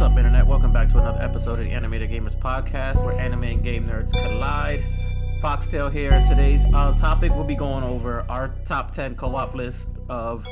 What's 0.00 0.12
up, 0.12 0.16
Internet? 0.16 0.46
Welcome 0.46 0.72
back 0.72 0.88
to 0.92 0.98
another 0.98 1.20
episode 1.20 1.58
of 1.58 1.66
the 1.66 1.72
Animated 1.72 2.08
Gamers 2.08 2.34
Podcast, 2.34 3.04
where 3.04 3.12
anime 3.18 3.42
and 3.42 3.62
game 3.62 3.86
nerds 3.86 4.12
collide. 4.12 4.82
Foxtail 5.42 5.90
here. 5.90 6.24
Today's 6.26 6.64
uh, 6.72 6.96
topic, 6.96 7.34
we'll 7.34 7.44
be 7.44 7.54
going 7.54 7.84
over 7.84 8.24
our 8.30 8.48
top 8.64 8.94
10 8.94 9.14
co 9.14 9.36
op 9.36 9.54
list 9.54 9.88
of 10.08 10.46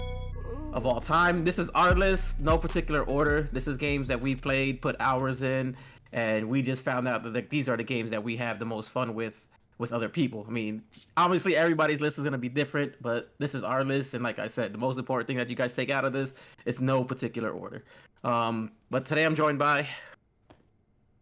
of 0.75 0.85
all 0.85 1.01
time. 1.01 1.45
This 1.45 1.59
is 1.59 1.71
our 1.71 1.95
list, 1.95 2.39
no 2.39 2.59
particular 2.59 3.01
order. 3.05 3.49
This 3.51 3.67
is 3.67 3.79
games 3.79 4.07
that 4.09 4.21
we 4.21 4.35
played, 4.35 4.83
put 4.83 4.97
hours 5.01 5.41
in, 5.41 5.79
and 6.13 6.51
we 6.51 6.61
just 6.61 6.85
found 6.85 7.09
out 7.09 7.33
that 7.33 7.49
these 7.49 7.71
are 7.71 7.77
the 7.79 7.85
games 7.85 8.11
that 8.11 8.23
we 8.23 8.37
have 8.37 8.59
the 8.59 8.67
most 8.67 8.91
fun 8.91 9.15
with 9.15 9.47
with 9.79 9.93
other 9.93 10.09
people. 10.09 10.45
I 10.47 10.51
mean, 10.51 10.83
obviously 11.17 11.57
everybody's 11.57 12.01
list 12.01 12.19
is 12.19 12.25
gonna 12.25 12.37
be 12.37 12.49
different, 12.49 13.01
but 13.01 13.33
this 13.39 13.55
is 13.55 13.63
our 13.63 13.85
list, 13.85 14.13
and 14.13 14.23
like 14.23 14.39
I 14.39 14.49
said, 14.49 14.75
the 14.75 14.79
most 14.79 14.99
important 14.99 15.27
thing 15.27 15.37
that 15.39 15.49
you 15.49 15.57
guys 15.57 15.73
take 15.73 15.89
out 15.89 16.05
of 16.05 16.13
this 16.13 16.35
is 16.67 16.81
no 16.81 17.03
particular 17.05 17.51
order. 17.51 17.85
Um, 18.25 18.73
but 18.91 19.05
today 19.05 19.25
I'm 19.25 19.35
joined 19.35 19.59
by 19.59 19.89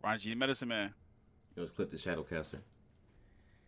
Ron 0.03 0.19
G, 0.19 0.35
Medicine 0.35 0.69
Man. 0.69 0.93
It 1.57 1.61
was 1.61 1.73
Cliff 1.73 1.91
the 1.91 1.97
Shadowcaster. 1.97 2.61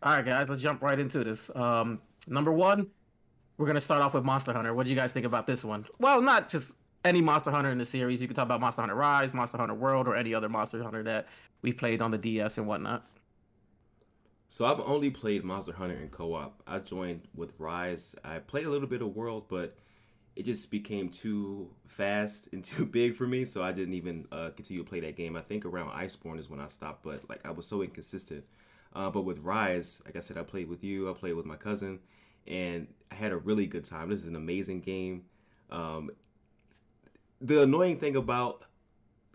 All 0.01 0.13
right, 0.13 0.25
guys, 0.25 0.47
let's 0.47 0.61
jump 0.61 0.81
right 0.81 0.99
into 0.99 1.23
this. 1.23 1.49
Um, 1.55 2.01
number 2.27 2.51
one, 2.51 2.87
we're 3.57 3.67
gonna 3.67 3.81
start 3.81 4.01
off 4.01 4.13
with 4.13 4.23
Monster 4.23 4.53
Hunter. 4.53 4.73
What 4.73 4.85
do 4.85 4.89
you 4.89 4.95
guys 4.95 5.11
think 5.11 5.25
about 5.25 5.45
this 5.45 5.63
one? 5.63 5.85
Well, 5.99 6.21
not 6.21 6.49
just 6.49 6.73
any 7.05 7.21
Monster 7.21 7.51
Hunter 7.51 7.71
in 7.71 7.77
the 7.77 7.85
series. 7.85 8.21
You 8.21 8.27
can 8.27 8.35
talk 8.35 8.45
about 8.45 8.61
Monster 8.61 8.81
Hunter 8.81 8.95
Rise, 8.95 9.33
Monster 9.33 9.57
Hunter 9.57 9.73
World, 9.73 10.07
or 10.07 10.15
any 10.15 10.33
other 10.33 10.49
Monster 10.49 10.81
Hunter 10.83 11.03
that 11.03 11.27
we 11.61 11.73
played 11.73 12.01
on 12.01 12.11
the 12.11 12.17
DS 12.17 12.57
and 12.57 12.67
whatnot. 12.67 13.05
So 14.47 14.65
I've 14.65 14.79
only 14.79 15.11
played 15.11 15.43
Monster 15.43 15.73
Hunter 15.73 15.95
in 15.95 16.09
co-op. 16.09 16.63
I 16.65 16.79
joined 16.79 17.21
with 17.35 17.53
Rise. 17.59 18.15
I 18.23 18.39
played 18.39 18.65
a 18.65 18.69
little 18.69 18.87
bit 18.87 19.01
of 19.01 19.15
World, 19.15 19.45
but 19.47 19.75
it 20.35 20.43
just 20.43 20.71
became 20.71 21.09
too 21.09 21.69
fast 21.87 22.49
and 22.53 22.63
too 22.63 22.85
big 22.85 23.15
for 23.15 23.27
me, 23.27 23.45
so 23.45 23.61
I 23.63 23.71
didn't 23.71 23.93
even 23.93 24.27
uh, 24.31 24.49
continue 24.55 24.83
to 24.83 24.89
play 24.89 24.99
that 25.01 25.15
game. 25.15 25.35
I 25.35 25.41
think 25.41 25.65
around 25.65 25.91
Iceborne 25.91 26.39
is 26.39 26.49
when 26.49 26.59
I 26.59 26.67
stopped, 26.67 27.03
but 27.03 27.27
like 27.29 27.45
I 27.45 27.51
was 27.51 27.67
so 27.67 27.81
inconsistent. 27.81 28.43
Uh, 28.93 29.09
but 29.09 29.21
with 29.21 29.39
Rise, 29.39 30.01
like 30.05 30.15
I 30.15 30.19
said, 30.19 30.37
I 30.37 30.43
played 30.43 30.67
with 30.67 30.83
you. 30.83 31.09
I 31.09 31.13
played 31.13 31.33
with 31.33 31.45
my 31.45 31.55
cousin, 31.55 31.99
and 32.47 32.87
I 33.11 33.15
had 33.15 33.31
a 33.31 33.37
really 33.37 33.67
good 33.67 33.85
time. 33.85 34.09
This 34.09 34.21
is 34.21 34.27
an 34.27 34.35
amazing 34.35 34.81
game. 34.81 35.25
Um, 35.69 36.09
the 37.41 37.63
annoying 37.63 37.99
thing 37.99 38.15
about 38.15 38.63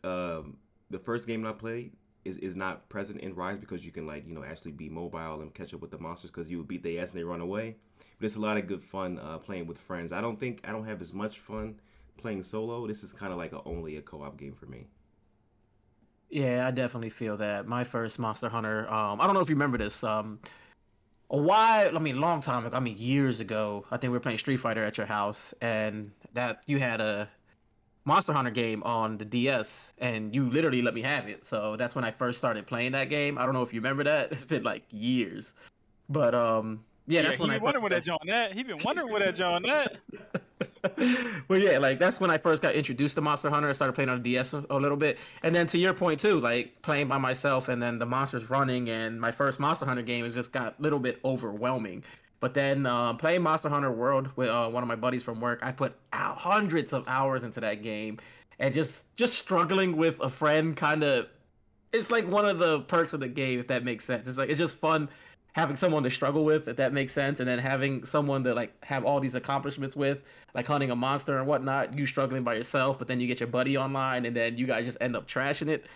um, 0.02 0.58
the 0.90 0.98
first 0.98 1.26
game 1.26 1.46
I 1.46 1.52
played 1.52 1.92
is, 2.24 2.38
is 2.38 2.56
not 2.56 2.88
present 2.88 3.20
in 3.20 3.34
Rise 3.34 3.58
because 3.58 3.84
you 3.84 3.92
can 3.92 4.06
like 4.06 4.26
you 4.26 4.34
know 4.34 4.44
actually 4.44 4.72
be 4.72 4.88
mobile 4.88 5.40
and 5.40 5.52
catch 5.54 5.74
up 5.74 5.80
with 5.80 5.90
the 5.90 5.98
monsters 5.98 6.30
because 6.30 6.48
you 6.48 6.58
would 6.58 6.68
beat 6.68 6.82
their 6.82 7.02
ass 7.02 7.10
and 7.10 7.20
they 7.20 7.24
run 7.24 7.40
away. 7.40 7.76
But 8.18 8.26
it's 8.26 8.36
a 8.36 8.40
lot 8.40 8.56
of 8.56 8.66
good 8.66 8.82
fun 8.82 9.18
uh, 9.18 9.38
playing 9.38 9.66
with 9.66 9.78
friends. 9.78 10.12
I 10.12 10.20
don't 10.20 10.38
think 10.38 10.60
I 10.66 10.72
don't 10.72 10.86
have 10.86 11.00
as 11.00 11.12
much 11.12 11.38
fun 11.38 11.80
playing 12.16 12.42
solo. 12.42 12.86
This 12.86 13.02
is 13.02 13.12
kind 13.12 13.32
of 13.32 13.38
like 13.38 13.52
a, 13.52 13.62
only 13.64 13.96
a 13.96 14.02
co-op 14.02 14.38
game 14.38 14.54
for 14.54 14.66
me. 14.66 14.86
Yeah, 16.30 16.66
I 16.66 16.70
definitely 16.70 17.10
feel 17.10 17.36
that. 17.36 17.66
My 17.66 17.84
first 17.84 18.18
Monster 18.18 18.48
Hunter, 18.48 18.92
um, 18.92 19.20
I 19.20 19.26
don't 19.26 19.34
know 19.34 19.40
if 19.40 19.48
you 19.48 19.54
remember 19.54 19.78
this. 19.78 20.02
Um, 20.02 20.40
a 21.30 21.36
while, 21.36 21.96
I 21.96 22.00
mean, 22.00 22.20
long 22.20 22.40
time 22.40 22.66
ago. 22.66 22.76
I 22.76 22.80
mean, 22.80 22.96
years 22.98 23.40
ago. 23.40 23.84
I 23.90 23.96
think 23.96 24.10
we 24.10 24.16
were 24.16 24.20
playing 24.20 24.38
Street 24.38 24.56
Fighter 24.56 24.84
at 24.84 24.96
your 24.96 25.06
house, 25.06 25.54
and 25.60 26.10
that 26.32 26.62
you 26.66 26.78
had 26.78 27.00
a 27.00 27.28
Monster 28.04 28.32
Hunter 28.32 28.50
game 28.50 28.82
on 28.82 29.16
the 29.16 29.24
DS, 29.24 29.94
and 29.98 30.34
you 30.34 30.50
literally 30.50 30.82
let 30.82 30.94
me 30.94 31.02
have 31.02 31.28
it. 31.28 31.46
So 31.46 31.76
that's 31.76 31.94
when 31.94 32.04
I 32.04 32.10
first 32.10 32.38
started 32.38 32.66
playing 32.66 32.92
that 32.92 33.08
game. 33.08 33.38
I 33.38 33.44
don't 33.44 33.54
know 33.54 33.62
if 33.62 33.72
you 33.72 33.80
remember 33.80 34.04
that. 34.04 34.32
It's 34.32 34.44
been 34.44 34.62
like 34.62 34.82
years, 34.90 35.54
but 36.08 36.34
um, 36.34 36.84
yeah, 37.06 37.22
that's 37.22 37.38
when 37.38 37.50
I 37.50 37.58
wondering 37.58 37.82
first 37.82 37.82
where 37.82 38.00
that 38.00 38.04
John 38.04 38.28
at. 38.28 38.52
He 38.52 38.62
been 38.62 38.78
wondering 38.84 39.10
where 39.10 39.20
that 39.20 39.34
John 39.34 39.64
at. 39.66 39.98
well, 41.48 41.58
yeah, 41.58 41.78
like 41.78 41.98
that's 41.98 42.20
when 42.20 42.30
I 42.30 42.36
first 42.36 42.62
got 42.62 42.74
introduced 42.74 43.14
to 43.14 43.20
Monster 43.20 43.48
Hunter. 43.48 43.68
I 43.68 43.72
started 43.72 43.94
playing 43.94 44.10
on 44.10 44.22
the 44.22 44.32
DS 44.32 44.52
a, 44.52 44.64
a 44.70 44.78
little 44.78 44.96
bit, 44.96 45.18
and 45.42 45.54
then 45.54 45.66
to 45.68 45.78
your 45.78 45.94
point 45.94 46.20
too, 46.20 46.40
like 46.40 46.82
playing 46.82 47.08
by 47.08 47.18
myself, 47.18 47.68
and 47.68 47.82
then 47.82 47.98
the 47.98 48.06
monsters 48.06 48.50
running, 48.50 48.90
and 48.90 49.20
my 49.20 49.30
first 49.30 49.60
Monster 49.60 49.86
Hunter 49.86 50.02
game 50.02 50.24
has 50.24 50.34
just 50.34 50.52
got 50.52 50.78
a 50.78 50.82
little 50.82 50.98
bit 50.98 51.20
overwhelming. 51.24 52.02
But 52.44 52.52
then 52.52 52.84
uh, 52.84 53.14
playing 53.14 53.40
Monster 53.40 53.70
Hunter 53.70 53.90
World 53.90 54.28
with 54.36 54.50
uh, 54.50 54.68
one 54.68 54.82
of 54.82 54.86
my 54.86 54.96
buddies 54.96 55.22
from 55.22 55.40
work, 55.40 55.60
I 55.62 55.72
put 55.72 55.94
out 56.12 56.36
hundreds 56.36 56.92
of 56.92 57.02
hours 57.08 57.42
into 57.42 57.58
that 57.60 57.82
game, 57.82 58.18
and 58.58 58.74
just 58.74 59.04
just 59.16 59.38
struggling 59.38 59.96
with 59.96 60.20
a 60.20 60.28
friend, 60.28 60.76
kind 60.76 61.02
of, 61.02 61.28
it's 61.94 62.10
like 62.10 62.28
one 62.28 62.46
of 62.46 62.58
the 62.58 62.80
perks 62.80 63.14
of 63.14 63.20
the 63.20 63.28
game, 63.28 63.60
if 63.60 63.68
that 63.68 63.82
makes 63.82 64.04
sense. 64.04 64.28
It's 64.28 64.36
like 64.36 64.50
it's 64.50 64.58
just 64.58 64.76
fun 64.76 65.08
having 65.54 65.74
someone 65.74 66.02
to 66.02 66.10
struggle 66.10 66.44
with, 66.44 66.68
if 66.68 66.76
that 66.76 66.92
makes 66.92 67.14
sense, 67.14 67.40
and 67.40 67.48
then 67.48 67.58
having 67.58 68.04
someone 68.04 68.44
to 68.44 68.52
like 68.52 68.74
have 68.84 69.06
all 69.06 69.20
these 69.20 69.36
accomplishments 69.36 69.96
with, 69.96 70.18
like 70.52 70.66
hunting 70.66 70.90
a 70.90 70.96
monster 70.96 71.38
and 71.38 71.46
whatnot. 71.46 71.96
You 71.96 72.04
struggling 72.04 72.44
by 72.44 72.56
yourself, 72.56 72.98
but 72.98 73.08
then 73.08 73.20
you 73.20 73.26
get 73.26 73.40
your 73.40 73.46
buddy 73.46 73.78
online, 73.78 74.26
and 74.26 74.36
then 74.36 74.58
you 74.58 74.66
guys 74.66 74.84
just 74.84 74.98
end 75.00 75.16
up 75.16 75.26
trashing 75.26 75.68
it. 75.68 75.86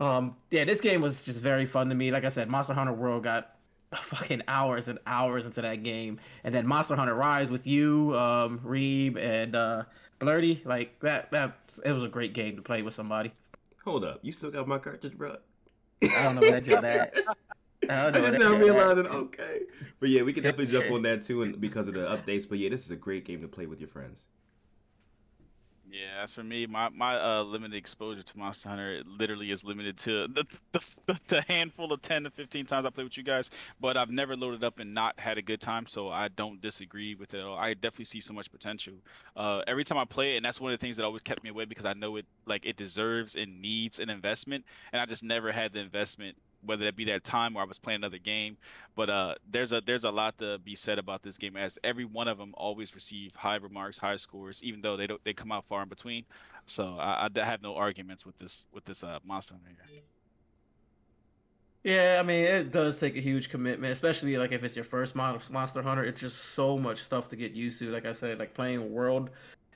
Um, 0.00 0.36
yeah, 0.50 0.64
this 0.64 0.80
game 0.80 1.02
was 1.02 1.22
just 1.22 1.42
very 1.42 1.66
fun 1.66 1.90
to 1.90 1.94
me. 1.94 2.10
Like 2.10 2.24
I 2.24 2.30
said, 2.30 2.48
Monster 2.48 2.72
Hunter 2.72 2.94
World 2.94 3.24
got 3.24 3.56
fucking 3.96 4.42
hours 4.48 4.88
and 4.88 4.98
hours 5.06 5.46
into 5.46 5.62
that 5.62 5.82
game, 5.82 6.18
and 6.44 6.54
then 6.54 6.66
Monster 6.66 6.96
Hunter 6.96 7.14
Rise 7.14 7.50
with 7.50 7.66
you, 7.66 8.16
um, 8.16 8.60
Reeb, 8.64 9.16
and 9.16 9.54
uh, 9.54 9.84
Blurdy. 10.20 10.64
Like 10.64 10.98
that, 11.00 11.30
that 11.32 11.56
it 11.84 11.92
was 11.92 12.04
a 12.04 12.08
great 12.08 12.32
game 12.32 12.56
to 12.56 12.62
play 12.62 12.82
with 12.82 12.94
somebody. 12.94 13.32
Hold 13.84 14.04
up, 14.04 14.20
you 14.22 14.32
still 14.32 14.50
got 14.50 14.68
my 14.68 14.78
cartridge, 14.78 15.16
bro? 15.16 15.36
I 16.02 16.22
don't 16.24 16.36
know 16.36 16.50
that 16.50 16.64
you're 16.66 16.84
at. 16.84 17.14
I, 17.16 17.32
I 17.90 18.02
don't 18.04 18.14
know 18.14 18.20
where 18.22 18.30
just 18.30 18.42
now 18.42 18.54
realizing, 18.54 19.06
okay. 19.06 19.60
But 19.98 20.08
yeah, 20.08 20.22
we 20.22 20.32
can 20.32 20.42
definitely 20.44 20.66
jump 20.66 20.90
on 20.90 21.02
that 21.02 21.24
too, 21.24 21.42
and 21.42 21.60
because 21.60 21.88
of 21.88 21.94
the 21.94 22.00
updates. 22.00 22.48
But 22.48 22.58
yeah, 22.58 22.68
this 22.68 22.84
is 22.84 22.90
a 22.90 22.96
great 22.96 23.24
game 23.24 23.40
to 23.42 23.48
play 23.48 23.66
with 23.66 23.80
your 23.80 23.88
friends. 23.88 24.24
Yeah, 25.92 26.22
as 26.22 26.32
for 26.32 26.42
me, 26.42 26.64
my 26.64 26.88
my 26.88 27.16
uh, 27.16 27.42
limited 27.42 27.76
exposure 27.76 28.22
to 28.22 28.38
Monster 28.38 28.70
Hunter 28.70 28.94
it 28.94 29.06
literally 29.06 29.50
is 29.50 29.62
limited 29.62 29.98
to 29.98 30.26
the, 30.26 30.44
the 30.72 30.80
the 31.06 31.20
the 31.28 31.40
handful 31.42 31.92
of 31.92 32.00
ten 32.00 32.24
to 32.24 32.30
fifteen 32.30 32.64
times 32.64 32.86
I 32.86 32.90
play 32.90 33.04
with 33.04 33.18
you 33.18 33.22
guys. 33.22 33.50
But 33.78 33.98
I've 33.98 34.08
never 34.10 34.34
loaded 34.34 34.64
up 34.64 34.78
and 34.78 34.94
not 34.94 35.20
had 35.20 35.36
a 35.36 35.42
good 35.42 35.60
time, 35.60 35.86
so 35.86 36.08
I 36.08 36.28
don't 36.28 36.62
disagree 36.62 37.14
with 37.14 37.34
it 37.34 37.40
at 37.40 37.44
all. 37.44 37.58
I 37.58 37.74
definitely 37.74 38.06
see 38.06 38.22
so 38.22 38.32
much 38.32 38.50
potential. 38.50 38.94
Uh, 39.36 39.60
every 39.66 39.84
time 39.84 39.98
I 39.98 40.06
play 40.06 40.32
it, 40.32 40.36
and 40.38 40.46
that's 40.46 40.62
one 40.62 40.72
of 40.72 40.78
the 40.80 40.82
things 40.82 40.96
that 40.96 41.04
always 41.04 41.20
kept 41.20 41.44
me 41.44 41.50
away 41.50 41.66
because 41.66 41.84
I 41.84 41.92
know 41.92 42.16
it 42.16 42.24
like 42.46 42.64
it 42.64 42.76
deserves 42.76 43.36
and 43.36 43.60
needs 43.60 44.00
an 44.00 44.08
investment, 44.08 44.64
and 44.94 45.02
I 45.02 45.04
just 45.04 45.22
never 45.22 45.52
had 45.52 45.74
the 45.74 45.80
investment 45.80 46.38
whether 46.64 46.84
that 46.84 46.96
be 46.96 47.04
that 47.06 47.24
time 47.24 47.56
or 47.56 47.62
I 47.62 47.64
was 47.64 47.78
playing 47.78 48.00
another 48.00 48.18
game. 48.18 48.56
But 48.94 49.10
uh, 49.10 49.34
there's 49.50 49.72
a 49.72 49.80
there's 49.80 50.04
a 50.04 50.10
lot 50.10 50.38
to 50.38 50.58
be 50.58 50.74
said 50.74 50.98
about 50.98 51.22
this 51.22 51.38
game, 51.38 51.56
as 51.56 51.78
every 51.82 52.04
one 52.04 52.28
of 52.28 52.38
them 52.38 52.54
always 52.56 52.94
receive 52.94 53.34
high 53.34 53.56
remarks, 53.56 53.98
high 53.98 54.16
scores, 54.16 54.62
even 54.62 54.80
though 54.80 54.96
they 54.96 55.06
don't 55.06 55.22
they 55.24 55.32
come 55.32 55.52
out 55.52 55.64
far 55.64 55.82
in 55.82 55.88
between. 55.88 56.24
So 56.66 56.96
I, 56.98 57.28
I 57.34 57.44
have 57.44 57.62
no 57.62 57.74
arguments 57.74 58.24
with 58.24 58.38
this 58.38 58.66
with 58.72 58.84
this 58.84 59.02
uh, 59.02 59.18
Monster 59.24 59.54
Here. 59.88 60.02
Yeah, 61.84 62.18
I 62.20 62.22
mean, 62.22 62.44
it 62.44 62.70
does 62.70 63.00
take 63.00 63.16
a 63.16 63.20
huge 63.20 63.48
commitment, 63.48 63.92
especially 63.92 64.36
like 64.36 64.52
if 64.52 64.62
it's 64.62 64.76
your 64.76 64.84
first 64.84 65.16
Monster 65.16 65.82
Hunter. 65.82 66.04
It's 66.04 66.20
just 66.20 66.36
so 66.54 66.78
much 66.78 66.98
stuff 66.98 67.28
to 67.30 67.36
get 67.36 67.52
used 67.52 67.80
to. 67.80 67.90
Like 67.90 68.06
I 68.06 68.12
said, 68.12 68.38
like 68.38 68.54
playing 68.54 68.92
World, 68.92 69.30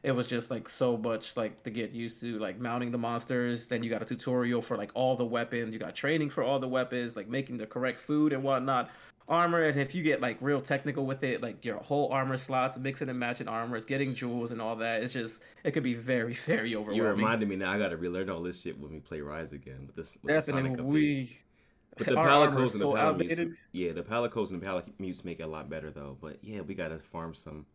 it 0.07 0.15
was 0.15 0.29
just 0.29 0.53
like 0.53 0.69
so 0.69 0.97
much 0.97 1.37
like 1.37 1.65
to 1.65 1.71
get 1.71 1.91
used 1.91 2.21
to, 2.21 2.39
like 2.39 2.61
mounting 2.61 2.93
the 2.93 2.99
monsters. 2.99 3.67
Then 3.67 3.83
you 3.83 3.91
got 3.91 4.03
a 4.03 4.05
tutorial 4.05 4.63
for 4.63 4.77
like 4.77 4.93
all 4.95 5.17
the 5.17 5.25
weapons. 5.25 5.73
You 5.73 5.81
got 5.81 5.97
training 5.97 6.31
for 6.31 6.45
all 6.45 6.61
the 6.61 6.69
weapons, 6.69 7.17
like 7.17 7.29
making 7.29 7.57
the 7.57 7.67
correct 7.67 8.01
food 8.01 8.33
and 8.33 8.45
whatnot. 8.45 8.89
Armor, 9.29 9.63
and 9.63 9.81
if 9.81 9.97
you 9.97 10.05
get 10.05 10.21
like 10.21 10.39
real 10.41 10.61
technical 10.61 11.05
with 11.07 11.25
it, 11.25 11.43
like 11.43 11.65
your 11.65 11.79
whole 11.79 12.13
armor 12.13 12.37
slots, 12.37 12.79
mixing 12.79 13.09
and 13.09 13.19
matching 13.19 13.49
armors, 13.49 13.85
getting 13.85 14.15
jewels 14.15 14.53
and 14.53 14.63
all 14.63 14.77
that, 14.77 15.03
it's 15.03 15.13
just 15.13 15.43
it 15.65 15.73
could 15.73 15.83
be 15.83 15.95
very, 15.95 16.35
very 16.47 16.77
overwhelming 16.77 17.03
You 17.03 17.09
reminded 17.09 17.49
me 17.49 17.57
now. 17.57 17.73
I 17.73 17.79
got 17.79 17.89
to 17.89 17.97
relearn 17.97 18.31
all 18.31 18.41
this 18.41 18.61
shit 18.61 18.79
when 18.79 18.93
we 18.93 19.01
play 19.01 19.21
Rise 19.21 19.51
again. 19.51 19.89
With 19.89 19.97
this, 19.97 20.17
with 20.23 20.29
the 20.29 20.35
Definitely, 20.35 20.71
update. 20.71 20.85
we. 20.85 21.37
But 21.99 22.07
the 22.07 22.15
Palicos 22.15 22.57
and 22.59 22.65
the 22.65 22.79
so 22.79 22.93
Palamutes, 22.93 23.57
yeah, 23.73 23.91
the 23.91 24.03
Palicos 24.03 24.51
and 24.51 24.63
the 24.63 24.67
Palamutes 24.67 25.25
make 25.25 25.41
it 25.41 25.45
a 25.45 25.49
lot 25.49 25.69
better 25.69 25.91
though. 25.91 26.17
But 26.21 26.39
yeah, 26.43 26.61
we 26.61 26.75
gotta 26.75 27.01
farm 27.01 27.35
some 27.35 27.67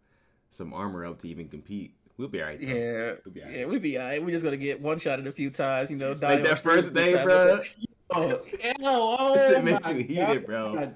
some 0.52 0.74
armor 0.74 1.06
up 1.06 1.20
to 1.20 1.28
even 1.28 1.50
compete. 1.50 1.96
We'll 2.18 2.28
be 2.28 2.42
alright. 2.42 2.60
though. 2.60 2.68
Yeah, 2.68 3.14
We'll 3.26 3.34
be 3.34 3.42
alright. 3.42 3.58
yeah, 3.60 3.66
we 3.66 3.80
be 3.80 3.98
alright. 4.00 4.24
We're 4.24 4.32
just 4.32 4.44
gonna 4.44 4.58
get 4.58 4.82
one 4.82 5.00
shot 5.00 5.20
at 5.20 5.28
a 5.28 5.32
few 5.32 5.50
times, 5.50 5.90
you 5.90 5.98
know. 5.98 6.12
Like 6.12 6.44
that 6.44 6.60
first 6.60 6.94
day, 6.94 7.14
bro. 7.24 7.60
Oh, 8.14 8.28
ew, 8.28 8.74
oh 8.82 9.36
That 9.36 9.48
shit 9.48 9.64
my 9.64 9.72
make 9.72 9.88
you 10.10 10.16
heated, 10.16 10.46
God. 10.46 10.46
bro. 10.46 10.94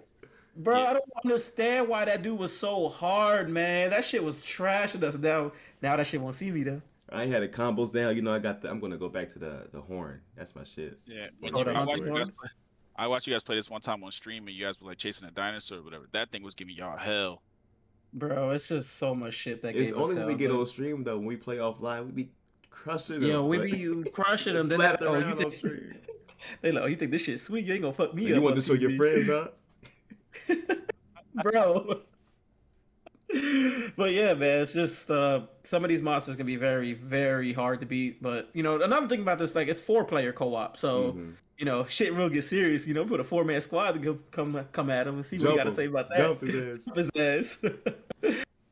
Bro, 0.58 0.78
Yeah. 0.82 0.90
I 0.90 0.94
don't 0.94 1.06
understand 1.24 1.88
why 1.88 2.04
that 2.04 2.22
dude 2.24 2.38
was 2.38 2.58
so 2.58 2.90
hard, 2.90 3.50
man. 3.50 3.92
That 3.92 4.04
shit 4.04 4.22
was 4.22 4.36
trashing 4.38 5.02
us. 5.02 5.16
Now, 5.18 5.54
now 5.82 5.96
that 5.96 6.08
shit 6.08 6.20
won't 6.20 6.36
see 6.36 6.52
me 6.52 6.64
though. 6.64 6.82
I 7.10 7.26
had 7.26 7.42
the 7.42 7.48
combos 7.48 7.94
down. 7.94 8.18
You 8.18 8.22
know, 8.22 8.34
I 8.34 8.40
got 8.40 8.62
the. 8.62 8.70
I'm 8.70 8.82
gonna 8.82 8.98
go 8.98 9.08
back 9.08 9.30
to 9.30 9.40
the 9.40 9.68
the 9.72 9.80
horn. 9.80 10.20
That's 10.36 10.56
my 10.58 10.64
shit. 10.66 11.00
Yeah, 11.06 11.26
You 11.26 11.30
when 11.40 11.54
go 11.54 11.60
you- 11.60 11.66
to 11.66 11.72
I 11.72 11.74
watched 11.86 11.90
you 12.00 12.04
Hunter? 12.06 12.20
guys 12.20 12.30
play. 12.32 12.50
I 12.98 13.08
watched 13.08 13.28
you 13.28 13.34
guys 13.34 13.44
play 13.44 13.56
this 13.56 13.70
one 13.70 13.80
time 13.82 14.04
on 14.04 14.12
stream, 14.12 14.48
and 14.48 14.56
you 14.56 14.66
guys 14.66 14.82
were 14.82 14.90
like 14.90 14.98
chasing 14.98 15.26
a 15.28 15.32
dinosaur 15.32 15.78
or 15.80 15.84
whatever. 15.84 16.08
That 16.12 16.32
thing 16.32 16.44
was 16.44 16.54
giving 16.56 16.76
y'all 16.76 16.98
hell. 16.98 17.42
Bro, 18.16 18.52
it's 18.52 18.70
just 18.70 18.96
so 18.96 19.14
much 19.14 19.34
shit 19.34 19.62
that 19.62 19.76
It's 19.76 19.92
only 19.92 20.16
when 20.16 20.26
we 20.26 20.36
get 20.36 20.50
on 20.50 20.66
stream 20.68 21.04
though. 21.04 21.18
When 21.18 21.28
we 21.28 21.36
play 21.36 21.58
offline, 21.58 22.06
we 22.06 22.12
be 22.14 22.32
crushing 22.70 23.20
them. 23.20 23.30
Yeah, 23.30 23.42
we 23.42 23.58
be 23.60 24.10
crushing 24.14 24.54
them. 24.54 24.70
Then 24.70 24.80
that, 24.80 25.02
oh, 25.02 25.18
you 25.18 25.26
on 25.26 25.38
think, 25.38 25.54
stream. 25.54 25.96
they 26.62 26.72
like, 26.72 26.84
oh, 26.84 26.88
you 26.88 26.96
think 26.96 27.12
this 27.12 27.24
shit 27.24 27.42
sweet? 27.42 27.66
You 27.66 27.74
ain't 27.74 27.82
gonna 27.82 27.94
fuck 27.94 28.14
me 28.14 28.24
You 28.24 28.30
up. 28.30 28.36
You 28.36 28.42
want 28.42 28.56
to 28.56 28.62
show 28.62 28.74
your 28.74 28.96
friends, 28.96 29.28
huh? 29.28 29.48
bro. 31.44 32.02
but 33.98 34.12
yeah, 34.14 34.34
man, 34.34 34.60
it's 34.62 34.72
just 34.72 35.12
uh, 35.12 35.42
some 35.64 35.84
of 35.84 35.90
these 35.90 36.02
monsters 36.02 36.38
can 36.38 36.46
be 36.46 36.56
very, 36.56 36.94
very 36.94 37.52
hard 37.52 37.82
to 37.82 37.86
beat. 37.86 38.24
But 38.24 38.50
you 38.54 38.64
know, 38.64 38.82
another 38.82 39.10
thing 39.10 39.22
about 39.22 39.40
this, 39.40 39.56
like, 39.56 39.68
it's 39.68 39.82
four-player 39.82 40.32
co-op, 40.32 40.78
so 40.78 41.12
Mhm. 41.14 41.34
you 41.58 41.66
know, 41.66 41.86
shit 41.86 42.16
will 42.16 42.30
get 42.30 42.44
serious. 42.44 42.88
You 42.88 42.94
know, 42.94 43.04
put 43.04 43.20
a 43.20 43.26
four-man 43.26 43.60
squad 43.60 43.92
to 43.94 44.00
go, 44.00 44.20
come 44.32 44.66
come 44.72 44.90
at 44.90 45.06
him 45.06 45.16
and 45.16 45.26
see 45.26 45.38
what 45.38 45.50
you 45.50 45.58
got 45.58 45.64
to 45.66 45.72
say 45.72 45.88
about 45.88 46.08
that. 46.10 46.18
Jump 46.18 46.42
his 46.42 46.64
ass. 46.64 46.86
Jump 46.86 46.98
his 46.98 47.12
ass. 47.18 47.58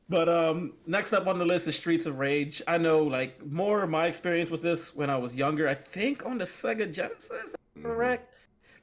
But 0.10 0.30
um, 0.30 0.74
next 0.86 1.14
up 1.14 1.28
on 1.28 1.40
the 1.40 1.46
list 1.46 1.68
is 1.68 1.76
Streets 1.76 2.06
of 2.06 2.20
Rage. 2.20 2.62
I 2.68 2.78
know, 2.78 3.04
like, 3.04 3.46
more 3.46 3.84
of 3.84 3.90
my 3.90 4.08
experience 4.08 4.52
was 4.52 4.62
this 4.62 4.96
when 4.96 5.10
I 5.10 5.18
was 5.18 5.36
younger. 5.36 5.68
I 5.68 5.74
think 5.76 6.26
on 6.26 6.38
the 6.38 6.46
Sega 6.46 6.94
Genesis, 6.94 7.56
Mhm. 7.78 7.84
correct. 7.84 8.34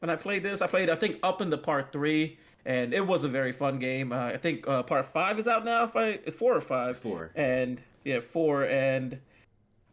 When 0.01 0.09
I 0.11 0.17
played 0.17 0.43
this, 0.43 0.61
I 0.63 0.67
played 0.67 0.89
I 0.91 0.97
think 0.97 1.19
up 1.23 1.41
into 1.43 1.59
part 1.59 1.93
three, 1.93 2.39
and 2.65 2.95
it 2.95 3.07
was 3.07 3.23
a 3.25 3.29
very 3.29 3.53
fun 3.53 3.79
game. 3.79 4.13
Uh, 4.13 4.27
I 4.27 4.37
think 4.39 4.67
uh, 4.67 4.83
part 4.83 5.05
five 5.05 5.39
is 5.39 5.47
out 5.47 5.65
now. 5.65 5.85
If 5.85 5.95
I 5.95 6.07
it's 6.25 6.37
four 6.37 6.57
or 6.57 6.61
five, 6.61 6.99
Four. 6.99 7.33
and 7.35 7.81
yeah, 8.05 8.21
four 8.21 8.65
and. 8.65 9.21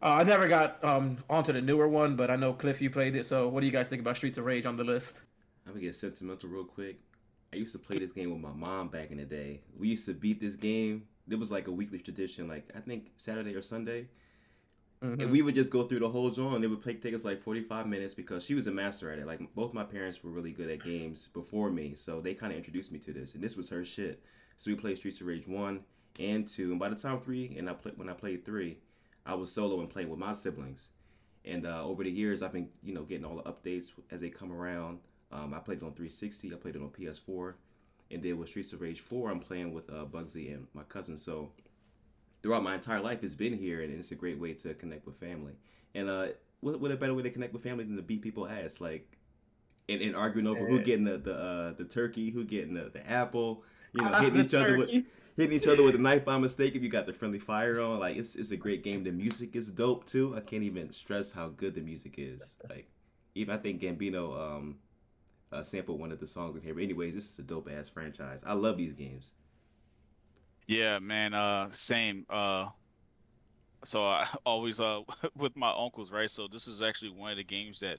Uh, 0.00 0.14
I 0.20 0.22
never 0.24 0.46
got 0.48 0.82
um 0.84 1.18
onto 1.28 1.52
the 1.52 1.60
newer 1.60 1.88
one, 1.88 2.16
but 2.16 2.30
I 2.30 2.36
know 2.36 2.52
Cliff, 2.54 2.80
you 2.80 2.88
played 2.88 3.16
it. 3.16 3.26
So, 3.26 3.48
what 3.48 3.60
do 3.60 3.66
you 3.66 3.72
guys 3.72 3.88
think 3.88 4.00
about 4.00 4.16
Streets 4.16 4.38
of 4.38 4.44
Rage 4.46 4.64
on 4.64 4.76
the 4.76 4.84
list? 4.84 5.20
I'm 5.66 5.72
gonna 5.74 5.84
get 5.84 5.94
sentimental 5.94 6.48
real 6.48 6.64
quick. 6.64 6.98
I 7.52 7.56
used 7.56 7.72
to 7.72 7.78
play 7.78 7.98
this 7.98 8.12
game 8.12 8.30
with 8.30 8.40
my 8.40 8.52
mom 8.52 8.88
back 8.88 9.10
in 9.10 9.18
the 9.18 9.24
day. 9.24 9.62
We 9.78 9.88
used 9.88 10.06
to 10.06 10.14
beat 10.14 10.40
this 10.40 10.54
game. 10.54 11.04
It 11.28 11.38
was 11.38 11.50
like 11.50 11.66
a 11.66 11.72
weekly 11.72 11.98
tradition, 11.98 12.48
like 12.48 12.70
I 12.76 12.80
think 12.80 13.10
Saturday 13.16 13.54
or 13.54 13.62
Sunday. 13.62 14.08
Mhm. 15.02 15.20
And 15.22 15.30
we 15.30 15.42
would 15.42 15.54
just 15.54 15.70
go 15.70 15.86
through 15.86 16.00
the 16.00 16.08
whole 16.08 16.30
joint. 16.30 16.64
It 16.64 16.68
would 16.68 16.82
play, 16.82 16.94
take 16.94 17.14
us 17.14 17.24
like 17.24 17.38
45 17.38 17.86
minutes 17.86 18.14
because 18.14 18.44
she 18.44 18.54
was 18.54 18.66
a 18.66 18.72
master 18.72 19.10
at 19.12 19.18
it. 19.18 19.26
Like 19.26 19.54
both 19.54 19.72
my 19.72 19.84
parents 19.84 20.22
were 20.24 20.30
really 20.30 20.52
good 20.52 20.68
at 20.70 20.82
games 20.82 21.28
before 21.28 21.70
me, 21.70 21.94
so 21.94 22.20
they 22.20 22.34
kind 22.34 22.52
of 22.52 22.56
introduced 22.56 22.90
me 22.90 22.98
to 23.00 23.12
this, 23.12 23.34
and 23.34 23.42
this 23.42 23.56
was 23.56 23.68
her 23.70 23.84
shit. 23.84 24.22
So 24.56 24.70
we 24.70 24.76
played 24.76 24.98
Streets 24.98 25.20
of 25.20 25.28
Rage 25.28 25.46
one 25.46 25.84
and 26.18 26.48
two, 26.48 26.70
and 26.72 26.80
by 26.80 26.88
the 26.88 26.96
time 26.96 27.20
three, 27.20 27.54
and 27.56 27.70
I 27.70 27.74
played 27.74 27.96
when 27.96 28.08
I 28.08 28.14
played 28.14 28.44
three, 28.44 28.78
I 29.24 29.34
was 29.34 29.52
solo 29.52 29.80
and 29.80 29.88
playing 29.88 30.08
with 30.08 30.18
my 30.18 30.32
siblings. 30.32 30.88
And 31.44 31.64
uh, 31.64 31.84
over 31.84 32.02
the 32.02 32.10
years, 32.10 32.42
I've 32.42 32.52
been 32.52 32.68
you 32.82 32.92
know 32.92 33.04
getting 33.04 33.24
all 33.24 33.36
the 33.36 33.44
updates 33.44 33.92
as 34.10 34.20
they 34.20 34.30
come 34.30 34.50
around. 34.52 34.98
Um, 35.30 35.52
I 35.54 35.58
played 35.58 35.78
it 35.78 35.84
on 35.84 35.92
360. 35.92 36.52
I 36.52 36.56
played 36.56 36.76
it 36.76 36.82
on 36.82 36.88
PS4, 36.88 37.54
and 38.10 38.22
then 38.22 38.38
with 38.38 38.48
Streets 38.48 38.72
of 38.72 38.80
Rage 38.80 39.00
4, 39.00 39.30
I'm 39.30 39.40
playing 39.40 39.72
with 39.72 39.90
uh, 39.90 40.04
Bugsy 40.04 40.54
and 40.54 40.66
my 40.72 40.82
cousin. 40.84 41.16
So 41.16 41.50
throughout 42.42 42.62
my 42.62 42.74
entire 42.74 43.00
life, 43.00 43.22
it's 43.22 43.34
been 43.34 43.52
here, 43.52 43.82
and 43.82 43.92
it's 43.92 44.10
a 44.10 44.14
great 44.14 44.38
way 44.38 44.54
to 44.54 44.74
connect 44.74 45.06
with 45.06 45.16
family. 45.16 45.52
And 45.94 46.08
uh, 46.08 46.28
what, 46.60 46.80
what 46.80 46.90
a 46.90 46.96
better 46.96 47.14
way 47.14 47.22
to 47.22 47.30
connect 47.30 47.52
with 47.52 47.62
family 47.62 47.84
than 47.84 47.96
to 47.96 48.02
beat 48.02 48.22
people 48.22 48.48
ass, 48.48 48.80
like, 48.80 49.16
and, 49.88 50.00
and 50.02 50.14
arguing 50.14 50.46
over 50.46 50.66
who 50.66 50.82
getting 50.82 51.04
the 51.04 51.16
the, 51.16 51.34
uh, 51.34 51.72
the 51.72 51.84
turkey, 51.84 52.30
who 52.30 52.44
getting 52.44 52.74
the, 52.74 52.90
the 52.92 53.08
apple, 53.08 53.64
you 53.92 54.04
know, 54.04 54.12
hitting 54.20 54.40
each 54.40 54.54
other 54.54 54.76
with 54.76 54.90
hitting 54.90 55.56
each 55.56 55.66
other 55.66 55.82
with 55.82 55.94
a 55.94 55.98
knife 56.06 56.24
by 56.24 56.36
mistake 56.36 56.74
if 56.74 56.82
you 56.82 56.90
got 56.90 57.06
the 57.06 57.12
friendly 57.12 57.38
fire 57.38 57.80
on. 57.80 57.98
Like, 57.98 58.16
it's 58.16 58.34
it's 58.34 58.50
a 58.50 58.56
great 58.56 58.84
game. 58.84 59.04
The 59.04 59.12
music 59.12 59.56
is 59.56 59.70
dope 59.70 60.04
too. 60.04 60.36
I 60.36 60.40
can't 60.40 60.62
even 60.62 60.92
stress 60.92 61.32
how 61.32 61.48
good 61.48 61.74
the 61.74 61.80
music 61.80 62.16
is. 62.18 62.54
Like, 62.68 62.90
even 63.34 63.54
I 63.54 63.58
think 63.58 63.80
Gambino 63.80 64.38
um 64.38 64.76
uh, 65.52 65.62
sampled 65.62 65.98
one 65.98 66.12
of 66.12 66.20
the 66.20 66.26
songs 66.26 66.56
in 66.56 66.62
here. 66.62 66.74
But 66.74 66.82
anyways, 66.82 67.14
this 67.14 67.30
is 67.30 67.38
a 67.38 67.42
dope 67.42 67.68
ass 67.70 67.88
franchise. 67.88 68.42
I 68.46 68.54
love 68.54 68.76
these 68.76 68.92
games. 68.92 69.32
Yeah, 70.66 70.98
man. 70.98 71.34
Uh, 71.34 71.68
same. 71.70 72.26
Uh, 72.28 72.68
so 73.84 74.04
I 74.04 74.28
always 74.46 74.80
uh 74.80 75.00
with 75.36 75.56
my 75.56 75.70
uncles, 75.70 76.10
right? 76.10 76.30
So 76.30 76.48
this 76.50 76.66
is 76.66 76.82
actually 76.82 77.10
one 77.10 77.30
of 77.30 77.36
the 77.36 77.44
games 77.44 77.80
that 77.80 77.98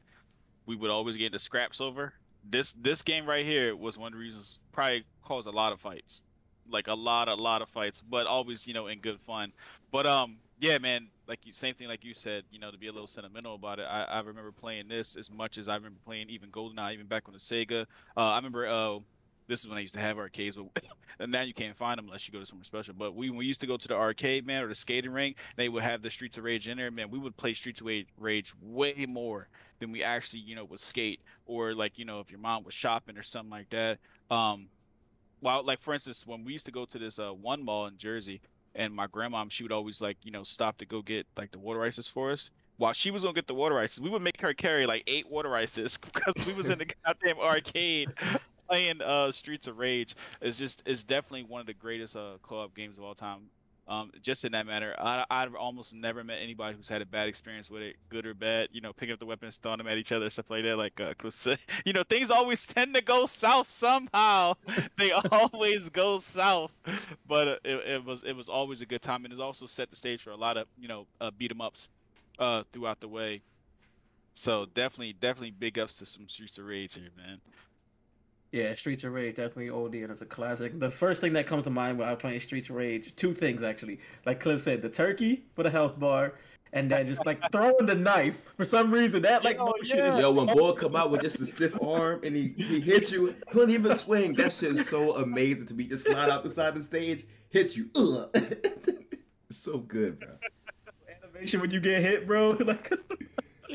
we 0.65 0.75
would 0.75 0.91
always 0.91 1.17
get 1.17 1.27
into 1.27 1.39
scraps 1.39 1.81
over. 1.81 2.13
This 2.43 2.73
this 2.73 3.01
game 3.01 3.25
right 3.25 3.45
here 3.45 3.75
was 3.75 3.97
one 3.97 4.07
of 4.07 4.13
the 4.13 4.19
reasons 4.19 4.59
probably 4.71 5.03
caused 5.23 5.47
a 5.47 5.51
lot 5.51 5.73
of 5.73 5.79
fights, 5.79 6.21
like 6.69 6.87
a 6.87 6.93
lot 6.93 7.27
a 7.27 7.35
lot 7.35 7.61
of 7.61 7.69
fights, 7.69 8.01
but 8.01 8.27
always 8.27 8.65
you 8.67 8.73
know 8.73 8.87
in 8.87 8.99
good 8.99 9.19
fun. 9.19 9.51
But 9.91 10.05
um 10.05 10.37
yeah, 10.59 10.77
man, 10.77 11.07
like 11.29 11.45
you 11.45 11.53
same 11.53 11.75
thing 11.75 11.87
like 11.87 12.03
you 12.03 12.13
said, 12.13 12.43
you 12.51 12.59
know 12.59 12.71
to 12.71 12.77
be 12.77 12.87
a 12.87 12.91
little 12.91 13.07
sentimental 13.07 13.55
about 13.55 13.79
it. 13.79 13.83
I, 13.83 14.03
I 14.03 14.19
remember 14.19 14.51
playing 14.51 14.89
this 14.89 15.15
as 15.15 15.31
much 15.31 15.57
as 15.57 15.69
I 15.69 15.75
remember 15.75 15.99
playing 16.03 16.29
even 16.29 16.49
GoldenEye, 16.49 16.93
even 16.93 17.05
back 17.05 17.23
on 17.27 17.33
the 17.33 17.39
Sega. 17.39 17.85
Uh, 18.17 18.31
I 18.31 18.35
remember 18.35 18.67
uh 18.67 18.99
this 19.47 19.61
is 19.61 19.67
when 19.67 19.77
I 19.77 19.81
used 19.81 19.95
to 19.95 19.99
have 19.99 20.17
arcades, 20.17 20.55
but 20.55 20.67
and 21.19 21.31
now 21.31 21.41
you 21.41 21.53
can't 21.53 21.75
find 21.75 21.97
them 21.97 22.05
unless 22.05 22.27
you 22.27 22.31
go 22.31 22.39
to 22.39 22.45
somewhere 22.45 22.63
special. 22.63 22.93
But 22.93 23.15
we, 23.15 23.31
we 23.31 23.45
used 23.45 23.61
to 23.61 23.67
go 23.67 23.77
to 23.77 23.87
the 23.87 23.95
arcade, 23.95 24.45
man, 24.45 24.63
or 24.63 24.67
the 24.67 24.75
skating 24.75 25.11
rink, 25.11 25.37
they 25.55 25.69
would 25.69 25.81
have 25.81 26.03
the 26.03 26.11
Streets 26.11 26.37
of 26.37 26.43
Rage 26.43 26.67
in 26.67 26.77
there, 26.77 26.91
man. 26.91 27.09
We 27.09 27.17
would 27.17 27.35
play 27.35 27.53
Streets 27.53 27.81
of 27.81 27.87
Rage, 28.19 28.53
way 28.61 29.07
more 29.09 29.49
than 29.79 29.91
we 29.91 30.03
actually, 30.03 30.41
you 30.41 30.55
know, 30.55 30.65
would 30.65 30.79
skate 30.79 31.21
or 31.47 31.73
like, 31.73 31.97
you 31.97 32.05
know, 32.05 32.19
if 32.19 32.29
your 32.29 32.39
mom 32.39 32.63
was 32.63 32.75
shopping 32.75 33.17
or 33.17 33.23
something 33.23 33.49
like 33.49 33.71
that. 33.71 33.97
Um, 34.29 34.67
well, 35.41 35.65
like 35.65 35.81
for 35.81 35.95
instance, 35.95 36.27
when 36.27 36.43
we 36.43 36.53
used 36.53 36.65
to 36.67 36.71
go 36.71 36.85
to 36.85 36.99
this 36.99 37.17
uh, 37.17 37.31
one 37.31 37.65
mall 37.65 37.87
in 37.87 37.97
Jersey, 37.97 38.41
and 38.75 38.93
my 38.93 39.07
grandma, 39.07 39.45
she 39.49 39.63
would 39.63 39.71
always 39.71 40.01
like, 40.01 40.17
you 40.23 40.31
know, 40.31 40.43
stop 40.43 40.77
to 40.79 40.85
go 40.85 41.01
get 41.01 41.27
like 41.37 41.51
the 41.51 41.59
water 41.59 41.83
ices 41.83 42.07
for 42.07 42.31
us. 42.31 42.49
While 42.77 42.93
she 42.93 43.11
was 43.11 43.23
gonna 43.23 43.33
get 43.33 43.47
the 43.47 43.53
water 43.53 43.79
ices, 43.79 43.99
we 44.01 44.09
would 44.09 44.21
make 44.21 44.39
her 44.41 44.53
carry 44.53 44.85
like 44.85 45.03
eight 45.07 45.29
water 45.29 45.55
ices 45.55 45.97
because 46.13 46.45
we 46.45 46.53
was 46.53 46.69
in 46.69 46.77
the 46.79 46.87
goddamn 47.05 47.39
arcade 47.39 48.09
playing 48.69 49.01
uh 49.01 49.31
Streets 49.31 49.67
of 49.67 49.79
Rage 49.79 50.15
it's 50.41 50.57
just 50.57 50.83
it's 50.85 51.03
definitely 51.03 51.43
one 51.43 51.59
of 51.59 51.67
the 51.67 51.73
greatest 51.73 52.15
uh 52.15 52.37
co-op 52.43 52.75
games 52.75 52.97
of 52.97 53.03
all 53.03 53.15
time. 53.15 53.49
Um, 53.89 54.11
just 54.21 54.45
in 54.45 54.51
that 54.51 54.67
matter, 54.67 54.95
I 54.99 55.25
I've 55.31 55.55
almost 55.55 55.95
never 55.95 56.23
met 56.23 56.37
anybody 56.39 56.77
who's 56.77 56.87
had 56.87 57.01
a 57.01 57.07
bad 57.07 57.27
experience 57.27 57.71
with 57.71 57.81
it, 57.81 57.95
good 58.09 58.27
or 58.27 58.35
bad. 58.35 58.69
You 58.71 58.81
know, 58.81 58.93
picking 58.93 59.13
up 59.13 59.19
the 59.19 59.25
weapons, 59.25 59.57
throwing 59.57 59.79
them 59.79 59.87
at 59.87 59.97
each 59.97 60.11
other, 60.11 60.29
stuff 60.29 60.51
like 60.51 60.63
that. 60.63 60.77
Like 60.77 61.01
uh, 61.01 61.15
you 61.85 61.93
know, 61.93 62.03
things 62.03 62.29
always 62.29 62.65
tend 62.67 62.93
to 62.93 63.01
go 63.01 63.25
south 63.25 63.67
somehow. 63.67 64.53
they 64.99 65.11
always 65.11 65.89
go 65.89 66.19
south, 66.19 66.71
but 67.27 67.47
uh, 67.47 67.55
it, 67.65 67.75
it 67.87 68.05
was 68.05 68.23
it 68.23 68.33
was 68.33 68.47
always 68.47 68.81
a 68.81 68.85
good 68.85 69.01
time, 69.01 69.25
and 69.25 69.31
it's 69.33 69.41
also 69.41 69.65
set 69.65 69.89
the 69.89 69.95
stage 69.95 70.21
for 70.21 70.29
a 70.29 70.37
lot 70.37 70.55
of 70.55 70.67
you 70.79 70.87
know 70.87 71.07
uh, 71.19 71.31
beat 71.35 71.49
'em 71.51 71.61
ups 71.61 71.89
uh 72.37 72.63
throughout 72.71 72.99
the 72.99 73.07
way. 73.07 73.41
So 74.35 74.67
definitely, 74.67 75.13
definitely 75.13 75.51
big 75.51 75.79
ups 75.79 75.95
to 75.95 76.05
some 76.05 76.29
Streets 76.29 76.59
of 76.59 76.65
Rage 76.65 76.93
here, 76.93 77.09
man. 77.17 77.41
Yeah, 78.51 78.73
Streets 78.73 79.03
of 79.03 79.13
Rage 79.13 79.35
definitely 79.35 79.69
OD 79.69 79.95
and 79.95 80.11
it's 80.11 80.21
a 80.21 80.25
classic. 80.25 80.79
The 80.79 80.89
first 80.89 81.21
thing 81.21 81.33
that 81.33 81.45
comes 81.45 81.65
to 81.65 81.69
mind 81.69 81.99
when 81.99 82.09
I 82.09 82.15
playing 82.15 82.39
Streets 82.39 82.69
of 82.69 82.75
Rage, 82.75 83.15
two 83.15 83.33
things 83.33 83.61
actually. 83.61 83.99
Like 84.25 84.39
Cliff 84.39 84.61
said, 84.61 84.81
the 84.81 84.89
turkey 84.89 85.43
for 85.55 85.61
the 85.61 85.69
health 85.69 85.99
bar, 85.99 86.33
and 86.73 86.89
then 86.89 87.05
just 87.05 87.25
like 87.25 87.39
throwing 87.51 87.85
the 87.85 87.95
knife 87.95 88.41
for 88.57 88.65
some 88.65 88.91
reason. 88.91 89.21
That 89.21 89.43
like 89.43 89.57
Yo, 89.57 89.65
motion 89.65 89.97
yeah. 89.97 90.15
is 90.15 90.21
Yo, 90.21 90.31
when 90.31 90.47
Boy 90.47 90.71
come 90.71 90.95
out 90.95 91.11
with 91.11 91.21
just 91.21 91.39
a 91.41 91.45
stiff 91.45 91.79
arm 91.81 92.21
and 92.23 92.35
he, 92.35 92.53
he 92.57 92.79
hit 92.79 93.11
you, 93.11 93.27
he 93.27 93.59
don't 93.59 93.69
even 93.69 93.93
swing. 93.93 94.33
That 94.33 94.51
shit 94.51 94.71
is 94.71 94.87
so 94.87 95.15
amazing 95.17 95.67
to 95.67 95.73
me. 95.75 95.83
Just 95.85 96.05
slide 96.05 96.29
out 96.29 96.43
the 96.43 96.49
side 96.49 96.69
of 96.69 96.75
the 96.75 96.83
stage, 96.83 97.25
hit 97.49 97.75
you. 97.75 97.89
Ugh. 97.95 98.35
so 99.51 99.77
good, 99.79 100.19
bro. 100.19 100.29
animation 101.23 101.61
when 101.61 101.71
you 101.71 101.79
get 101.79 102.01
hit, 102.01 102.25
bro. 102.25 102.51
like, 102.59 102.91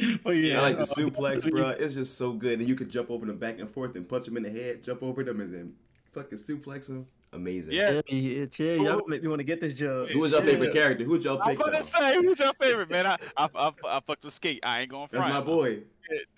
oh 0.27 0.31
yeah, 0.31 0.59
I 0.59 0.63
like 0.63 0.77
the 0.77 0.83
uh, 0.83 0.87
suplex, 0.87 1.51
bro. 1.51 1.71
It's 1.71 1.95
just 1.95 2.17
so 2.17 2.33
good. 2.33 2.61
And 2.61 2.69
you 2.69 2.75
could 2.75 2.91
jump 2.91 3.11
over 3.11 3.27
them 3.27 3.39
back 3.39 3.59
and 3.59 3.71
forth 3.71 3.95
and 3.97 4.09
punch 4.09 4.27
them 4.27 4.37
in 4.37 4.43
the 4.43 4.51
head, 4.51 4.83
jump 4.83 5.03
over 5.03 5.23
them, 5.23 5.41
and 5.41 5.53
then 5.53 5.75
fucking 6.13 6.39
suplex 6.39 6.89
them. 6.89 7.07
Amazing. 7.33 7.75
Yeah. 7.75 8.01
Yeah, 8.07 8.17
yeah, 8.17 8.47
yeah, 8.59 8.75
y'all 8.75 9.03
make 9.09 9.23
me 9.23 9.29
want 9.29 9.41
to 9.41 9.45
get 9.45 9.61
this 9.61 9.75
job. 9.75 10.09
Who 10.11 10.21
was 10.21 10.31
your 10.31 10.43
favorite 10.43 10.73
Yeah. 10.73 10.81
character? 10.81 11.05
Who'd 11.05 11.25
y'all 11.25 11.43
I 11.43 11.51
pick, 11.51 11.59
was 11.59 11.67
though? 11.67 11.73
gonna 11.73 11.85
say, 11.85 12.15
who's 12.23 12.39
your 12.39 12.55
favorite, 12.55 12.91
man? 12.91 13.07
I 13.07 13.19
I, 13.37 13.49
I, 13.55 13.73
I 13.89 14.01
fucked 14.07 14.25
with 14.25 14.35
Skate. 14.35 14.61
I 14.65 14.83
ain't 14.83 14.91
going 14.91 15.09
That's 15.11 15.25
front. 15.25 15.35
That's 15.35 15.47
my 15.47 15.53
boy. 15.53 15.83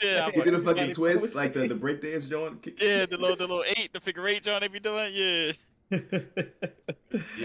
Yeah, 0.02 0.26
I 0.26 0.30
He 0.30 0.42
did 0.42 0.54
a 0.54 0.60
fucking 0.60 0.92
twist, 0.92 1.34
like 1.34 1.52
the, 1.52 1.66
the 1.66 1.74
breakdance 1.74 2.28
joint. 2.28 2.66
Yeah, 2.80 3.04
the 3.04 3.18
little 3.18 3.36
the 3.36 3.46
little 3.46 3.64
eight, 3.76 3.92
the 3.92 4.00
figure 4.00 4.26
eight 4.28 4.42
John 4.42 4.60
they 4.60 4.68
be 4.68 4.80
doing. 4.80 5.12
Yeah. 5.12 5.52
You 5.90 6.00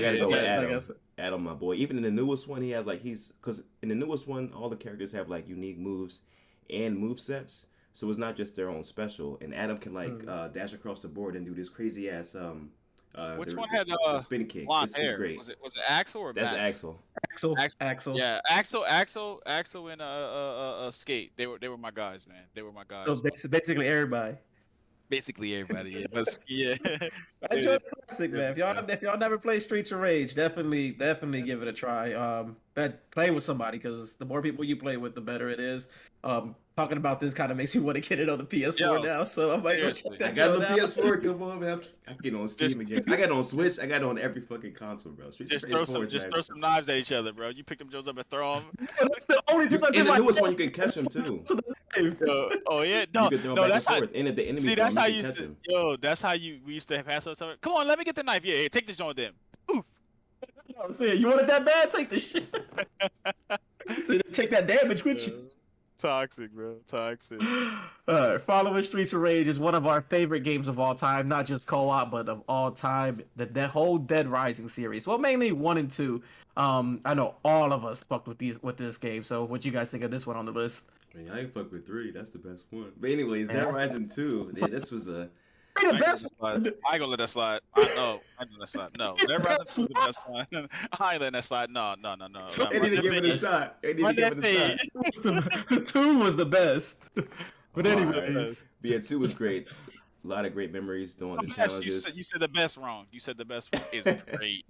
gotta 0.01 0.17
go 0.17 0.27
with 0.29 0.43
Yeah, 0.43 0.61
Adam. 0.61 0.81
Adam, 1.17 1.43
my 1.43 1.53
boy. 1.53 1.75
Even 1.75 1.97
in 1.97 2.03
the 2.03 2.11
newest 2.11 2.47
one, 2.47 2.61
he 2.61 2.71
has 2.71 2.85
like 2.85 3.01
he's 3.01 3.31
because 3.33 3.63
in 3.81 3.89
the 3.89 3.95
newest 3.95 4.27
one, 4.27 4.51
all 4.53 4.69
the 4.69 4.75
characters 4.75 5.11
have 5.11 5.29
like 5.29 5.47
unique 5.47 5.77
moves 5.77 6.21
and 6.69 6.97
move 6.97 7.19
sets. 7.19 7.67
So 7.93 8.09
it's 8.09 8.17
not 8.17 8.35
just 8.35 8.55
their 8.55 8.69
own 8.69 8.83
special. 8.83 9.37
And 9.41 9.53
Adam 9.53 9.77
can 9.77 9.93
like 9.93 10.09
Mm. 10.11 10.29
uh, 10.29 10.47
dash 10.47 10.73
across 10.73 11.01
the 11.01 11.07
board 11.09 11.35
and 11.35 11.45
do 11.45 11.53
this 11.53 11.69
crazy 11.69 12.09
ass 12.09 12.35
um. 12.35 12.71
Uh, 13.13 13.35
Which 13.35 13.49
the, 13.49 13.57
one 13.57 13.67
the- 13.69 13.77
had, 13.77 13.87
the 13.87 13.99
uh, 14.05 14.19
spin 14.19 14.45
kick? 14.47 14.65
Blonde 14.65 14.85
It's, 14.85 14.95
it's 14.97 15.09
hair. 15.09 15.17
great. 15.17 15.37
Was 15.37 15.49
it 15.49 15.57
was 15.61 15.75
it 15.75 15.81
Axel 15.87 16.21
or 16.21 16.31
That's 16.33 16.53
Max? 16.53 16.63
Axel. 16.63 17.03
Axel, 17.29 17.57
Ax- 17.59 17.75
Axel. 17.81 18.15
Yeah, 18.17 18.39
Axel, 18.47 18.85
Axel, 18.85 19.41
Axel, 19.45 19.89
and 19.89 20.01
uh, 20.01 20.05
uh, 20.05 20.87
uh, 20.87 20.91
Skate. 20.91 21.33
They 21.35 21.45
were 21.45 21.59
they 21.59 21.67
were 21.67 21.77
my 21.77 21.91
guys, 21.91 22.25
man. 22.25 22.43
They 22.55 22.61
were 22.61 22.71
my 22.71 22.83
guys. 22.87 23.07
So 23.07 23.15
basi- 23.15 23.49
basically 23.49 23.87
everybody. 23.89 24.37
Basically 25.11 25.53
everybody. 25.55 25.91
Yeah, 25.91 26.05
but 26.13 26.39
yeah. 26.47 26.75
I 27.51 27.55
enjoy 27.55 27.73
the 27.73 27.81
classic, 28.07 28.31
man. 28.31 28.53
If 28.53 28.57
y'all 28.57 28.89
if 28.89 29.01
y'all 29.01 29.17
never 29.17 29.37
play 29.37 29.59
Streets 29.59 29.91
of 29.91 29.99
Rage, 29.99 30.35
definitely 30.35 30.91
definitely 30.91 31.41
give 31.41 31.61
it 31.61 31.67
a 31.67 31.73
try. 31.73 32.13
Um, 32.13 32.55
but 32.75 33.11
play 33.11 33.29
with 33.29 33.43
somebody 33.43 33.77
because 33.77 34.15
the 34.15 34.23
more 34.23 34.41
people 34.41 34.63
you 34.63 34.77
play 34.77 34.95
with, 34.95 35.13
the 35.13 35.19
better 35.19 35.49
it 35.49 35.59
is. 35.59 35.89
Um, 36.23 36.55
talking 36.77 36.97
about 36.97 37.19
this 37.19 37.33
kind 37.33 37.51
of 37.51 37.57
makes 37.57 37.73
me 37.75 37.81
want 37.81 37.95
to 37.95 38.01
get 38.01 38.19
it 38.19 38.29
on 38.29 38.37
the 38.37 38.43
PS4 38.45 38.79
Yo, 38.79 39.01
now, 39.01 39.23
so 39.23 39.51
I 39.51 39.57
might 39.57 39.75
go 39.77 39.91
seriously. 39.91 40.17
check 40.17 40.21
I 40.21 40.31
that 40.31 40.35
got 40.35 40.45
joint 40.59 40.63
it 40.63 40.71
on 40.71 40.79
out. 40.79 40.87
PS4. 40.87 41.23
Come 41.23 41.43
on, 41.43 41.59
man. 41.59 41.81
I 42.07 42.13
get 42.13 42.35
on 42.35 42.47
Steam 42.47 42.67
Just- 42.69 42.79
again. 42.79 43.03
I 43.07 43.11
got 43.11 43.19
it 43.19 43.31
on 43.31 43.43
Switch. 43.43 43.79
I 43.79 43.85
got 43.87 44.01
it 44.01 44.03
on 44.03 44.17
every 44.19 44.41
fucking 44.41 44.73
console, 44.73 45.13
bro. 45.13 45.31
Streets 45.31 45.51
just 45.51 45.67
throw 45.67 45.85
some 45.85 46.03
just 46.07 46.13
nice. 46.27 46.33
throw 46.33 46.41
some 46.41 46.59
knives 46.59 46.87
at 46.89 46.97
each 46.97 47.11
other, 47.11 47.33
bro. 47.33 47.49
You 47.49 47.63
pick 47.63 47.79
them 47.79 47.89
Joes 47.89 48.07
up 48.07 48.17
and 48.17 48.29
throw 48.29 48.55
them. 48.55 48.65
That's 48.99 49.25
the 49.25 49.41
only 49.49 49.65
You, 49.65 49.71
thing 49.71 49.79
that's 49.81 49.97
in 49.97 50.05
the 50.05 50.17
newest 50.17 50.41
one, 50.41 50.51
you 50.51 50.57
can 50.69 50.69
catch 50.69 50.95
them 50.95 51.07
too. 51.07 51.41
To 51.45 51.55
the 51.55 51.63
knife. 51.97 52.61
oh 52.67 52.81
yeah, 52.83 53.05
no, 53.13 53.29
you 53.31 53.37
no, 53.43 53.67
that's 53.67 53.85
and 53.87 54.05
how. 54.05 54.11
And 54.15 54.27
if 54.29 54.35
the 54.35 54.43
enemy 54.43 54.61
See, 54.61 54.75
that's 54.75 54.95
how 54.95 55.07
you 55.07 55.15
you 55.17 55.21
can 55.23 55.25
used 55.29 55.37
to. 55.37 55.43
him. 55.45 55.57
Yo, 55.67 55.97
that's 55.97 56.21
how 56.21 56.31
you 56.33 56.59
we 56.65 56.73
used 56.73 56.87
to 56.89 56.97
have 56.97 57.05
pass 57.05 57.25
over. 57.27 57.55
Come 57.61 57.73
on, 57.73 57.87
let 57.87 57.97
me 57.99 58.05
get 58.05 58.15
the 58.15 58.23
knife. 58.23 58.45
Yeah, 58.45 58.55
yeah, 58.57 58.67
take 58.69 58.87
this 58.87 58.95
joint 58.95 59.17
then. 59.17 59.31
Oof. 59.75 59.83
I'm 60.83 60.93
saying 60.93 61.19
you 61.19 61.27
want 61.27 61.41
it 61.41 61.47
that 61.47 61.65
bad? 61.65 61.91
Take 61.91 62.09
the 62.09 62.19
shit. 62.19 62.45
so 64.05 64.17
take 64.31 64.51
that 64.51 64.67
damage 64.67 65.03
with 65.03 65.27
you. 65.27 65.49
Toxic, 66.01 66.51
bro. 66.51 66.77
Toxic. 66.87 67.41
All 68.07 68.29
right, 68.29 68.41
following 68.41 68.81
Streets 68.81 69.13
of 69.13 69.21
Rage 69.21 69.47
is 69.47 69.59
one 69.59 69.75
of 69.75 69.85
our 69.85 70.01
favorite 70.01 70.39
games 70.39 70.67
of 70.67 70.79
all 70.79 70.95
time, 70.95 71.27
not 71.27 71.45
just 71.45 71.67
co-op, 71.67 72.09
but 72.09 72.27
of 72.27 72.41
all 72.47 72.71
time. 72.71 73.21
The, 73.35 73.45
the 73.45 73.67
whole 73.67 73.99
Dead 73.99 74.27
Rising 74.27 74.67
series. 74.67 75.05
Well, 75.05 75.19
mainly 75.19 75.51
one 75.51 75.77
and 75.77 75.91
two. 75.91 76.23
Um, 76.57 77.01
I 77.05 77.13
know 77.13 77.35
all 77.45 77.71
of 77.71 77.85
us 77.85 78.03
fucked 78.03 78.27
with 78.27 78.39
these 78.39 78.61
with 78.63 78.77
this 78.77 78.97
game. 78.97 79.23
So, 79.23 79.43
what 79.43 79.63
you 79.63 79.71
guys 79.71 79.89
think 79.89 80.03
of 80.03 80.09
this 80.09 80.25
one 80.25 80.35
on 80.35 80.45
the 80.45 80.51
list? 80.51 80.85
I 81.13 81.17
mean, 81.19 81.29
I 81.29 81.41
ain't 81.41 81.53
fuck 81.53 81.71
with 81.71 81.85
three. 81.85 82.09
That's 82.11 82.31
the 82.31 82.39
best 82.39 82.65
one. 82.71 82.91
But 82.99 83.11
anyways, 83.11 83.49
Dead 83.49 83.71
Rising 83.71 84.09
two. 84.09 84.51
Yeah, 84.59 84.67
this 84.67 84.91
was 84.91 85.07
a. 85.07 85.29
The 85.81 85.87
I 85.87 85.91
ain't, 85.91 85.99
best. 85.99 86.27
gonna 86.39 86.49
let 86.49 86.63
that 86.63 86.69
slide. 86.69 86.73
I 86.89 86.93
ain't 86.93 86.99
gonna 86.99 87.05
let 87.07 87.19
that 87.19 87.29
slide. 87.29 87.61
I 87.75 87.95
know. 87.95 88.19
I 88.37 88.43
ain't 88.43 88.51
gonna 88.51 88.59
let 88.59 88.59
that 88.59 88.67
slide. 88.69 88.97
No, 88.97 89.15
Dead 89.15 89.45
Rising 89.45 89.65
2 89.65 89.81
is 89.81 89.87
the 89.87 89.93
best 89.93 90.19
one. 90.27 90.47
I 90.99 91.13
ain't 91.13 91.21
letting 91.21 91.33
that 91.33 91.43
slide. 91.43 91.69
No, 91.69 91.95
no, 92.01 92.15
no, 92.15 92.27
no. 92.27 92.47
They 92.69 92.79
need 92.79 92.95
to 92.95 93.01
give 93.01 93.13
it 93.13 93.25
a 93.25 93.37
shot. 93.37 93.81
They 93.81 93.93
need 93.93 94.05
to 94.05 94.13
give 94.13 94.43
it 94.43 94.45
a 94.45 94.77
shot. 94.77 95.69
the, 95.69 95.83
two 95.85 96.19
was 96.19 96.35
the 96.35 96.45
best. 96.45 96.97
But 97.73 97.87
anyways, 97.87 98.35
Alright. 98.35 98.63
But 98.81 98.91
yeah, 98.91 98.99
two 98.99 99.19
was 99.19 99.33
great. 99.33 99.67
A 100.23 100.27
lot 100.27 100.45
of 100.45 100.53
great 100.53 100.73
memories 100.73 101.15
doing 101.15 101.37
the 101.37 101.47
Best, 101.47 101.57
you, 101.57 101.65
challenges. 101.67 102.03
said, 102.03 102.15
you 102.15 102.23
said 102.23 102.41
the 102.41 102.47
best 102.49 102.77
wrong. 102.77 103.05
You 103.11 103.19
said 103.19 103.37
the 103.37 103.45
best 103.45 103.73
one 103.73 103.81
is 103.93 104.03
great. 104.35 104.65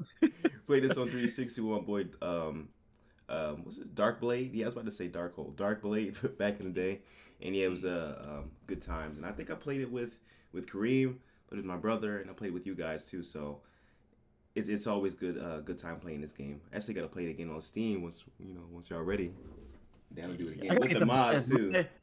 Played 0.68 0.84
this 0.84 0.98
on 0.98 1.06
360 1.06 1.62
with 1.62 1.82
my 1.82 1.84
boy. 1.84 2.06
Um, 2.22 2.70
um, 3.28 3.64
what's 3.64 3.78
it? 3.78 3.96
Dark 3.96 4.22
Blade. 4.22 4.54
Yeah, 4.54 4.66
I 4.66 4.68
was 4.68 4.74
about 4.74 4.86
to 4.86 4.92
say 4.92 5.08
Dark 5.08 5.36
Hole. 5.36 5.52
Dark 5.56 5.82
Blade 5.82 6.16
back 6.38 6.60
in 6.60 6.68
the 6.68 6.72
day, 6.72 7.02
and 7.42 7.56
yeah, 7.56 7.66
it 7.66 7.70
was 7.70 7.86
uh, 7.86 8.24
um, 8.24 8.52
good 8.68 8.82
times. 8.82 9.18
And 9.18 9.26
I 9.26 9.32
think 9.32 9.50
I 9.50 9.56
played 9.56 9.82
it 9.82 9.92
with 9.92 10.20
with 10.54 10.68
Kareem, 10.68 11.16
but 11.50 11.58
with 11.58 11.66
my 11.66 11.78
brother, 11.78 12.20
and 12.20 12.30
I 12.30 12.34
played 12.34 12.54
with 12.54 12.66
you 12.66 12.76
guys 12.76 13.06
too. 13.06 13.24
So 13.24 13.62
it's 14.56 14.70
it's 14.70 14.88
always 14.88 15.16
good 15.16 15.38
uh, 15.38 15.62
good 15.62 15.78
time 15.78 16.00
playing 16.00 16.22
this 16.22 16.34
game. 16.34 16.62
I 16.72 16.78
actually 16.78 16.96
got 16.96 17.02
to 17.02 17.08
play 17.08 17.26
it 17.26 17.30
again 17.30 17.50
on 17.50 17.62
Steam 17.62 18.02
once 18.04 18.24
you 18.40 18.54
know 18.54 18.62
once 18.72 18.90
y'all 18.90 19.02
ready. 19.02 19.34
Down 20.14 20.30
to 20.30 20.38
do 20.38 20.50
it 20.50 20.58
again 20.58 20.78
with 20.78 20.90
get 20.90 21.00
the 21.00 21.06
mods 21.06 21.50
too. 21.50 21.86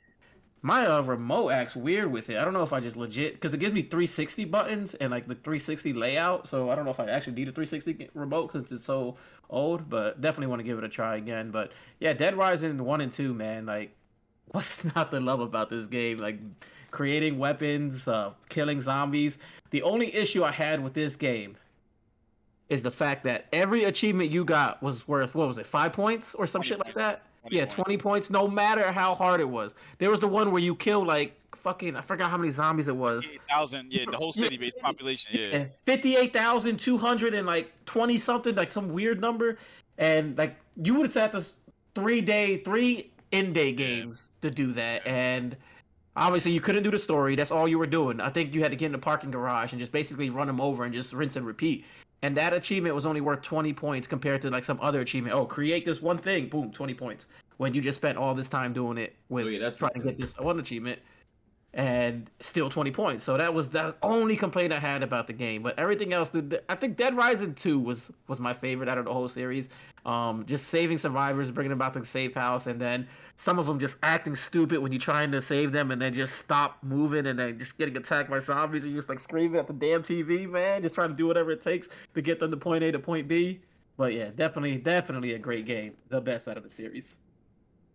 My 0.61 0.87
uh, 0.87 1.03
remote 1.03 1.51
acts 1.51 1.77
weird 1.77 2.11
with 2.11 2.31
it. 2.31 2.37
I 2.37 2.45
don't 2.45 2.53
know 2.53 2.65
if 2.65 2.73
I 2.73 2.81
just 2.81 2.97
legit 2.97 3.35
because 3.35 3.55
it 3.55 3.59
gives 3.59 3.73
me 3.73 3.83
360 3.83 4.45
buttons 4.47 4.95
and 4.95 5.11
like 5.11 5.29
the 5.29 5.37
360 5.37 5.93
layout. 5.93 6.49
So 6.49 6.71
I 6.71 6.75
don't 6.75 6.85
know 6.85 6.91
if 6.91 6.99
I 6.99 7.07
actually 7.07 7.35
need 7.35 7.49
a 7.49 7.53
360 7.53 8.11
remote 8.15 8.51
because 8.53 8.73
it's 8.73 8.85
so 8.85 9.17
old. 9.51 9.89
But 9.89 10.21
definitely 10.21 10.49
want 10.49 10.59
to 10.59 10.65
give 10.65 10.77
it 10.79 10.85
a 10.85 10.89
try 10.89 11.17
again. 11.17 11.53
But 11.53 11.73
yeah, 12.01 12.13
Dead 12.13 12.37
Rising 12.37 12.83
one 12.83 13.01
and 13.01 13.13
two, 13.13 13.35
man. 13.35 13.67
Like, 13.67 13.95
what's 14.51 14.85
not 14.97 15.13
to 15.13 15.21
love 15.21 15.41
about 15.41 15.71
this 15.71 15.87
game? 15.87 16.19
Like, 16.19 16.41
creating 16.91 17.39
weapons, 17.39 18.09
uh, 18.09 18.33
killing 18.49 18.81
zombies. 18.81 19.39
The 19.71 19.83
only 19.83 20.15
issue 20.15 20.45
I 20.45 20.53
had 20.53 20.83
with 20.83 20.95
this 20.95 21.17
game 21.17 21.57
is 22.69 22.83
the 22.83 22.91
fact 22.91 23.25
that 23.25 23.47
every 23.53 23.85
achievement 23.85 24.31
you 24.31 24.45
got 24.45 24.83
was 24.83 25.09
worth 25.09 25.35
what 25.35 25.49
was 25.49 25.59
it, 25.59 25.67
five 25.67 25.93
points 25.93 26.35
or 26.35 26.47
some 26.47 26.63
shit 26.63 26.79
like 26.79 26.95
that. 26.95 27.23
20 27.43 27.57
yeah, 27.57 27.63
points. 27.63 27.75
20 27.75 27.99
points, 27.99 28.31
no 28.31 28.49
matter 28.49 28.93
how 28.93 29.15
hard 29.15 29.41
it 29.41 29.49
was. 29.49 29.75
There 29.99 30.11
was 30.11 30.21
the 30.21 30.29
one 30.29 30.51
where 30.53 30.63
you 30.63 30.75
kill 30.75 31.05
like 31.05 31.35
fucking, 31.57 31.97
I 31.97 32.03
forgot 32.03 32.31
how 32.31 32.37
many 32.37 32.51
zombies 32.51 32.89
it 32.89 32.97
was. 32.97 33.25
8,000, 33.51 33.93
yeah, 33.93 34.05
the 34.11 34.17
whole 34.17 34.33
city 34.33 34.57
based 34.57 34.79
population, 34.79 35.31
yeah. 35.35 35.59
And 35.59 35.71
58,200 35.85 37.35
and 37.35 37.47
like 37.47 37.73
20 37.87 38.19
something, 38.19 38.55
like 38.55 38.73
some 38.73 38.93
weird 38.93 39.21
number. 39.21 39.59
And 39.97 40.37
like 40.37 40.57
you 40.83 40.95
would 40.95 41.07
have 41.07 41.15
had 41.15 41.33
this 41.33 41.55
three 41.95 42.21
day, 42.21 42.59
three 42.59 43.11
end 43.33 43.55
day 43.55 43.73
games 43.73 44.33
to 44.43 44.51
do 44.51 44.73
that. 44.73 45.07
And 45.07 45.57
obviously 46.19 46.53
you 46.53 46.61
couldn't 46.61 46.83
do 46.83 46.91
the 46.91 46.99
story. 46.99 47.37
That's 47.37 47.51
all 47.51 47.69
you 47.69 47.79
were 47.79 47.87
doing. 47.87 48.21
I 48.21 48.31
think 48.31 48.55
you 48.55 48.61
had 48.61 48.71
to 48.71 48.77
get 48.77 48.87
in 48.87 48.93
the 48.93 48.99
parking 48.99 49.31
garage 49.31 49.73
and 49.73 49.79
just 49.79 49.93
basically 49.93 50.31
run 50.31 50.47
them 50.47 50.61
over 50.61 50.85
and 50.85 50.93
just 50.93 51.13
rinse 51.13 51.37
and 51.37 51.47
repeat. 51.47 51.85
And 52.23 52.37
that 52.37 52.53
achievement 52.53 52.95
was 52.95 53.07
only 53.07 53.21
worth 53.21 53.43
20 53.43 53.73
points 53.73 54.09
compared 54.09 54.43
to 54.43 54.51
like 54.51 54.65
some 54.65 54.79
other 54.83 55.01
achievement. 55.01 55.37
Oh, 55.37 55.47
create 55.47 55.87
this 55.87 56.03
one 56.03 56.19
thing, 56.19 56.49
boom, 56.49 56.73
20 56.73 56.95
points. 56.95 57.27
When 57.59 57.75
you 57.75 57.81
just 57.81 57.97
spent 57.97 58.19
all 58.19 58.35
this 58.35 58.49
time 58.49 58.73
doing 58.73 58.99
it 58.99 59.17
with 59.29 59.47
Oh, 59.47 59.49
yeah, 59.49 59.59
that's 59.59 59.79
trying 59.79 59.95
to 59.95 60.01
get 60.01 60.21
this 60.21 60.37
one 60.39 60.59
achievement 60.59 61.01
and 61.75 62.31
still 62.41 62.71
20 62.71 62.91
points. 62.91 63.25
So 63.25 63.37
that 63.37 63.53
was 63.53 63.71
the 63.71 63.95
only 64.03 64.37
complaint 64.37 64.73
I 64.73 64.79
had 64.79 65.03
about 65.03 65.27
the 65.27 65.33
game. 65.33 65.63
But 65.63 65.79
everything 65.79 66.13
else, 66.13 66.33
I 66.69 66.75
think 66.75 66.97
Dead 66.97 67.17
Rising 67.17 67.55
2 67.55 67.79
was 67.79 68.11
was 68.27 68.41
my 68.41 68.55
favorite 68.55 68.89
out 68.89 68.99
of 68.99 69.05
the 69.05 69.13
whole 69.13 69.29
series. 69.29 69.69
Um, 70.07 70.47
just 70.47 70.69
saving 70.69 70.97
survivors, 70.97 71.51
bringing 71.51 71.69
them 71.69 71.79
back 71.79 71.93
to 71.93 71.99
the 72.01 72.07
safe 72.07 72.35
house, 72.35 72.67
and 72.67 72.81
then 72.81 73.07
some 73.37 73.59
of 73.59 73.67
them 73.67 73.79
just 73.79 73.99
acting 74.03 74.35
stupid 74.35 74.79
when 74.79 74.93
you're 74.93 75.01
trying 75.01 75.31
to 75.33 75.41
save 75.43 75.73
them, 75.73 75.91
and 75.91 76.01
then 76.01 76.15
just 76.15 76.37
stop 76.37 76.79
moving, 76.83 77.27
and 77.27 77.39
then 77.39 77.59
just 77.59 77.77
getting 77.77 77.97
attacked 77.97 78.31
by 78.31 78.39
zombies, 78.39 78.85
and 78.85 78.95
just 78.95 79.11
like 79.11 79.19
screaming 79.19 79.61
at 79.61 79.67
the 79.67 79.73
damn 79.75 80.03
TV, 80.03 80.49
man, 80.49 80.83
just 80.83 80.95
trying 80.95 81.11
to 81.11 81.15
do 81.15 81.27
whatever 81.27 81.51
it 81.51 81.61
takes 81.61 81.89
to 82.15 82.23
get 82.23 82.41
them 82.41 82.51
to 82.51 82.57
point 82.57 82.83
A 82.85 82.93
to 82.93 82.99
point 82.99 83.29
B. 83.29 83.61
But 83.99 84.15
yeah, 84.15 84.31
definitely, 84.35 84.79
definitely 84.79 85.35
a 85.35 85.39
great 85.39 85.67
game, 85.67 85.93
the 86.09 86.21
best 86.21 86.49
out 86.49 86.57
of 86.57 86.63
the 86.63 86.71
series. 86.71 87.19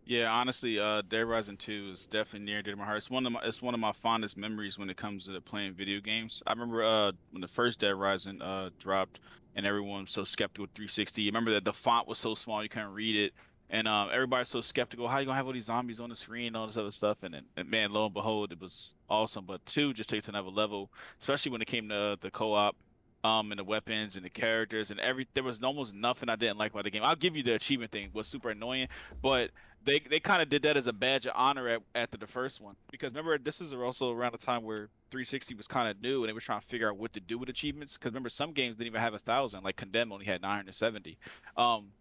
Yeah, 0.06 0.32
honestly, 0.32 0.80
uh, 0.80 1.02
Dead 1.08 1.22
Rising 1.26 1.56
2 1.56 1.92
is 1.94 2.06
definitely 2.06 2.46
near 2.46 2.58
and 2.58 2.66
dear 2.66 2.74
to 2.74 2.78
my 2.78 2.86
heart. 2.86 2.98
It's 2.98 3.10
one 3.10 3.26
of 3.26 3.32
my 3.32 3.40
it's 3.44 3.62
one 3.62 3.74
of 3.74 3.80
my 3.80 3.94
fondest 3.94 4.36
memories 4.36 4.78
when 4.78 4.90
it 4.90 4.98
comes 4.98 5.26
to 5.26 5.42
playing 5.42 5.76
video 5.76 6.02
games. 6.02 6.44
I 6.46 6.52
remember 6.52 6.84
uh, 6.84 7.12
when 7.32 7.40
the 7.42 7.48
first 7.48 7.80
Dead 7.80 7.96
Rising 7.96 8.42
uh, 8.42 8.70
dropped, 8.80 9.22
and 9.56 9.66
everyone 9.66 10.02
was 10.02 10.12
so 10.12 10.26
skeptical 10.26 10.68
360. 10.76 11.26
Remember 11.28 11.52
that 11.52 11.64
the 11.64 11.72
font 11.72 12.08
was 12.08 12.18
so 12.18 12.36
small 12.36 12.62
you 12.62 12.68
couldn't 12.68 12.92
read 12.94 13.16
it, 13.16 13.34
and 13.70 13.88
um, 13.88 14.10
everybody's 14.12 14.50
so 14.50 14.60
skeptical. 14.60 15.08
How 15.08 15.20
you 15.20 15.26
gonna 15.26 15.38
have 15.38 15.48
all 15.48 15.54
these 15.54 15.66
zombies 15.66 16.02
on 16.02 16.10
the 16.10 16.18
screen 16.18 16.48
and 16.48 16.58
all 16.58 16.68
this 16.68 16.76
other 16.76 16.92
stuff? 16.92 17.24
And, 17.24 17.42
and 17.56 17.70
man, 17.70 17.92
lo 17.94 18.04
and 18.06 18.14
behold, 18.14 18.52
it 18.52 18.60
was 18.60 18.94
awesome. 19.10 19.46
But 19.46 19.66
two 19.66 19.94
just 19.94 20.10
takes 20.10 20.28
another 20.28 20.50
level, 20.50 20.92
especially 21.22 21.54
when 21.54 21.62
it 21.62 21.68
came 21.68 21.88
to 21.88 22.18
the 22.20 22.30
co-op. 22.30 22.76
Um, 23.24 23.54
and 23.54 23.60
the 23.60 23.64
weapons 23.64 24.18
and 24.18 24.26
the 24.26 24.30
characters 24.30 24.92
and 24.92 25.00
every 25.00 25.26
there 25.34 25.46
was 25.46 25.64
almost 25.64 25.94
nothing 25.94 26.28
I 26.28 26.36
didn't 26.36 26.58
like 26.58 26.74
about 26.74 26.84
the 26.84 26.90
game. 26.90 27.04
I'll 27.04 27.16
give 27.16 27.38
you 27.38 27.44
the 27.44 27.54
achievement 27.54 27.92
thing 27.92 28.10
was 28.12 28.28
super 28.28 28.50
annoying, 28.50 28.90
but 29.22 29.52
they 29.86 30.00
they 30.10 30.20
kind 30.20 30.42
of 30.42 30.50
did 30.50 30.64
that 30.64 30.76
as 30.76 30.88
a 30.88 30.94
badge 30.94 31.26
of 31.26 31.32
honor 31.36 31.70
at, 31.70 31.82
after 31.96 32.18
the 32.18 32.28
first 32.28 32.60
one. 32.60 32.76
Because 32.92 33.12
remember 33.12 33.38
this 33.38 33.62
was 33.62 33.72
also 33.74 34.12
around 34.12 34.34
the 34.34 34.38
time 34.38 34.64
where 34.64 34.90
360 35.12 35.56
was 35.56 35.68
kind 35.68 35.88
of 35.88 36.02
new 36.02 36.24
and 36.24 36.30
they 36.30 36.34
were 36.34 36.42
trying 36.42 36.60
to 36.60 36.68
figure 36.68 36.90
out 36.90 36.98
what 36.98 37.14
to 37.14 37.22
do 37.22 37.38
with 37.38 37.48
achievements. 37.48 37.94
Because 37.94 38.12
remember 38.12 38.30
some 38.30 38.52
games 38.52 38.76
didn't 38.76 38.88
even 38.88 39.02
have 39.02 39.14
a 39.14 39.20
thousand 39.20 39.64
like 39.64 39.78
Condemn 39.78 40.12
only 40.12 40.26
had 40.26 40.42
970 40.42 41.18
um 41.56 41.92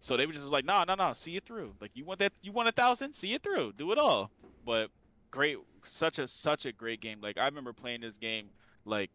so 0.00 0.16
they 0.16 0.24
were 0.24 0.32
just 0.32 0.44
like 0.46 0.64
no 0.64 0.82
no 0.84 0.94
no 0.94 1.12
see 1.12 1.36
it 1.36 1.44
through. 1.44 1.74
Like 1.78 1.90
you 1.94 2.06
want 2.06 2.20
that 2.20 2.32
you 2.40 2.52
want 2.52 2.68
a 2.68 2.72
thousand? 2.72 3.12
See 3.12 3.34
it 3.34 3.42
through. 3.42 3.74
Do 3.76 3.92
it 3.92 3.98
all. 3.98 4.30
But 4.64 4.90
great 5.30 5.58
such 5.84 6.18
a 6.18 6.26
such 6.26 6.64
a 6.64 6.72
great 6.72 7.00
game. 7.00 7.20
Like 7.20 7.36
I 7.36 7.44
remember 7.44 7.74
playing 7.74 8.00
this 8.00 8.16
game 8.16 8.46
like 8.86 9.10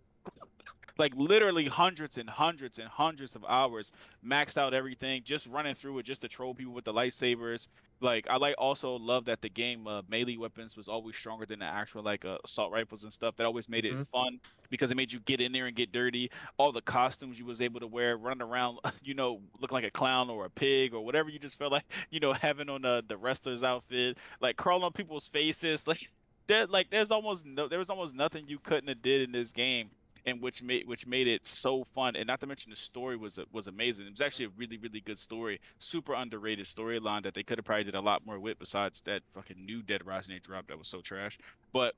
like 0.98 1.14
literally 1.16 1.66
hundreds 1.66 2.18
and 2.18 2.30
hundreds 2.30 2.80
and 2.80 2.88
hundreds 2.88 3.36
of 3.36 3.44
hours 3.48 3.92
maxed 4.26 4.58
out 4.58 4.74
everything 4.74 5.22
just 5.24 5.48
running 5.48 5.76
through 5.76 5.98
it 6.00 6.04
just 6.04 6.22
to 6.22 6.28
troll 6.28 6.54
people 6.54 6.74
with 6.74 6.86
the 6.86 6.94
lightsabers 6.94 7.68
like 8.02 8.28
I 8.30 8.36
like 8.38 8.56
also 8.58 8.96
love 8.98 9.26
that 9.26 9.42
the 9.42 9.50
game 9.50 9.88
uh, 9.88 10.02
melee 10.10 10.36
weapons 10.36 10.76
was 10.76 10.88
always 10.90 11.16
stronger 11.16 11.46
than 11.46 11.60
the 11.60 11.66
actual 11.66 12.04
like 12.04 12.26
uh, 12.26 12.38
assault 12.44 12.72
rifles 12.74 13.04
and 13.04 13.14
stuff. 13.14 13.36
That 13.38 13.46
always 13.46 13.70
made 13.70 13.86
it 13.86 13.94
Mhm. 13.94 14.08
fun 14.10 14.40
because 14.70 14.92
it 14.92 14.96
made 14.96 15.14
you 15.14 15.22
get 15.22 15.40
in 15.40 15.54
there 15.54 15.68
and 15.68 15.76
get 15.76 15.94
dirty. 15.94 16.30
All 16.58 16.74
the 16.74 16.82
costumes 16.82 17.40
you 17.40 17.46
was 17.46 17.62
able 17.62 17.80
to 17.80 17.88
wear, 17.88 18.18
running 18.18 18.42
around, 18.42 18.80
you 19.02 19.14
know, 19.14 19.42
looking 19.62 19.76
like 19.76 19.86
a 19.86 19.92
clown 19.92 20.30
or 20.30 20.44
a 20.46 20.50
pig 20.50 20.94
or 20.94 21.06
whatever 21.06 21.30
you 21.30 21.40
just 21.40 21.56
felt 21.58 21.72
like, 21.72 21.86
you 22.12 22.20
know, 22.20 22.34
having 22.34 22.70
on 22.70 22.82
the 22.82 23.02
the 23.08 23.16
wrestler's 23.16 23.64
outfit, 23.64 24.18
like 24.42 24.58
crawling 24.58 24.84
on 24.84 24.92
people's 24.92 25.28
faces, 25.30 25.88
like 25.88 26.10
there, 26.48 26.66
like 26.68 26.90
there's 26.90 27.12
almost 27.12 27.46
no, 27.46 27.70
there 27.70 27.80
was 27.80 27.90
almost 27.90 28.14
nothing 28.14 28.46
you 28.48 28.60
couldn't 28.60 28.90
have 28.90 29.02
did 29.02 29.22
in 29.22 29.32
this 29.32 29.54
game 29.54 29.90
and 30.26 30.42
which 30.42 30.64
made 30.64 30.88
which 30.88 31.06
made 31.06 31.28
it 31.28 31.46
so 31.46 31.84
fun 31.84 32.16
and 32.16 32.26
not 32.28 32.40
to 32.42 32.48
mention 32.48 32.70
the 32.72 32.76
story 32.76 33.16
was 33.16 33.40
was 33.52 33.68
amazing 33.68 34.06
it 34.08 34.12
was 34.12 34.22
actually 34.22 34.46
a 34.46 34.50
really 34.58 34.78
really 34.78 35.00
good 35.00 35.20
story 35.20 35.60
super 35.80 36.14
underrated 36.14 36.66
storyline 36.66 37.24
that 37.24 37.34
they 37.34 37.44
could 37.44 37.58
have 37.58 37.66
probably 37.66 37.84
did 37.84 37.96
a 37.96 38.02
lot 38.02 38.26
more 38.26 38.40
with 38.40 38.58
besides 38.60 39.02
that 39.02 39.22
fucking 39.34 39.64
new 39.66 39.82
dead 39.82 40.06
rising 40.06 40.34
they 40.34 40.40
dropped 40.40 40.68
that 40.70 40.78
was 40.78 40.88
so 40.88 41.02
trash 41.02 41.38
but 41.74 41.94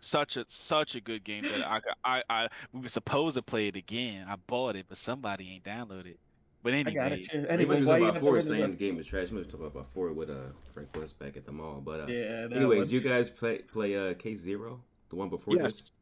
such 0.00 0.36
a 0.36 0.44
such 0.48 0.94
a 0.94 1.00
good 1.00 1.24
game 1.24 1.42
that 1.42 1.66
I, 1.66 1.80
got- 1.84 1.98
I 2.04 2.22
I 2.30 2.48
we 2.72 2.80
were 2.82 2.88
supposed 2.88 3.34
to 3.36 3.42
play 3.42 3.66
it 3.68 3.76
again 3.76 4.26
i 4.28 4.36
bought 4.36 4.76
it 4.76 4.86
but 4.88 4.96
somebody 4.98 5.50
ain't 5.50 5.64
downloaded 5.64 6.06
it 6.06 6.18
but 6.62 6.72
anyway 6.74 7.20
it. 7.20 7.34
Anyway, 7.34 7.48
Anyway, 7.52 7.80
was 7.80 7.88
why 7.88 7.98
about 7.98 8.18
four 8.18 8.34
to 8.34 8.42
saying 8.42 8.68
the 8.70 8.74
game 8.76 8.98
is 8.98 9.06
trash. 9.06 9.30
We 9.30 9.38
was 9.38 9.46
talking 9.46 9.66
about 9.66 9.90
four 9.92 10.12
with 10.12 10.28
uh 10.28 10.34
Frank 10.74 10.88
West 10.96 11.16
back 11.18 11.36
at 11.36 11.46
the 11.46 11.52
mall. 11.52 11.80
But 11.82 12.00
uh, 12.00 12.06
Yeah. 12.08 12.48
anyways, 12.52 12.88
one. 12.88 12.94
you 12.94 13.00
guys 13.00 13.30
play 13.30 13.58
play 13.58 13.94
uh 13.96 14.14
Case 14.14 14.40
Zero, 14.40 14.80
the 15.08 15.14
one 15.16 15.28
before 15.28 15.56
this 15.56 15.92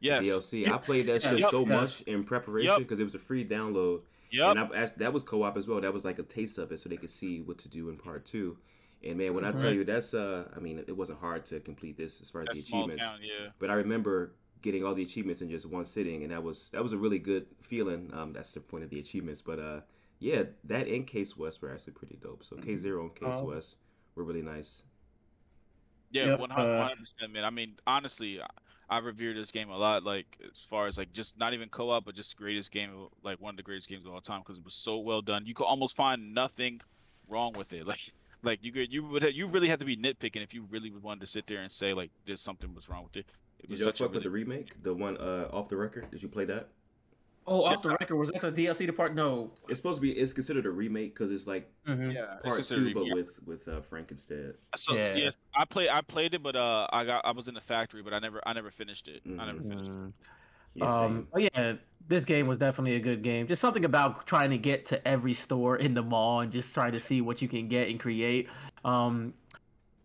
yes 0.00 0.24
yes 0.24 0.46
DLC. 0.50 0.66
I 0.72 0.78
played 0.78 1.06
that 1.06 1.22
shit 1.22 1.38
Yes. 1.40 1.50
so 1.50 1.60
Yes. 1.60 1.68
much 1.68 2.02
in 2.02 2.24
preparation 2.24 2.70
Yep. 2.70 2.78
because 2.78 3.00
it 3.00 3.04
was 3.04 3.14
a 3.14 3.18
free 3.18 3.44
download. 3.44 4.02
yep 4.30 4.50
And 4.56 4.58
I 4.60 4.76
asked, 4.76 4.98
that 4.98 5.12
was 5.12 5.22
co-op 5.24 5.56
as 5.56 5.66
well. 5.66 5.80
That 5.80 5.92
was 5.94 6.04
like 6.04 6.18
a 6.18 6.22
taste 6.22 6.58
of 6.58 6.70
it, 6.72 6.78
so 6.80 6.88
they 6.88 6.96
could 6.96 7.10
see 7.10 7.40
what 7.40 7.58
to 7.58 7.68
do 7.68 7.88
in 7.88 7.96
part 7.96 8.24
two. 8.26 8.58
And 9.02 9.16
man, 9.16 9.32
when 9.34 9.44
I 9.44 9.52
tell 9.52 9.66
Right. 9.66 9.74
you 9.76 9.84
that's 9.84 10.12
uh, 10.14 10.48
I 10.56 10.60
mean, 10.60 10.78
it 10.86 10.96
wasn't 10.96 11.20
hard 11.20 11.44
to 11.46 11.60
complete 11.60 11.96
this 11.96 12.20
as 12.20 12.30
far 12.30 12.42
as 12.42 12.46
that 12.48 12.54
the 12.54 12.60
small 12.60 12.82
achievements. 12.84 13.04
town 13.04 13.20
yeah 13.22 13.50
But 13.58 13.70
I 13.70 13.74
remember 13.74 14.34
getting 14.60 14.84
all 14.84 14.92
the 14.94 15.04
achievements 15.04 15.40
in 15.40 15.48
just 15.48 15.66
one 15.66 15.84
sitting, 15.84 16.22
and 16.24 16.32
that 16.32 16.42
was 16.42 16.70
that 16.70 16.82
was 16.82 16.92
a 16.92 16.98
really 16.98 17.18
good 17.20 17.46
feeling. 17.60 18.10
Um, 18.12 18.32
that's 18.32 18.52
the 18.54 18.60
point 18.60 18.82
of 18.84 18.90
the 18.90 18.98
achievements. 18.98 19.40
But 19.40 19.58
uh, 19.60 19.80
yeah, 20.18 20.44
that 20.64 20.88
and 20.88 21.06
Case 21.06 21.36
West 21.36 21.62
were 21.62 21.70
actually 21.72 21.92
pretty 21.92 22.16
dope. 22.20 22.42
So 22.42 22.56
Case 22.56 22.80
Zero 22.80 23.02
and 23.02 23.14
Case 23.14 23.36
Oh. 23.38 23.44
West 23.44 23.76
were 24.16 24.24
really 24.24 24.42
nice. 24.42 24.82
Yeah, 26.10 26.26
Yep, 26.26 26.40
one 26.40 26.50
uh, 26.52 26.82
hundred 26.88 26.98
percent, 26.98 27.32
man. 27.32 27.44
I 27.44 27.50
mean, 27.50 27.76
honestly, 27.86 28.40
I- 28.88 28.98
revere 28.98 29.34
this 29.34 29.50
game 29.50 29.70
a 29.70 29.76
lot. 29.76 30.04
Like 30.04 30.38
as 30.44 30.66
far 30.68 30.86
as 30.86 30.98
like 30.98 31.12
just 31.12 31.38
not 31.38 31.54
even 31.54 31.68
co-op, 31.68 32.04
but 32.04 32.14
just 32.14 32.36
greatest 32.36 32.70
game, 32.70 32.90
of, 32.90 33.08
like 33.22 33.40
one 33.40 33.50
of 33.50 33.56
the 33.56 33.62
greatest 33.62 33.88
games 33.88 34.06
of 34.06 34.12
all 34.12 34.20
time 34.20 34.40
because 34.40 34.58
it 34.58 34.64
was 34.64 34.74
so 34.74 34.98
well 34.98 35.22
done. 35.22 35.46
You 35.46 35.54
could 35.54 35.64
almost 35.64 35.96
find 35.96 36.34
nothing 36.34 36.80
wrong 37.28 37.52
with 37.52 37.72
it. 37.72 37.86
Like 37.86 38.12
like 38.42 38.60
you 38.62 38.70
could 38.70 38.92
you 38.92 39.04
would 39.04 39.24
you 39.34 39.48
really 39.48 39.68
have 39.68 39.80
to 39.80 39.84
be 39.84 39.96
nitpicking 39.96 40.42
if 40.42 40.54
you 40.54 40.64
really 40.70 40.90
wanted 40.92 41.20
to 41.20 41.26
sit 41.26 41.46
there 41.48 41.60
and 41.60 41.72
say 41.72 41.92
like 41.92 42.10
there's 42.24 42.40
something 42.40 42.72
was 42.74 42.88
wrong 42.88 43.02
with 43.04 43.16
it. 43.16 43.26
It 43.58 43.68
Did 43.68 43.80
you 43.80 43.92
fuck 43.92 44.12
with 44.12 44.22
the 44.22 44.30
remake, 44.30 44.80
the 44.82 44.94
one 44.94 45.16
uh 45.16 45.48
off 45.52 45.68
the 45.68 45.76
record? 45.76 46.10
Did 46.10 46.22
you 46.22 46.28
play 46.28 46.44
that? 46.44 46.68
Oh, 47.50 47.64
off 47.64 47.72
Yes, 47.72 47.82
the 47.82 47.88
record, 47.90 48.16
was 48.16 48.30
that 48.30 48.42
the 48.54 48.66
DLC 48.66 48.84
depart? 48.86 49.14
No. 49.14 49.52
It's 49.68 49.78
supposed 49.78 49.96
to 49.96 50.02
be. 50.02 50.12
It's 50.12 50.34
considered 50.34 50.66
a 50.66 50.70
remake 50.70 51.14
because 51.14 51.32
it's 51.32 51.46
like 51.46 51.72
Mhm. 51.86 52.14
yeah, 52.14 52.34
it's 52.44 52.48
part 52.48 52.64
two, 52.64 52.92
but 52.92 53.06
with 53.10 53.40
with 53.46 53.66
uh, 53.66 53.80
Frank 53.80 54.10
instead. 54.10 54.54
So 54.76 54.94
Yeah. 54.94 55.16
yes, 55.16 55.36
I 55.54 55.64
play 55.64 55.88
I 55.88 56.02
played 56.02 56.34
it, 56.34 56.42
but 56.42 56.56
uh, 56.56 56.86
I 56.92 57.04
got 57.06 57.24
I 57.24 57.30
was 57.30 57.48
in 57.48 57.54
the 57.54 57.60
factory, 57.60 58.02
but 58.02 58.12
I 58.12 58.18
never 58.18 58.42
I 58.46 58.52
never 58.52 58.70
finished 58.70 59.08
it. 59.08 59.22
I 59.26 59.46
never 59.46 59.60
finished 59.60 59.88
it. 59.88 59.92
Mhm. 59.92 60.12
Yeah, 60.74 60.84
um, 60.84 60.92
same. 60.92 61.28
oh 61.32 61.38
yeah, 61.38 61.72
this 62.06 62.26
game 62.26 62.46
was 62.46 62.58
definitely 62.58 62.96
a 62.96 63.00
good 63.00 63.22
game. 63.22 63.46
Just 63.46 63.62
something 63.62 63.86
about 63.86 64.26
trying 64.26 64.50
to 64.50 64.58
get 64.58 64.84
to 64.86 65.08
every 65.08 65.32
store 65.32 65.76
in 65.78 65.94
the 65.94 66.02
mall 66.02 66.40
and 66.40 66.52
just 66.52 66.74
trying 66.74 66.92
to 66.92 67.00
see 67.00 67.22
what 67.22 67.40
you 67.40 67.48
can 67.48 67.66
get 67.66 67.88
and 67.88 67.98
create. 67.98 68.48
Um, 68.84 69.32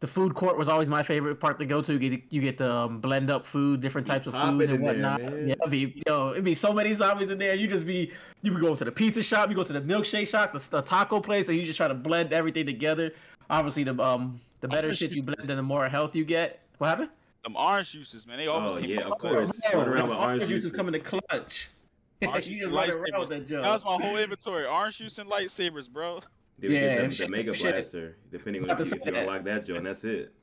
the 0.03 0.07
food 0.07 0.35
court 0.35 0.57
was 0.57 0.67
always 0.67 0.89
my 0.89 1.01
favorite 1.01 1.39
part 1.39 1.57
to 1.59 1.65
go 1.65 1.81
to. 1.81 1.93
You 1.93 2.09
get, 2.09 2.23
you 2.29 2.41
get 2.41 2.57
to 2.57 2.69
um, 2.69 2.99
blend 2.99 3.31
up 3.31 3.45
food, 3.45 3.79
different 3.79 4.05
types 4.05 4.27
of 4.27 4.33
pop 4.33 4.49
foods 4.53 4.65
and 4.65 4.73
in 4.73 4.81
there, 4.81 4.89
whatnot. 5.11 5.21
yeah, 5.21 5.55
it'd 5.61 5.71
be 5.71 6.01
yo, 6.05 6.31
it'd 6.31 6.43
be 6.43 6.55
so 6.55 6.73
many 6.73 6.93
zombies 6.93 7.29
in 7.29 7.37
there. 7.37 7.55
You 7.55 7.67
just 7.69 7.85
be 7.85 8.11
you 8.41 8.51
would 8.51 8.61
go 8.61 8.75
to 8.75 8.83
the 8.83 8.91
pizza 8.91 9.23
shop, 9.23 9.47
you 9.49 9.55
go 9.55 9.63
to 9.63 9.71
the 9.71 9.79
milkshake 9.79 10.27
shop, 10.27 10.51
the, 10.51 10.59
the 10.71 10.81
taco 10.81 11.21
place, 11.21 11.47
and 11.47 11.55
you 11.55 11.63
just 11.65 11.77
try 11.77 11.87
to 11.87 11.93
blend 11.93 12.33
everything 12.33 12.65
together. 12.65 13.13
Obviously, 13.49 13.85
the 13.85 13.97
um 14.03 14.41
the 14.59 14.67
better 14.67 14.87
Orange 14.87 14.97
shit 14.99 15.11
you 15.13 15.23
blend, 15.23 15.39
is- 15.39 15.47
the 15.47 15.61
more 15.63 15.87
health 15.87 16.17
you 16.17 16.25
get. 16.25 16.59
What 16.79 16.87
happened? 16.89 17.09
Them 17.45 17.55
orange 17.55 17.91
juices, 17.91 18.27
man, 18.27 18.39
they 18.39 18.47
always 18.47 18.75
Oh 18.75 18.79
came 18.81 18.89
yeah, 18.89 19.05
out- 19.05 19.11
of 19.13 19.17
course. 19.19 19.61
Oh, 19.73 19.77
Run 19.77 19.87
around 19.87 20.09
with 20.09 20.17
orange 20.17 20.47
juice 20.49 20.65
is 20.65 20.71
juice. 20.71 20.75
coming 20.77 20.91
to 20.93 20.99
clutch. 20.99 21.69
Orange 22.27 22.47
you 22.49 22.59
just 22.59 22.71
run 22.73 22.89
lightsabers. 22.89 22.95
around 23.13 23.19
with 23.21 23.29
that 23.29 23.47
junk. 23.47 23.63
That 23.63 23.71
was 23.73 23.83
my 23.85 24.05
whole 24.05 24.17
inventory. 24.17 24.65
Orange 24.65 24.97
juice 24.97 25.17
and 25.17 25.29
lightsabers, 25.29 25.89
bro. 25.89 26.19
They 26.59 26.67
would 26.67 26.75
Yeah, 26.77 26.93
give 26.93 27.01
them 27.01 27.11
shit, 27.11 27.27
the 27.31 27.37
Mega 27.37 27.53
shit. 27.53 27.73
Blaster, 27.73 28.17
depending 28.31 28.63
on 28.63 28.69
if 28.69 28.79
you, 28.79 28.85
if 28.95 29.05
you 29.05 29.11
that. 29.11 29.21
unlock 29.21 29.43
that 29.45 29.65
joint. 29.65 29.83
That's 29.83 30.03
it. 30.03 30.33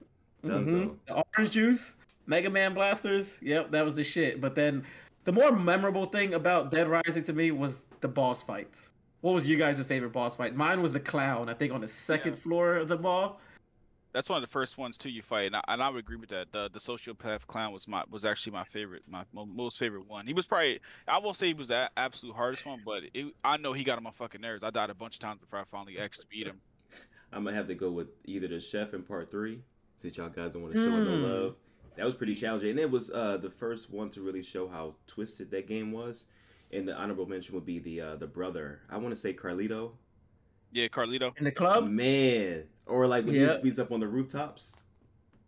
Done 0.47 0.67
Mhm. 0.67 0.97
The 1.07 1.23
orange 1.37 1.51
juice, 1.53 1.97
Mega 2.27 2.51
Man 2.51 2.75
blasters. 2.75 3.39
Yep, 3.43 3.71
that 3.73 3.85
was 3.85 3.95
the 3.95 4.05
shit. 4.05 4.41
But 4.41 4.55
then 4.55 4.85
the 5.25 5.33
more 5.33 5.53
memorable 5.53 6.07
thing 6.07 6.35
about 6.35 6.71
Dead 6.71 6.89
Rising 6.89 7.23
to 7.25 7.33
me 7.33 7.51
was 7.51 7.85
the 8.01 8.09
boss 8.09 8.43
fights. 8.43 8.91
What 9.21 9.35
was 9.35 9.49
you 9.49 9.57
guys' 9.57 9.81
favorite 9.83 10.13
boss 10.13 10.37
fight? 10.37 10.57
Mine 10.57 10.81
was 10.83 10.93
the 10.95 11.01
clown, 11.01 11.49
I 11.51 11.55
think 11.55 11.73
on 11.73 11.83
the 11.83 11.89
second 11.89 12.33
Yeah. 12.35 12.39
floor 12.41 12.77
of 12.77 12.89
the 12.89 12.99
mall. 12.99 13.41
That's 14.13 14.29
one 14.29 14.39
of 14.39 14.43
the 14.43 14.51
first 14.53 14.77
ones 14.77 14.97
too 14.97 15.09
you 15.09 15.23
fight, 15.23 15.47
and 15.47 15.57
I, 15.57 15.63
and 15.69 15.81
I 15.83 15.89
would 15.89 16.01
agree 16.01 16.17
with 16.17 16.31
that. 16.31 16.51
The 16.53 16.69
the 16.73 16.81
sociopath 16.81 17.47
clown 17.47 17.73
was 17.73 17.87
my 17.87 18.03
was 18.11 18.25
actually 18.25 18.53
my 18.53 18.65
favorite, 18.65 19.03
my 19.09 19.25
mo- 19.33 19.47
most 19.47 19.79
favorite 19.79 20.07
one. 20.09 20.27
He 20.27 20.33
was 20.35 20.47
probably 20.47 20.81
I 21.07 21.19
won't 21.19 21.37
say 21.37 21.47
he 21.49 21.55
was 21.55 21.69
the 21.69 21.89
absolute 21.97 22.35
hardest 22.35 22.67
one, 22.67 22.81
but 22.85 23.05
it, 23.15 23.33
I 23.45 23.57
know 23.57 23.73
he 23.73 23.85
got 23.85 23.99
on 23.99 24.03
my 24.05 24.11
fucking 24.11 24.41
nerves. 24.41 24.65
I 24.65 24.71
died 24.71 24.91
a 24.91 24.95
bunch 24.95 25.15
of 25.15 25.21
times 25.21 25.41
before 25.41 25.61
I 25.61 25.65
finally 25.71 25.99
actually 26.01 26.27
beat 26.29 26.47
him. 26.47 26.61
I'm 27.33 27.45
gonna 27.45 27.55
have 27.57 27.69
to 27.69 27.75
go 27.77 27.91
with 27.91 28.09
either 28.25 28.49
the 28.49 28.59
chef 28.59 28.95
in 28.95 29.03
part 29.05 29.31
three, 29.31 29.61
since 29.97 30.17
y'all 30.17 30.29
guys 30.29 30.55
don't 30.55 30.63
want 30.63 30.75
to 30.75 30.85
show 30.85 30.97
it 30.97 31.05
no 31.05 31.17
Hmm. 31.17 31.23
love. 31.23 31.55
That 31.97 32.07
was 32.07 32.15
pretty 32.15 32.35
challenging, 32.35 32.71
and 32.71 32.79
it 32.81 32.91
was 32.91 33.11
uh, 33.11 33.37
the 33.37 33.51
first 33.51 33.91
one 33.91 34.11
to 34.11 34.23
really 34.23 34.43
show 34.43 34.69
how 34.69 34.95
twisted 35.07 35.51
that 35.51 35.67
game 35.69 35.93
was. 35.93 36.25
And 36.73 36.87
the 36.87 36.97
honorable 36.97 37.27
mention 37.27 37.55
would 37.57 37.67
be 37.67 37.79
the 37.81 38.01
uh, 38.01 38.17
the 38.17 38.27
brother. 38.29 38.81
I 38.89 38.97
want 38.99 39.11
to 39.11 39.21
say 39.21 39.35
Carlito. 39.35 39.93
Yeah, 40.73 40.89
Carlito. 40.89 41.37
In 41.39 41.45
the 41.45 41.51
club? 41.53 41.89
Man, 41.89 42.65
or 42.87 43.07
like 43.07 43.25
when 43.25 43.35
Yeah. 43.35 43.57
he 43.57 43.63
he's 43.63 43.79
up 43.79 43.91
on 43.93 44.01
the 44.01 44.07
rooftops 44.09 44.75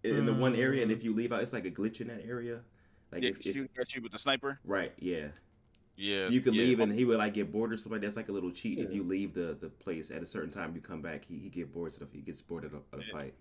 in, 0.03 0.17
in 0.17 0.27
the 0.27 0.35
one 0.35 0.55
area, 0.57 0.83
and 0.83 0.91
Mm. 0.91 0.95
if 0.95 1.05
you 1.05 1.15
leave 1.15 1.33
out, 1.33 1.43
it's 1.43 1.53
like 1.53 1.65
a 1.65 1.71
glitch 1.71 2.01
in 2.01 2.09
that 2.09 2.25
area. 2.27 2.61
Like 3.13 3.23
Yeah, 3.23 3.31
if, 3.31 3.37
if 3.39 3.43
shooting 3.45 3.69
at 3.79 3.95
you 3.95 4.03
with 4.03 4.13
the 4.13 4.19
sniper. 4.19 4.59
right, 4.65 4.93
yeah, 4.99 5.29
Yeah, 5.97 6.29
you 6.29 6.41
can 6.41 6.55
yeah. 6.55 6.63
leave 6.63 6.81
and 6.81 6.91
he 6.93 7.05
would 7.05 7.19
like 7.19 7.35
get 7.35 7.53
bored 7.53 7.73
or 7.73 7.77
something. 7.77 8.01
That's 8.01 8.17
like 8.17 8.29
a 8.29 8.33
little 8.33 8.51
cheat. 8.51 8.79
If 8.79 8.93
you 8.93 9.03
leave 9.03 9.35
the 9.35 9.57
the 9.61 9.69
place 9.69 10.11
at 10.11 10.23
a 10.23 10.27
certain 10.27 10.51
time, 10.51 10.75
you 10.75 10.81
come 10.81 11.03
back, 11.03 11.25
he, 11.25 11.39
he 11.39 11.49
get 11.51 11.73
bored 11.73 11.93
stuff. 11.93 12.09
He 12.13 12.21
gets 12.21 12.41
bored 12.41 12.65
of 12.65 12.73
the, 12.73 12.79
of 12.93 12.99
the 13.01 13.05
fight. 13.13 13.35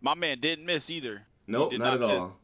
My 0.00 0.14
man 0.14 0.40
didn't 0.40 0.66
miss 0.66 0.90
either. 0.90 1.22
Nope, 1.46 1.70
did 1.70 1.78
not, 1.80 1.94
at 1.94 2.00
miss. 2.00 2.10
all. 2.10 2.36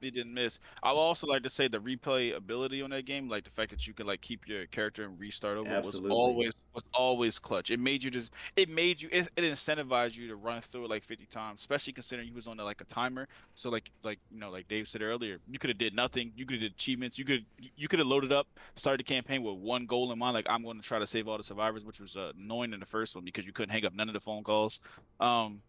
He 0.00 0.10
didn't 0.10 0.34
miss. 0.34 0.58
I 0.82 0.92
would 0.92 0.98
also 0.98 1.26
like 1.26 1.42
to 1.42 1.48
say 1.48 1.68
the 1.68 1.78
replay 1.78 2.36
ability 2.36 2.82
on 2.82 2.90
that 2.90 3.06
game, 3.06 3.28
like 3.28 3.44
the 3.44 3.50
fact 3.50 3.70
that 3.70 3.86
you 3.86 3.94
could 3.94 4.06
like 4.06 4.20
keep 4.20 4.46
your 4.46 4.66
character 4.66 5.04
and 5.04 5.18
restart 5.18 5.56
over, 5.56 5.68
Absolutely. 5.68 6.10
was 6.10 6.12
always 6.12 6.52
was 6.74 6.84
always 6.94 7.38
clutch. 7.38 7.70
It 7.70 7.80
made 7.80 8.02
you 8.02 8.10
just 8.10 8.30
it 8.56 8.68
made 8.68 9.00
you 9.00 9.08
it, 9.12 9.28
it 9.36 9.42
incentivized 9.42 10.16
you 10.16 10.28
to 10.28 10.36
run 10.36 10.60
through 10.60 10.84
it 10.84 10.90
like 10.90 11.04
50 11.04 11.26
times, 11.26 11.60
especially 11.60 11.92
considering 11.92 12.28
you 12.28 12.34
was 12.34 12.46
on 12.46 12.56
like 12.58 12.80
a 12.80 12.84
timer. 12.84 13.28
So 13.54 13.70
like 13.70 13.90
like 14.02 14.18
you 14.30 14.38
know 14.38 14.50
like 14.50 14.68
Dave 14.68 14.88
said 14.88 15.02
earlier, 15.02 15.38
you 15.50 15.58
could 15.58 15.70
have 15.70 15.78
did 15.78 15.94
nothing. 15.94 16.32
You 16.36 16.46
could 16.46 16.54
have 16.54 16.62
did 16.62 16.72
achievements. 16.72 17.18
You 17.18 17.24
could 17.24 17.44
you 17.76 17.88
could 17.88 17.98
have 17.98 18.08
loaded 18.08 18.32
up, 18.32 18.46
started 18.76 19.00
the 19.00 19.04
campaign 19.04 19.42
with 19.42 19.56
one 19.56 19.86
goal 19.86 20.12
in 20.12 20.18
mind, 20.18 20.34
like 20.34 20.46
I'm 20.48 20.62
going 20.62 20.76
to 20.76 20.82
try 20.82 20.98
to 20.98 21.06
save 21.06 21.28
all 21.28 21.38
the 21.38 21.44
survivors, 21.44 21.84
which 21.84 22.00
was 22.00 22.16
uh, 22.16 22.32
annoying 22.38 22.72
in 22.72 22.80
the 22.80 22.86
first 22.86 23.14
one 23.14 23.24
because 23.24 23.46
you 23.46 23.52
couldn't 23.52 23.72
hang 23.72 23.84
up 23.84 23.94
none 23.94 24.08
of 24.08 24.14
the 24.14 24.20
phone 24.20 24.42
calls. 24.44 24.80
Um, 25.20 25.62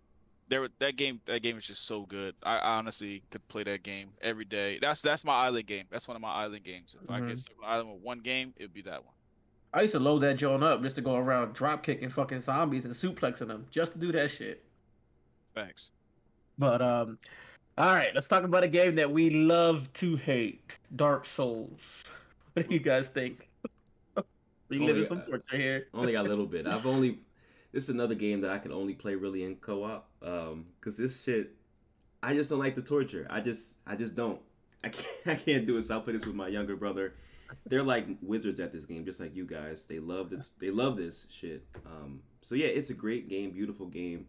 there 0.47 0.67
that 0.79 0.95
game 0.95 1.21
that 1.25 1.41
game 1.41 1.57
is 1.57 1.65
just 1.65 1.85
so 1.85 2.03
good. 2.03 2.35
I 2.43 2.57
honestly 2.59 3.23
could 3.31 3.47
play 3.47 3.63
that 3.63 3.83
game 3.83 4.09
every 4.21 4.45
day. 4.45 4.77
That's 4.79 5.01
that's 5.01 5.23
my 5.23 5.33
island 5.33 5.67
game. 5.67 5.85
That's 5.89 6.07
one 6.07 6.15
of 6.15 6.21
my 6.21 6.31
island 6.31 6.63
games. 6.63 6.95
If 7.01 7.09
I 7.09 7.19
Mhm. 7.19 7.27
could 7.29 7.39
start 7.39 7.57
my 7.61 7.67
island 7.67 7.93
with 7.93 8.01
one 8.01 8.19
game, 8.19 8.53
it'd 8.57 8.73
be 8.73 8.81
that 8.83 9.03
one. 9.03 9.13
I 9.73 9.81
used 9.81 9.93
to 9.93 9.99
load 9.99 10.19
that 10.19 10.37
joint 10.37 10.63
up 10.63 10.81
just 10.81 10.95
to 10.95 11.01
go 11.01 11.15
around 11.15 11.53
drop 11.53 11.83
kicking 11.83 12.09
fucking 12.09 12.41
zombies 12.41 12.85
and 12.85 12.93
suplexing 12.93 13.47
them 13.47 13.65
just 13.71 13.93
to 13.93 13.97
do 13.99 14.11
that 14.13 14.31
shit. 14.31 14.63
Thanks. 15.53 15.89
But 16.57 16.81
um, 16.81 17.17
all 17.77 17.93
right, 17.93 18.13
let's 18.13 18.27
talk 18.27 18.43
about 18.43 18.63
a 18.63 18.67
game 18.69 18.95
that 18.95 19.11
we 19.11 19.29
love 19.31 19.91
to 19.93 20.15
hate: 20.15 20.61
Dark 20.95 21.25
Souls. 21.25 22.03
What 22.53 22.69
do 22.69 22.73
you 22.73 22.79
guys 22.79 23.07
think? 23.09 23.49
Reliving 24.69 24.95
Only, 24.95 25.05
some 25.05 25.21
torture 25.21 25.57
here. 25.57 25.87
Only 25.93 26.15
a 26.15 26.23
little 26.23 26.45
bit. 26.45 26.67
I've 26.67 26.85
only. 26.85 27.19
This 27.73 27.83
is 27.83 27.89
another 27.89 28.15
game 28.15 28.39
that 28.39 28.51
I 28.51 28.57
can 28.57 28.71
only 28.71 28.93
play 28.93 29.15
really 29.15 29.43
in 29.43 29.57
co-op. 29.57 30.07
Um, 30.25 30.65
cause 30.81 30.97
this 30.97 31.23
shit, 31.23 31.55
I 32.23 32.33
just 32.33 32.49
don't 32.49 32.59
like 32.59 32.75
the 32.75 32.81
torture. 32.81 33.27
I 33.29 33.41
just, 33.41 33.75
I 33.85 33.95
just 33.95 34.15
don't. 34.15 34.41
I 34.83 34.89
can't, 34.89 35.07
I 35.27 35.35
can't 35.35 35.65
do 35.65 35.77
it. 35.77 35.83
So 35.83 35.95
I'll 35.95 36.01
play 36.01 36.13
this 36.13 36.25
with 36.25 36.35
my 36.35 36.47
younger 36.47 36.75
brother. 36.75 37.13
They're 37.67 37.83
like 37.83 38.07
wizards 38.21 38.59
at 38.59 38.71
this 38.71 38.85
game, 38.85 39.05
just 39.05 39.19
like 39.19 39.35
you 39.35 39.45
guys. 39.45 39.85
They 39.85 39.99
love 39.99 40.29
this. 40.29 40.51
They 40.59 40.71
love 40.71 40.97
this 40.97 41.27
shit. 41.29 41.63
Um, 41.85 42.21
so 42.41 42.55
yeah, 42.55 42.67
it's 42.67 42.89
a 42.89 42.93
great 42.93 43.29
game, 43.29 43.51
beautiful 43.51 43.85
game. 43.85 44.27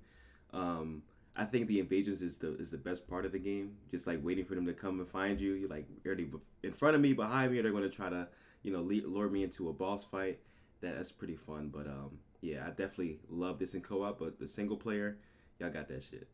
Um, 0.52 1.02
I 1.36 1.44
think 1.44 1.66
the 1.68 1.80
invasions 1.80 2.22
is 2.22 2.38
the 2.38 2.56
is 2.56 2.70
the 2.70 2.78
best 2.78 3.06
part 3.06 3.26
of 3.26 3.32
the 3.32 3.38
game. 3.38 3.76
Just 3.90 4.06
like 4.06 4.20
waiting 4.22 4.44
for 4.44 4.54
them 4.54 4.66
to 4.66 4.72
come 4.72 5.00
and 5.00 5.08
find 5.08 5.40
you. 5.40 5.52
You're 5.52 5.68
like 5.68 5.86
already 6.04 6.30
in 6.62 6.72
front 6.72 6.94
of 6.94 7.02
me, 7.02 7.12
behind 7.12 7.52
me. 7.52 7.60
They're 7.60 7.72
going 7.72 7.82
to 7.82 7.90
try 7.90 8.08
to, 8.08 8.28
you 8.62 8.72
know, 8.72 8.80
lure 8.80 9.28
me 9.28 9.42
into 9.42 9.68
a 9.68 9.72
boss 9.72 10.04
fight. 10.04 10.38
That, 10.80 10.96
that's 10.96 11.12
pretty 11.12 11.36
fun. 11.36 11.68
But 11.68 11.86
um, 11.86 12.18
yeah, 12.40 12.64
I 12.66 12.70
definitely 12.70 13.18
love 13.28 13.58
this 13.58 13.74
in 13.74 13.82
co-op. 13.82 14.18
But 14.18 14.38
the 14.38 14.48
single 14.48 14.76
player, 14.76 15.18
y'all 15.58 15.70
got 15.70 15.88
that 15.88 16.02
shit. 16.02 16.28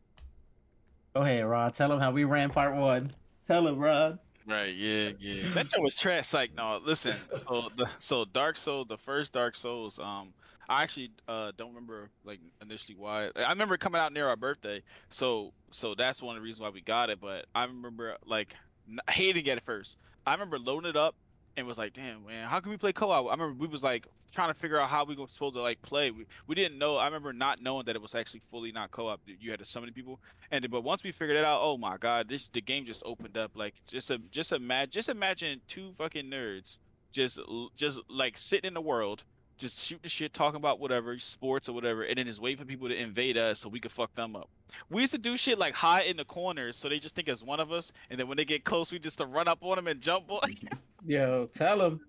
Go 1.13 1.21
ahead, 1.21 1.45
Rod. 1.45 1.73
Tell 1.73 1.89
them 1.89 1.99
how 1.99 2.11
we 2.11 2.23
ran 2.23 2.49
part 2.49 2.75
one. 2.75 3.13
Tell 3.47 3.63
them, 3.63 3.77
Rod. 3.77 4.19
Right. 4.47 4.75
Yeah. 4.75 5.11
Yeah. 5.19 5.53
That 5.53 5.69
joke 5.69 5.83
was 5.83 5.95
trash. 5.95 6.33
Like 6.33 6.53
no. 6.55 6.79
Listen. 6.83 7.17
So 7.35 7.69
the 7.77 7.89
so 7.99 8.25
Dark 8.25 8.57
Souls, 8.57 8.87
the 8.87 8.97
first 8.97 9.33
Dark 9.33 9.55
Souls. 9.55 9.99
Um, 9.99 10.33
I 10.67 10.83
actually 10.83 11.11
uh 11.27 11.51
don't 11.57 11.69
remember 11.69 12.09
like 12.23 12.39
initially 12.61 12.95
why. 12.95 13.29
I 13.35 13.49
remember 13.49 13.77
coming 13.77 14.01
out 14.01 14.11
near 14.11 14.27
our 14.27 14.35
birthday. 14.35 14.81
So 15.09 15.53
so 15.71 15.95
that's 15.95 16.21
one 16.21 16.35
of 16.35 16.41
the 16.41 16.45
reasons 16.45 16.61
why 16.61 16.69
we 16.69 16.81
got 16.81 17.09
it. 17.09 17.21
But 17.21 17.45
I 17.55 17.65
remember 17.65 18.17
like 18.25 18.55
n- 18.89 18.99
hating 19.09 19.45
it 19.45 19.57
at 19.57 19.65
first. 19.65 19.97
I 20.25 20.33
remember 20.33 20.59
loading 20.59 20.89
it 20.89 20.95
up 20.95 21.15
and 21.55 21.67
was 21.67 21.77
like, 21.77 21.93
damn 21.93 22.25
man, 22.25 22.47
how 22.47 22.59
can 22.59 22.71
we 22.71 22.77
play 22.77 22.93
co-op? 22.93 23.27
I 23.27 23.31
remember 23.31 23.53
we 23.53 23.67
was 23.67 23.83
like 23.83 24.07
trying 24.33 24.49
to 24.49 24.53
figure 24.53 24.79
out 24.79 24.89
how 24.89 25.05
we 25.05 25.15
were 25.15 25.27
supposed 25.27 25.55
to 25.55 25.61
like 25.61 25.81
play. 25.81 26.11
We, 26.11 26.25
we 26.47 26.55
didn't 26.55 26.77
know. 26.77 26.97
I 26.97 27.05
remember 27.05 27.31
not 27.31 27.61
knowing 27.61 27.85
that 27.85 27.95
it 27.95 28.01
was 28.01 28.15
actually 28.15 28.41
fully 28.51 28.71
not 28.71 28.91
co-op. 28.91 29.21
You 29.25 29.51
had 29.51 29.59
to 29.59 29.65
summon 29.65 29.93
people, 29.93 30.19
and 30.51 30.69
but 30.69 30.83
once 30.83 31.03
we 31.03 31.11
figured 31.11 31.37
it 31.37 31.45
out, 31.45 31.59
oh 31.61 31.77
my 31.77 31.97
god, 31.97 32.27
this 32.27 32.49
the 32.49 32.61
game 32.61 32.85
just 32.85 33.03
opened 33.05 33.37
up. 33.37 33.51
Like 33.55 33.75
just 33.87 34.11
a 34.11 34.17
just 34.31 34.51
imagine 34.51 34.91
just 34.91 35.09
imagine 35.09 35.61
two 35.67 35.91
fucking 35.93 36.25
nerds 36.25 36.79
just 37.13 37.39
just 37.75 38.01
like 38.09 38.37
sitting 38.37 38.67
in 38.67 38.73
the 38.73 38.81
world. 38.81 39.23
Just 39.55 39.79
shooting 39.79 40.09
shit, 40.09 40.33
talking 40.33 40.57
about 40.57 40.79
whatever, 40.79 41.17
sports 41.19 41.69
or 41.69 41.73
whatever, 41.73 42.01
and 42.01 42.17
then 42.17 42.25
just 42.25 42.41
waiting 42.41 42.57
for 42.57 42.65
people 42.65 42.89
to 42.89 42.95
invade 42.95 43.37
us 43.37 43.59
so 43.59 43.69
we 43.69 43.79
could 43.79 43.91
fuck 43.91 44.13
them 44.15 44.35
up. 44.35 44.49
We 44.89 45.01
used 45.01 45.13
to 45.13 45.19
do 45.19 45.37
shit 45.37 45.59
like 45.59 45.75
hide 45.75 46.07
in 46.07 46.17
the 46.17 46.25
corners 46.25 46.75
so 46.75 46.89
they 46.89 46.97
just 46.97 47.13
think 47.13 47.27
it's 47.27 47.43
one 47.43 47.59
of 47.59 47.71
us, 47.71 47.91
and 48.09 48.19
then 48.19 48.27
when 48.27 48.35
they 48.35 48.45
get 48.45 48.63
close, 48.63 48.91
we 48.91 48.97
just 48.97 49.19
to 49.19 49.27
run 49.27 49.47
up 49.47 49.59
on 49.61 49.75
them 49.75 49.87
and 49.87 50.01
jump 50.01 50.31
on. 50.31 50.57
Yo, 51.05 51.47
tell 51.53 51.77
them. 51.77 52.01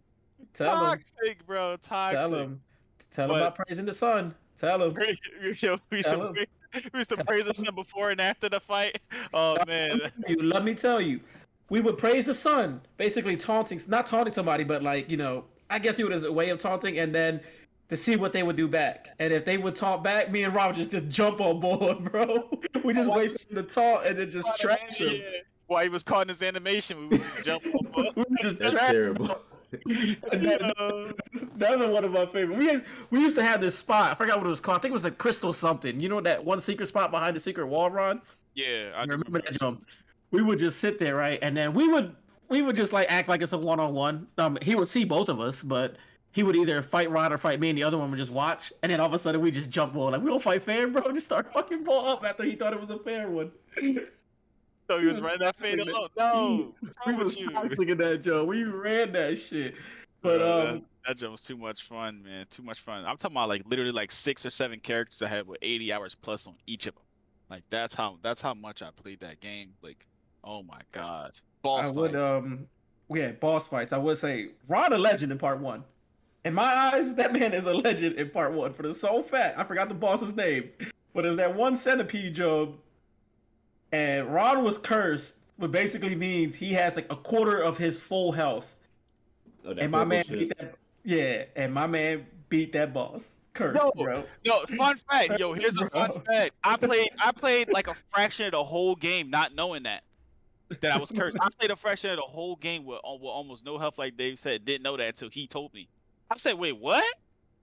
Tell 0.55 0.73
toxic, 0.73 1.47
bro. 1.47 1.77
Toxic. 1.77 2.21
Tell 2.21 2.31
them. 2.31 2.61
Tell 3.11 3.29
But- 3.29 3.37
about 3.39 3.55
praising 3.57 3.85
the 3.87 3.95
sun. 3.95 4.35
Tell 4.57 4.79
them. 4.79 4.97
Yo, 5.59 5.79
we 5.91 5.97
used 5.99 6.09
to 6.09 6.33
we 6.93 6.99
used 6.99 7.11
to 7.11 7.25
praise 7.25 7.47
the 7.47 7.55
sun 7.55 7.75
before 7.75 8.11
and 8.11 8.21
after 8.21 8.49
the 8.49 8.61
fight. 8.61 9.01
Oh 9.33 9.57
man, 9.67 10.01
you, 10.29 10.43
let 10.43 10.65
me 10.65 10.75
tell 10.75 11.01
you, 11.01 11.21
we 11.71 11.81
would 11.81 11.99
praise 11.99 12.25
the 12.25 12.35
sun, 12.35 12.81
basically 12.97 13.37
taunting, 13.37 13.81
not 13.89 14.07
taunting 14.07 14.33
somebody, 14.33 14.63
but 14.65 14.83
like 14.83 15.11
you 15.11 15.17
know, 15.17 15.45
I 15.71 15.81
guess 15.81 15.99
it 15.99 16.09
was 16.09 16.25
a 16.25 16.33
way 16.33 16.51
of 16.51 16.59
taunting, 16.59 16.99
and 17.01 17.13
then 17.13 17.41
to 17.89 17.97
see 17.97 18.15
what 18.17 18.33
they 18.33 18.43
would 18.45 18.57
do 18.57 18.69
back. 18.69 19.09
And 19.19 19.33
if 19.33 19.45
they 19.45 19.59
would 19.59 19.75
taunt 19.75 20.05
back, 20.05 20.31
me 20.31 20.45
and 20.45 20.55
Rob 20.55 20.75
just 20.75 20.93
just 20.93 21.09
jump 21.09 21.41
on 21.41 21.59
board, 21.61 22.05
bro. 22.13 22.49
We 22.85 22.95
just 22.95 23.11
wait 23.11 23.39
for 23.39 23.55
them 23.55 23.67
to 23.67 23.73
taunt 23.75 24.07
and 24.07 24.19
then 24.19 24.31
just 24.31 24.49
trash 24.59 24.99
him. 24.99 25.15
Yeah. 25.15 25.21
while 25.67 25.83
he 25.83 25.89
was 25.89 26.05
caught 26.05 26.23
in 26.23 26.29
his 26.29 26.43
animation, 26.43 26.97
we 26.99 27.07
would 27.09 27.21
just 27.21 27.45
jump 27.45 27.65
over. 27.67 28.09
we 28.17 28.23
were 28.23 28.37
just 28.41 28.59
That's 28.59 28.73
terrible. 28.73 29.37
That, 30.31 31.15
that 31.57 31.79
was 31.79 31.89
one 31.89 32.05
of 32.05 32.13
my 32.13 32.27
favorite. 32.27 32.59
We 32.59 32.67
had, 32.67 32.85
we 33.11 33.21
used 33.21 33.37
to 33.37 33.43
have 33.43 33.61
this 33.61 33.77
spot. 33.77 34.11
I 34.11 34.15
forgot 34.15 34.39
what 34.39 34.47
it 34.47 34.51
was 34.51 34.61
called. 34.61 34.79
I 34.79 34.81
think 34.81 34.91
it 34.91 34.95
was 34.95 35.03
the 35.03 35.11
Crystal 35.11 35.53
something. 35.53 36.01
You 36.01 36.09
know 36.09 36.21
that 36.21 36.45
one 36.45 36.61
secret 36.61 36.87
spot 36.87 37.11
behind 37.11 37.37
the 37.37 37.41
secret 37.41 37.67
wall, 37.67 37.91
Ron? 37.91 38.21
Yeah, 38.55 38.93
I 38.95 39.01
I 39.01 39.03
remember 39.03 39.41
that 39.41 39.59
jump. 39.59 39.85
We 40.31 40.43
would 40.43 40.59
just 40.59 40.81
sit 40.81 40.99
there, 40.99 41.17
right, 41.17 41.39
and 41.43 41.57
then 41.57 41.75
we 41.75 41.89
would 41.89 42.17
we 42.49 42.63
would 42.63 42.77
just 42.77 42.93
like 42.93 43.11
act 43.11 43.29
like 43.29 43.43
it's 43.43 43.53
a 43.53 43.59
one 43.59 43.81
on 43.81 43.95
one. 43.95 44.27
Um, 44.39 44.59
he 44.63 44.75
would 44.75 44.89
see 44.89 45.05
both 45.05 45.29
of 45.29 45.41
us, 45.41 45.63
but 45.63 45.97
he 46.33 46.43
would 46.43 46.57
either 46.57 46.83
fight 46.83 47.11
Ron 47.11 47.33
or 47.33 47.39
fight 47.39 47.61
me, 47.61 47.69
and 47.71 47.79
the 47.79 47.85
other 47.85 47.97
one 47.97 48.11
would 48.11 48.17
just 48.17 48.33
watch. 48.33 48.73
And 48.83 48.91
then 48.91 49.01
all 49.01 49.07
of 49.07 49.13
a 49.13 49.19
sudden, 49.19 49.41
we 49.41 49.51
just 49.51 49.71
jump 49.71 49.95
ball 49.95 50.11
like 50.11 50.21
we 50.21 50.31
don't 50.31 50.43
fight 50.43 50.63
fair, 50.63 50.89
bro. 50.89 51.13
Just 51.13 51.27
start 51.27 51.53
fucking 51.55 51.85
ball 51.85 52.07
up 52.07 52.25
after 52.25 52.43
he 52.43 52.57
thought 52.57 52.73
it 52.73 52.81
was 52.81 52.91
a 52.91 52.99
fair 52.99 53.29
one. 53.29 53.53
So 54.87 54.99
he 54.99 55.07
was 55.07 55.21
running 55.21 55.41
that 55.41 55.57
fade 55.57 55.81
alone. 55.81 56.09
No, 56.17 56.75
we 57.07 57.15
was 57.15 57.37
you? 57.37 57.51
toxic 57.51 57.99
that 57.99 58.23
joke. 58.23 58.49
We 58.49 58.65
ran 58.65 59.13
that 59.13 59.39
shit. 59.39 59.75
But 60.21 60.39
Bro, 60.39 60.61
um, 60.61 60.67
that, 60.67 60.83
that 61.07 61.17
jump 61.19 61.33
was 61.33 61.41
too 61.43 61.57
much 61.57 61.83
fun, 61.83 62.23
man. 62.23 62.47
Too 62.51 62.63
much 62.63 62.81
fun. 62.81 63.05
I'm 63.05 63.17
talking 63.17 63.37
about 63.37 63.49
like 63.49 63.63
literally 63.67 63.93
like 63.93 64.13
six 64.13 64.45
or 64.45 64.51
seven 64.51 64.81
characters 64.81 65.23
I 65.23 65.29
had 65.29 65.47
with 65.47 65.59
80 65.63 65.93
hours 65.93 66.15
plus 66.15 66.47
on 66.47 66.55
each 66.67 66.87
of 66.87 66.95
them. 66.95 67.05
Like 67.51 67.63
that's 67.71 67.95
how 67.95 68.19
that's 68.23 68.41
how 68.41 68.55
much 68.55 68.83
I 68.83 68.89
played 68.91 69.21
that 69.21 69.41
game. 69.41 69.71
Like, 69.83 70.07
oh 70.43 70.63
my 70.63 70.81
god, 70.93 71.39
boss 71.63 71.87
I 71.87 71.91
would 71.91 72.17
um 72.17 72.67
yeah, 73.11 73.33
boss 73.33 73.69
fights. 73.69 73.93
I 73.93 73.99
would 73.99 74.19
say 74.19 74.51
Ron 74.69 74.93
a 74.93 74.99
legend 74.99 75.31
in 75.31 75.39
part 75.39 75.61
one. 75.61 75.85
In 76.45 76.55
my 76.55 76.65
eyes, 76.65 77.15
that 77.15 77.33
man 77.33 77.55
is 77.55 77.65
a 77.65 77.73
legend 77.73 78.17
in 78.17 78.31
part 78.31 78.53
one 78.53 78.73
for 78.73 78.83
the 78.83 78.95
sole 78.95 79.23
fact. 79.23 79.59
I 79.59 79.65
forgot 79.65 79.89
the 79.89 79.95
boss's 79.95 80.35
name. 80.35 80.71
But 81.15 81.25
it 81.25 81.29
was 81.29 81.37
that 81.39 81.55
one 81.55 81.77
centipede 81.77 82.35
job 82.35 82.77
and 83.95 84.33
Ron 84.35 84.63
was 84.65 84.79
cursed, 84.79 85.37
which 85.57 85.71
basically 85.71 86.15
means 86.17 86.57
he 86.57 86.73
has 86.73 86.97
like 86.97 87.11
a 87.13 87.17
quarter 87.17 87.59
of 87.61 87.79
his 87.79 87.99
full 87.99 88.33
health. 88.33 88.77
Oh, 89.65 89.75
that 89.75 89.83
And 89.83 89.93
my 89.93 90.05
man 90.05 90.25
shit. 90.25 90.39
beat 90.39 90.59
that 90.59 90.75
yeah, 91.05 91.45
and 91.55 91.73
my 91.73 91.87
man 91.87 92.27
beat 92.49 92.73
that 92.73 92.93
boss. 92.95 93.37
Cursed, 93.53 93.77
No. 93.79 93.93
bro. 94.03 94.25
Yo, 94.43 94.65
fun 94.77 94.97
fact. 95.09 95.39
Yo, 95.39 95.53
here's 95.53 95.77
a 95.79 95.89
fun 95.91 96.21
fact. 96.23 96.55
I 96.65 96.77
played 96.77 97.11
I 97.19 97.31
played 97.31 97.71
like 97.73 97.87
a 97.87 97.95
fraction 98.13 98.47
of 98.47 98.53
the 98.53 98.65
whole 98.65 98.97
game, 98.97 99.31
not 99.31 99.55
knowing 99.55 99.85
that 99.85 100.03
that 100.81 100.93
I 100.93 100.99
was 100.99 101.13
cursed. 101.13 101.37
I 101.41 101.49
played 101.59 101.71
a 101.71 101.77
fraction 101.77 102.11
of 102.11 102.17
the 102.17 102.23
whole 102.23 102.57
game 102.57 102.85
with, 102.85 102.99
uh, 103.09 103.13
with 103.15 103.25
almost 103.25 103.65
no 103.65 103.79
health, 103.79 103.97
like 103.99 104.17
Dave 104.17 104.39
said. 104.41 104.65
Didn't 104.65 104.83
know 104.83 104.97
that 104.97 105.07
until 105.09 105.29
he 105.31 105.47
told 105.47 105.73
me. 105.73 105.89
I 106.31 106.37
said, 106.37 106.55
"Wait, 106.55 106.73
what? 106.73 107.05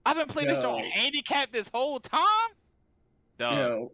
I've 0.06 0.16
been 0.16 0.28
playing 0.28 0.48
this 0.48 0.62
Yo. 0.62 0.76
on 0.76 0.84
handicap 0.84 1.52
this 1.52 1.68
whole 1.74 2.00
time." 2.00 2.50
Dog, 3.38 3.58
Yo, 3.58 3.92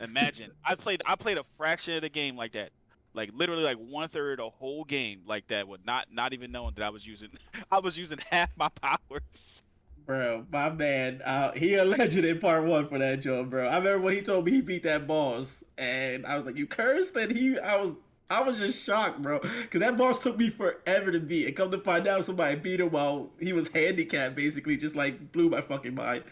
imagine 0.00 0.50
I 0.64 0.74
played 0.74 1.02
I 1.06 1.16
played 1.16 1.38
a 1.38 1.44
fraction 1.56 1.94
of 1.94 2.02
the 2.02 2.08
game 2.08 2.36
like 2.36 2.52
that, 2.52 2.70
like 3.14 3.30
literally 3.34 3.62
like 3.62 3.78
one 3.78 4.08
third 4.08 4.40
of 4.40 4.46
the 4.46 4.50
whole 4.50 4.84
game 4.84 5.22
like 5.26 5.46
that, 5.48 5.68
with 5.68 5.84
not 5.84 6.06
not 6.12 6.32
even 6.32 6.52
knowing 6.52 6.74
that 6.76 6.84
I 6.84 6.90
was 6.90 7.06
using 7.06 7.30
I 7.70 7.78
was 7.78 7.96
using 7.98 8.18
half 8.30 8.56
my 8.56 8.68
powers. 8.80 9.62
bro, 10.06 10.46
my 10.50 10.70
man, 10.70 11.22
uh, 11.24 11.52
he 11.52 11.74
a 11.74 11.84
legend 11.84 12.24
in 12.26 12.38
part 12.38 12.64
one 12.64 12.88
for 12.88 12.98
that 12.98 13.20
job, 13.20 13.50
bro. 13.50 13.66
I 13.68 13.78
remember 13.78 14.00
when 14.00 14.14
he 14.14 14.22
told 14.22 14.44
me 14.44 14.52
he 14.52 14.60
beat 14.60 14.82
that 14.84 15.06
boss, 15.06 15.62
and 15.78 16.26
I 16.26 16.36
was 16.36 16.44
like, 16.44 16.56
"You 16.56 16.66
cursed?" 16.66 17.16
And 17.16 17.30
he, 17.32 17.58
I 17.58 17.76
was, 17.76 17.94
I 18.30 18.42
was 18.42 18.58
just 18.58 18.82
shocked, 18.84 19.20
bro, 19.20 19.40
because 19.40 19.80
that 19.80 19.98
boss 19.98 20.18
took 20.18 20.38
me 20.38 20.48
forever 20.50 21.12
to 21.12 21.20
beat. 21.20 21.46
And 21.46 21.54
come 21.56 21.70
to 21.70 21.78
find 21.78 22.08
out, 22.08 22.24
somebody 22.24 22.56
beat 22.56 22.80
him 22.80 22.90
while 22.90 23.30
he 23.38 23.52
was 23.52 23.68
handicapped, 23.68 24.34
basically, 24.34 24.76
just 24.76 24.96
like 24.96 25.32
blew 25.32 25.50
my 25.50 25.60
fucking 25.60 25.94
mind. 25.94 26.24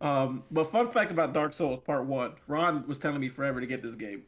Um, 0.00 0.44
but 0.50 0.64
fun 0.70 0.90
fact 0.92 1.10
about 1.10 1.32
Dark 1.34 1.52
Souls 1.52 1.80
Part 1.80 2.04
One, 2.04 2.32
Ron 2.46 2.86
was 2.86 2.98
telling 2.98 3.20
me 3.20 3.28
forever 3.28 3.60
to 3.60 3.66
get 3.66 3.82
this 3.82 3.94
game, 3.94 4.22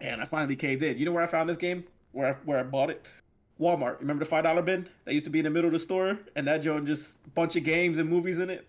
and 0.00 0.20
I 0.20 0.24
finally 0.24 0.56
caved 0.56 0.82
in. 0.82 0.96
You 0.96 1.04
know 1.04 1.12
where 1.12 1.24
I 1.24 1.26
found 1.26 1.48
this 1.48 1.56
game? 1.56 1.84
Where 2.12 2.28
I, 2.28 2.32
where 2.44 2.58
I 2.58 2.62
bought 2.62 2.90
it? 2.90 3.04
Walmart. 3.60 3.98
Remember 4.00 4.24
the 4.24 4.30
five 4.30 4.44
dollar 4.44 4.62
bin 4.62 4.88
that 5.04 5.14
used 5.14 5.24
to 5.24 5.30
be 5.30 5.40
in 5.40 5.44
the 5.44 5.50
middle 5.50 5.66
of 5.68 5.72
the 5.72 5.78
store, 5.78 6.18
and 6.36 6.46
that 6.46 6.58
joint 6.62 6.86
just 6.86 7.16
bunch 7.34 7.56
of 7.56 7.64
games 7.64 7.98
and 7.98 8.08
movies 8.08 8.38
in 8.38 8.50
it. 8.50 8.66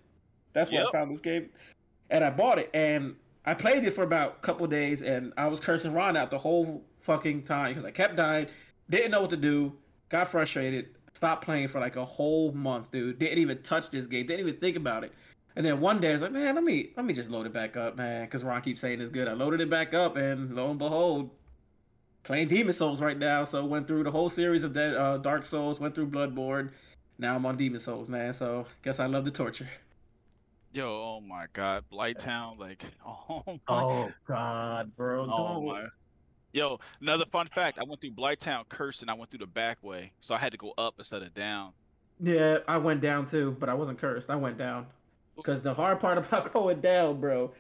That's 0.54 0.72
where 0.72 0.82
Yep. 0.82 0.89
I 0.89 0.91
found 0.91 1.12
this 1.12 1.22
game, 1.22 1.50
and 2.10 2.24
I 2.24 2.30
bought 2.30 2.60
it, 2.60 2.69
and 2.74 3.15
I 3.46 3.54
played 3.54 3.84
it 3.84 3.91
for 3.91 4.04
about 4.04 4.38
a 4.38 4.41
couple 4.41 4.65
days, 4.67 5.02
and 5.02 5.34
I 5.38 5.48
was 5.48 5.60
cursing 5.60 5.93
Ron 5.93 6.15
out 6.15 6.32
the 6.32 6.38
whole 6.38 6.84
fucking 7.02 7.43
time 7.43 7.69
because 7.69 7.86
I 7.86 7.91
kept 7.91 8.15
dying, 8.15 8.48
didn't 8.89 9.12
know 9.12 9.22
what 9.22 9.32
to 9.32 9.38
do, 9.38 9.74
got 10.10 10.30
frustrated, 10.30 10.89
stopped 11.13 11.43
playing 11.43 11.67
for 11.67 11.80
like 11.80 11.96
a 11.96 12.06
whole 12.06 12.52
month, 12.54 12.91
dude. 12.91 13.19
Didn't 13.19 13.39
even 13.39 13.62
touch 13.63 13.89
this 13.91 14.08
game, 14.08 14.28
didn't 14.28 14.48
even 14.48 14.60
think 14.60 14.78
about 14.78 15.04
it. 15.04 15.12
And 15.56 15.66
then 15.66 15.80
one 15.80 16.02
day 16.02 16.10
I 16.10 16.13
was 16.13 16.22
like, 16.24 16.32
man, 16.32 16.56
let 16.56 16.63
me 16.63 16.92
let 16.98 17.06
me 17.06 17.13
just 17.13 17.30
load 17.30 17.46
it 17.46 17.54
back 17.54 17.78
up, 17.78 17.96
man, 17.96 18.26
because 18.26 18.44
Ron 18.44 18.62
keeps 18.62 18.82
saying 18.82 19.00
it's 19.02 19.12
good. 19.12 19.28
I 19.28 19.34
loaded 19.34 19.62
it 19.62 19.70
back 19.70 19.94
up, 19.94 20.16
and 20.16 20.56
lo 20.56 20.70
and 20.70 20.80
behold, 20.80 21.30
playing 22.24 22.48
Demon 22.48 22.74
Souls 22.74 23.02
right 23.02 23.18
now. 23.18 23.44
So 23.44 23.63
went 23.66 23.88
through 23.88 24.04
the 24.04 24.12
whole 24.12 24.30
series 24.30 24.63
of 24.63 24.74
that 24.74 24.96
uh, 24.96 25.18
Dark 25.18 25.46
Souls, 25.46 25.80
went 25.80 25.94
through 25.94 26.08
Bloodborne. 26.10 26.72
Now 27.20 27.36
I'm 27.36 27.46
on 27.46 27.56
Demon 27.56 27.80
Souls, 27.80 28.10
man. 28.10 28.34
So 28.34 28.66
guess 28.82 29.00
I 29.00 29.06
love 29.06 29.26
the 29.26 29.32
torture. 29.32 29.70
Yo, 30.74 30.88
oh 30.88 31.22
my 31.22 31.46
God, 31.54 31.84
Blighttown, 31.92 32.58
like, 32.58 32.84
oh 33.06 33.44
my, 33.46 33.60
Oh 33.68 34.12
God, 34.28 34.96
bro. 34.96 35.28
oh 35.32 35.54
don't. 35.54 35.66
my. 35.68 35.86
Yo, 36.52 36.80
another 37.02 37.26
fun 37.32 37.48
fact: 37.54 37.78
I 37.80 37.84
went 37.84 38.02
through 38.02 38.12
Blighttown 38.12 38.68
cursed, 38.70 39.02
and 39.04 39.12
I 39.12 39.13
went 39.13 39.30
through 39.30 39.39
the 39.39 39.48
back 39.48 39.84
way, 39.84 40.12
so 40.22 40.34
I 40.34 40.39
had 40.39 40.52
to 40.52 40.58
go 40.58 40.74
up 40.78 40.96
instead 40.98 41.22
of 41.22 41.34
down. 41.36 41.74
Yeah, 42.20 42.60
I 42.68 42.78
went 42.78 43.02
down 43.02 43.28
too, 43.28 43.56
but 43.60 43.70
I 43.70 43.76
wasn't 43.76 44.00
cursed. 44.00 44.30
I 44.32 44.36
went 44.36 44.58
down. 44.58 44.88
Because 45.36 45.62
the 45.62 45.74
hard 45.74 46.00
part 46.00 46.17
about 46.19 46.54
going 46.54 46.82
down, 46.82 47.19
bro, 47.19 47.52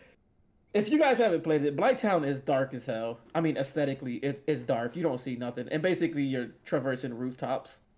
if 0.73 0.89
you 0.89 0.97
guys 0.99 1.17
haven't 1.17 1.41
played 1.43 1.63
it, 1.65 1.75
Blighttown 1.77 2.25
is 2.25 2.39
dark 2.39 2.73
as 2.73 2.85
hell. 2.85 3.19
I 3.35 3.41
mean, 3.41 3.57
aesthetically, 3.57 4.15
it, 4.15 4.43
it's 4.47 4.63
dark. 4.63 4.95
You 4.95 5.03
don't 5.03 5.19
see 5.19 5.35
nothing. 5.35 5.67
And 5.69 5.81
basically, 5.83 6.23
you're 6.23 6.49
traversing 6.65 7.13
rooftops. 7.13 7.79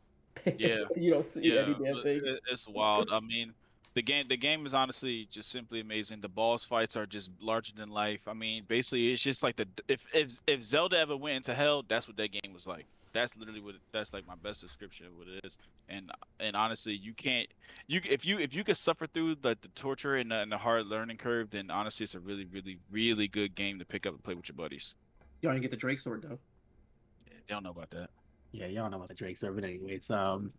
Yeah. 0.58 0.84
you 0.98 1.12
don't 1.12 1.26
see 1.26 1.54
Yeah, 1.54 1.62
any 1.62 1.74
damn 1.76 2.04
thing. 2.04 2.22
it's 2.52 2.68
wild. 2.68 3.10
I 3.12 3.22
mean, 3.22 3.54
the 3.94 4.02
game 4.02 4.28
the 4.28 4.36
game 4.36 4.66
is 4.66 4.74
honestly 4.74 5.28
just 5.32 5.50
simply 5.50 5.80
amazing. 5.80 6.20
The 6.20 6.28
boss 6.28 6.64
fights 6.64 6.98
are 6.98 7.06
just 7.06 7.32
larger 7.40 7.74
than 7.74 7.90
life. 7.90 8.28
I 8.28 8.34
mean, 8.34 8.66
basically, 8.68 9.14
it's 9.14 9.24
just 9.24 9.42
like 9.42 9.56
the 9.56 9.66
if 9.88 10.06
if 10.14 10.34
if 10.46 10.62
Zelda 10.62 11.00
ever 11.00 11.16
went 11.16 11.38
into 11.38 11.56
hell, 11.56 11.84
that's 11.88 12.06
what 12.08 12.18
that 12.18 12.32
game 12.34 12.54
was 12.54 12.68
like. 12.68 12.86
That's 13.16 13.36
literally 13.38 13.62
what 13.62 13.76
that's 13.92 14.14
like 14.14 14.28
my 14.28 14.36
best 14.36 14.62
description 14.62 15.08
of 15.08 15.18
what 15.18 15.28
it 15.28 15.46
is. 15.46 15.58
And 15.88 16.12
and 16.40 16.56
honestly, 16.56 16.94
you 16.94 17.14
can't 17.14 17.48
you 17.88 18.02
if 18.08 18.26
you 18.26 18.40
if 18.40 18.54
you 18.54 18.64
could 18.64 18.78
suffer 18.78 19.08
through 19.08 19.36
the, 19.36 19.58
the 19.62 19.70
torture 19.70 20.16
and 20.18 20.30
the, 20.30 20.36
and 20.42 20.52
the 20.52 20.58
hard 20.58 20.88
learning 20.88 21.18
curve, 21.18 21.50
then 21.50 21.72
honestly, 21.72 22.04
it's 22.04 22.14
a 22.14 22.20
really 22.20 22.46
really 22.46 22.78
really 22.92 23.28
good 23.28 23.56
game 23.56 23.80
to 23.80 23.86
pick 23.86 24.06
up 24.06 24.14
and 24.14 24.24
play 24.24 24.36
with 24.36 24.50
your 24.50 24.56
buddies. 24.56 24.94
Y'all 25.42 25.52
didn't 25.52 25.62
get 25.62 25.72
the 25.72 25.78
Drake 25.78 26.00
sword, 26.00 26.24
though. 26.24 26.40
Yeah, 27.28 27.34
they 27.48 27.54
don't 27.54 27.64
know 27.64 27.70
about 27.70 27.90
that. 27.92 28.10
Yeah, 28.52 28.68
y'all 28.68 28.90
know 28.90 28.98
about 28.98 29.10
the 29.10 29.16
Drake 29.16 29.38
sword. 29.38 29.56
But 29.56 29.64
anyways, 29.64 30.10
um, 30.10 30.52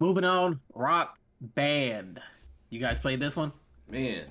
moving 0.00 0.24
on. 0.24 0.60
Rock 0.74 1.18
Band. 1.40 2.20
You 2.70 2.80
guys 2.80 2.98
played 2.98 3.20
this 3.20 3.36
one? 3.36 3.52
Man, 3.88 4.26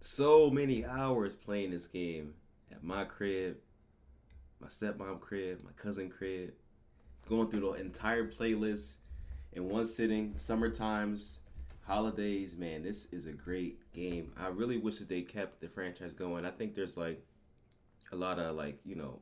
so 0.00 0.50
many 0.50 0.84
hours 0.84 1.34
playing 1.34 1.70
this 1.70 1.86
game 1.86 2.34
at 2.70 2.84
my 2.84 3.04
crib, 3.04 3.56
my 4.60 4.68
stepmom 4.68 5.20
crib, 5.20 5.62
my 5.64 5.70
cousin 5.76 6.10
crib, 6.10 6.52
going 7.28 7.48
through 7.48 7.60
the 7.60 7.72
entire 7.72 8.26
playlist 8.26 8.96
in 9.52 9.68
one 9.68 9.86
sitting. 9.86 10.36
Summer 10.36 10.68
times, 10.68 11.38
holidays, 11.86 12.56
man, 12.56 12.82
this 12.82 13.06
is 13.06 13.26
a 13.26 13.32
great 13.32 13.80
game. 13.92 14.32
I 14.38 14.48
really 14.48 14.78
wish 14.78 14.96
that 14.96 15.08
they 15.08 15.22
kept 15.22 15.60
the 15.60 15.68
franchise 15.68 16.12
going. 16.12 16.44
I 16.44 16.50
think 16.50 16.74
there's 16.74 16.96
like 16.96 17.24
a 18.12 18.16
lot 18.16 18.38
of 18.38 18.56
like 18.56 18.78
you 18.84 18.96
know 18.96 19.20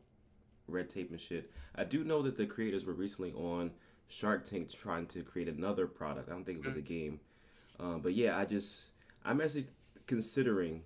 red 0.69 0.89
tape 0.89 1.11
and 1.11 1.21
shit. 1.21 1.51
I 1.75 1.85
do 1.85 2.05
know 2.05 2.23
that 2.23 2.37
the 2.37 2.47
creators 2.47 2.85
were 2.85 2.93
recently 2.93 3.33
on 3.33 3.71
Shark 4.09 4.45
Tank 4.45 4.71
trying 4.71 5.07
to 5.07 5.23
create 5.23 5.49
another 5.49 5.87
product. 5.87 6.29
I 6.29 6.33
don't 6.33 6.45
think 6.45 6.59
it 6.59 6.67
was 6.67 6.77
a 6.77 6.83
game. 6.83 7.21
Um, 7.81 8.01
but 8.01 8.15
yeah, 8.15 8.39
I 8.39 8.45
just 8.45 8.91
I'm 9.25 9.41
actually 9.41 9.67
considering 10.07 10.83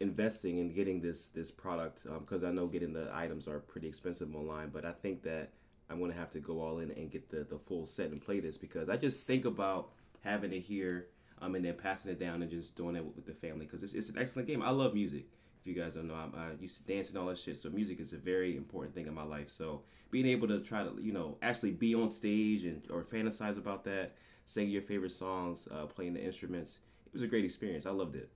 investing 0.00 0.58
in 0.58 0.72
getting 0.72 1.00
this 1.00 1.28
this 1.28 1.50
product 1.50 2.06
because 2.20 2.44
I 2.44 2.50
know 2.50 2.66
getting 2.66 2.92
the 2.92 3.10
items 3.12 3.48
are 3.48 3.60
pretty 3.60 3.88
expensive 3.88 4.34
online. 4.34 4.70
But 4.70 4.84
I 4.84 4.92
think 4.92 5.22
that 5.22 5.50
I'm 5.90 6.00
gonna 6.00 6.14
have 6.14 6.30
to 6.30 6.40
go 6.40 6.60
all 6.60 6.78
in 6.78 6.90
and 6.92 7.10
get 7.10 7.28
the 7.30 7.44
the 7.44 7.58
full 7.58 7.84
set 7.86 8.10
and 8.10 8.20
play 8.20 8.40
this 8.40 8.56
because 8.56 8.88
I 8.88 8.96
just 8.96 9.26
think 9.26 9.44
about 9.44 9.90
having 10.22 10.52
it 10.52 10.60
here 10.60 11.06
um, 11.42 11.54
and 11.54 11.64
then 11.64 11.74
passing 11.74 12.12
it 12.12 12.20
down 12.20 12.42
and 12.42 12.50
just 12.50 12.76
doing 12.76 12.96
it 12.96 13.04
with, 13.04 13.16
with 13.16 13.26
the 13.26 13.32
family 13.34 13.64
because 13.66 13.82
it's, 13.82 13.94
it's 13.94 14.10
an 14.10 14.18
excellent 14.18 14.46
game. 14.48 14.62
I 14.62 14.70
love 14.70 14.92
music. 14.94 15.24
If 15.60 15.66
you 15.66 15.74
guys 15.74 15.94
don't 15.94 16.08
know, 16.08 16.14
I'm, 16.14 16.34
I 16.34 16.50
used 16.60 16.78
to 16.78 16.84
dance 16.92 17.08
and 17.08 17.18
all 17.18 17.26
that 17.26 17.38
shit. 17.38 17.58
So 17.58 17.68
music 17.70 18.00
is 18.00 18.12
a 18.12 18.16
very 18.18 18.56
important 18.56 18.94
thing 18.94 19.06
in 19.06 19.14
my 19.14 19.22
life. 19.24 19.50
So 19.50 19.82
being 20.10 20.26
able 20.26 20.48
to 20.48 20.60
try 20.60 20.82
to 20.84 20.96
you 21.00 21.12
know 21.12 21.36
actually 21.42 21.72
be 21.72 21.94
on 21.94 22.08
stage 22.08 22.64
and 22.64 22.82
or 22.90 23.02
fantasize 23.02 23.58
about 23.58 23.84
that, 23.84 24.14
sing 24.46 24.68
your 24.70 24.82
favorite 24.82 25.12
songs, 25.12 25.68
uh, 25.70 25.86
playing 25.86 26.14
the 26.14 26.22
instruments, 26.22 26.80
it 27.06 27.12
was 27.12 27.22
a 27.22 27.26
great 27.26 27.44
experience. 27.44 27.86
I 27.86 27.90
loved 27.90 28.16
it. 28.16 28.30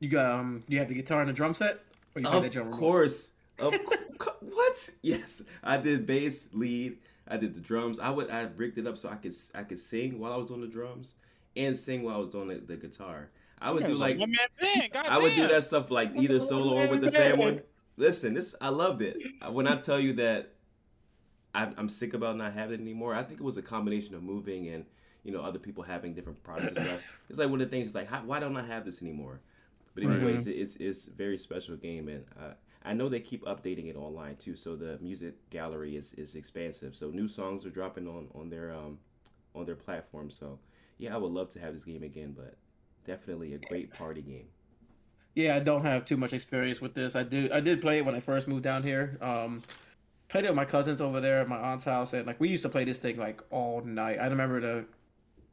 You 0.00 0.08
got 0.10 0.30
um, 0.30 0.62
you 0.68 0.78
have 0.78 0.88
the 0.88 0.94
guitar 0.94 1.20
and 1.20 1.28
the 1.28 1.32
drum 1.32 1.54
set, 1.54 1.80
or 2.14 2.20
you 2.20 2.28
that 2.28 2.44
Of 2.44 2.50
drum 2.50 2.66
remote? 2.66 2.78
course. 2.78 3.32
Of 3.58 3.74
what? 4.40 4.90
Yes, 5.02 5.42
I 5.62 5.78
did 5.78 6.06
bass, 6.06 6.48
lead. 6.52 6.98
I 7.28 7.36
did 7.36 7.54
the 7.54 7.60
drums. 7.60 7.98
I 7.98 8.10
would 8.10 8.30
I 8.30 8.42
rigged 8.56 8.78
it 8.78 8.86
up 8.86 8.96
so 8.98 9.08
I 9.08 9.16
could 9.16 9.34
I 9.54 9.62
could 9.64 9.78
sing 9.78 10.18
while 10.18 10.32
I 10.32 10.36
was 10.36 10.46
doing 10.46 10.60
the 10.60 10.66
drums 10.68 11.14
and 11.56 11.76
sing 11.76 12.02
while 12.02 12.16
I 12.16 12.18
was 12.18 12.28
doing 12.28 12.48
the, 12.48 12.56
the 12.56 12.76
guitar. 12.76 13.30
I 13.60 13.70
would 13.70 13.86
do 13.86 13.94
like 13.94 14.18
I 14.94 15.18
would 15.18 15.34
do 15.34 15.48
that 15.48 15.64
stuff 15.64 15.90
like 15.90 16.12
either 16.14 16.40
solo 16.40 16.82
or 16.82 16.88
with 16.88 17.02
the 17.02 17.12
family. 17.12 17.62
Listen, 17.96 18.34
this 18.34 18.54
I 18.60 18.68
loved 18.68 19.02
it. 19.02 19.16
When 19.50 19.66
I 19.66 19.76
tell 19.76 19.98
you 19.98 20.12
that 20.14 20.52
I, 21.56 21.72
I'm 21.78 21.88
sick 21.88 22.12
about 22.12 22.36
not 22.36 22.52
having 22.52 22.80
it 22.80 22.82
anymore. 22.82 23.14
I 23.14 23.22
think 23.22 23.40
it 23.40 23.42
was 23.42 23.56
a 23.56 23.62
combination 23.62 24.14
of 24.14 24.22
moving 24.22 24.68
and 24.68 24.84
you 25.24 25.32
know 25.32 25.40
other 25.40 25.58
people 25.58 25.82
having 25.82 26.12
different 26.12 26.42
products 26.44 26.76
and 26.76 26.86
stuff. 26.86 27.00
It's 27.30 27.38
like 27.38 27.48
one 27.50 27.60
of 27.60 27.68
the 27.68 27.74
things. 27.74 27.86
It's 27.86 27.94
like 27.94 28.08
how, 28.08 28.20
why 28.20 28.38
don't 28.38 28.56
I 28.56 28.64
have 28.64 28.84
this 28.84 29.02
anymore? 29.02 29.40
But 29.94 30.04
anyways, 30.04 30.46
it's 30.46 30.76
it's 30.76 31.08
a 31.08 31.10
very 31.10 31.38
special 31.38 31.76
game, 31.76 32.08
and 32.08 32.24
uh, 32.38 32.52
I 32.86 32.92
know 32.92 33.08
they 33.08 33.20
keep 33.20 33.44
updating 33.44 33.88
it 33.88 33.96
online 33.96 34.36
too. 34.36 34.56
So 34.56 34.76
the 34.76 34.98
music 35.00 35.34
gallery 35.50 35.96
is, 35.96 36.12
is 36.14 36.36
expansive. 36.36 36.94
So 36.94 37.10
new 37.10 37.26
songs 37.26 37.66
are 37.66 37.70
dropping 37.70 38.06
on 38.06 38.28
on 38.34 38.48
their 38.48 38.72
um 38.72 38.98
on 39.54 39.66
their 39.66 39.74
platform. 39.74 40.30
So 40.30 40.58
yeah, 40.98 41.14
I 41.14 41.18
would 41.18 41.32
love 41.32 41.50
to 41.50 41.60
have 41.60 41.72
this 41.72 41.84
game 41.84 42.02
again, 42.02 42.34
but 42.36 42.54
definitely 43.04 43.54
a 43.54 43.58
great 43.58 43.92
party 43.92 44.22
game. 44.22 44.46
Yeah, 45.34 45.56
I 45.56 45.58
don't 45.58 45.84
have 45.84 46.04
too 46.04 46.16
much 46.16 46.32
experience 46.32 46.80
with 46.80 46.94
this. 46.94 47.16
I 47.16 47.24
do 47.24 47.48
I 47.52 47.60
did 47.60 47.80
play 47.80 47.98
it 47.98 48.06
when 48.06 48.14
I 48.14 48.20
first 48.20 48.46
moved 48.48 48.62
down 48.62 48.82
here. 48.82 49.18
Um, 49.20 49.62
played 50.28 50.44
it 50.44 50.48
with 50.48 50.56
my 50.56 50.64
cousins 50.64 51.00
over 51.00 51.20
there 51.20 51.40
at 51.40 51.48
my 51.48 51.58
aunt's 51.58 51.84
house, 51.84 52.12
and 52.12 52.26
like 52.26 52.40
we 52.40 52.48
used 52.48 52.62
to 52.62 52.68
play 52.68 52.84
this 52.84 52.98
thing 52.98 53.16
like 53.16 53.42
all 53.50 53.82
night. 53.82 54.18
I 54.20 54.28
remember 54.28 54.60
the 54.60 54.84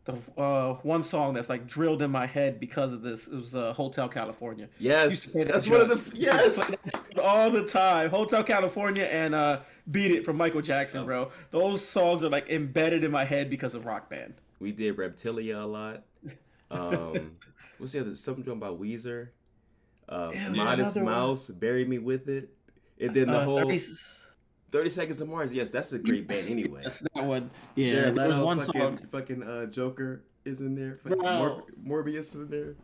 the 0.06 0.42
uh, 0.42 0.74
one 0.84 1.04
song 1.04 1.34
that's 1.34 1.50
like 1.50 1.66
drilled 1.68 2.02
in 2.02 2.12
my 2.12 2.26
head 2.26 2.60
because 2.60 2.94
of 2.94 3.02
this. 3.02 3.28
It 3.28 3.34
was 3.34 3.56
uh, 3.56 3.74
Hotel 3.74 4.08
California. 4.08 4.70
Yes, 4.78 5.34
that's 5.34 5.70
one 5.70 5.82
of 5.82 5.90
the 5.90 6.18
yes 6.18 6.72
all 7.20 7.50
the 7.50 7.66
time. 7.66 8.10
Hotel 8.10 8.44
California 8.44 9.04
and 9.04 9.36
uh, 9.36 9.62
Beat 9.90 10.12
It 10.12 10.26
from 10.26 10.38
Michael 10.38 10.62
Jackson, 10.62 11.06
bro. 11.06 11.32
Those 11.52 11.86
songs 11.86 12.24
are 12.24 12.30
like 12.30 12.50
embedded 12.50 13.04
in 13.04 13.12
my 13.12 13.26
head 13.26 13.50
because 13.50 13.76
of 13.76 13.86
Rock 13.86 14.10
Band. 14.10 14.36
We 14.60 14.72
did 14.72 14.98
Reptilia 14.98 15.62
a 15.62 15.66
lot. 15.66 16.04
Um, 16.72 17.38
what's 17.78 17.94
the 17.94 18.02
other? 18.02 18.16
Something 18.16 18.52
about 18.52 18.80
Weezer. 18.80 19.30
Uh, 20.08 20.32
Modest 20.52 20.98
Mouse, 20.98 21.50
one. 21.50 21.60
Bury 21.60 21.86
Me 21.86 21.98
With 21.98 22.28
It, 22.28 22.50
and 23.00 23.14
then 23.14 23.28
the 23.28 23.40
uh, 23.40 23.46
whole. 23.46 23.58
30... 23.58 23.80
30 24.72 24.90
Seconds 24.90 25.22
of 25.22 25.30
Mars. 25.30 25.54
Yes, 25.54 25.70
that's 25.70 25.94
a 25.94 26.00
great 26.00 26.28
band 26.28 26.50
anyway. 26.50 26.82
that's 26.84 27.00
that 27.00 27.24
one. 27.24 27.52
Yeah, 27.76 27.92
Jared 27.92 28.16
Leto, 28.16 28.46
one 28.46 28.60
fucking, 28.60 28.82
song. 28.82 29.08
fucking 29.12 29.44
uh, 29.44 29.68
Joker 29.68 30.24
is 30.46 30.62
in 30.62 30.74
there. 30.76 31.00
Mor- 31.06 31.64
Morbius 31.86 32.36
is 32.36 32.36
in 32.36 32.50
there. 32.50 32.76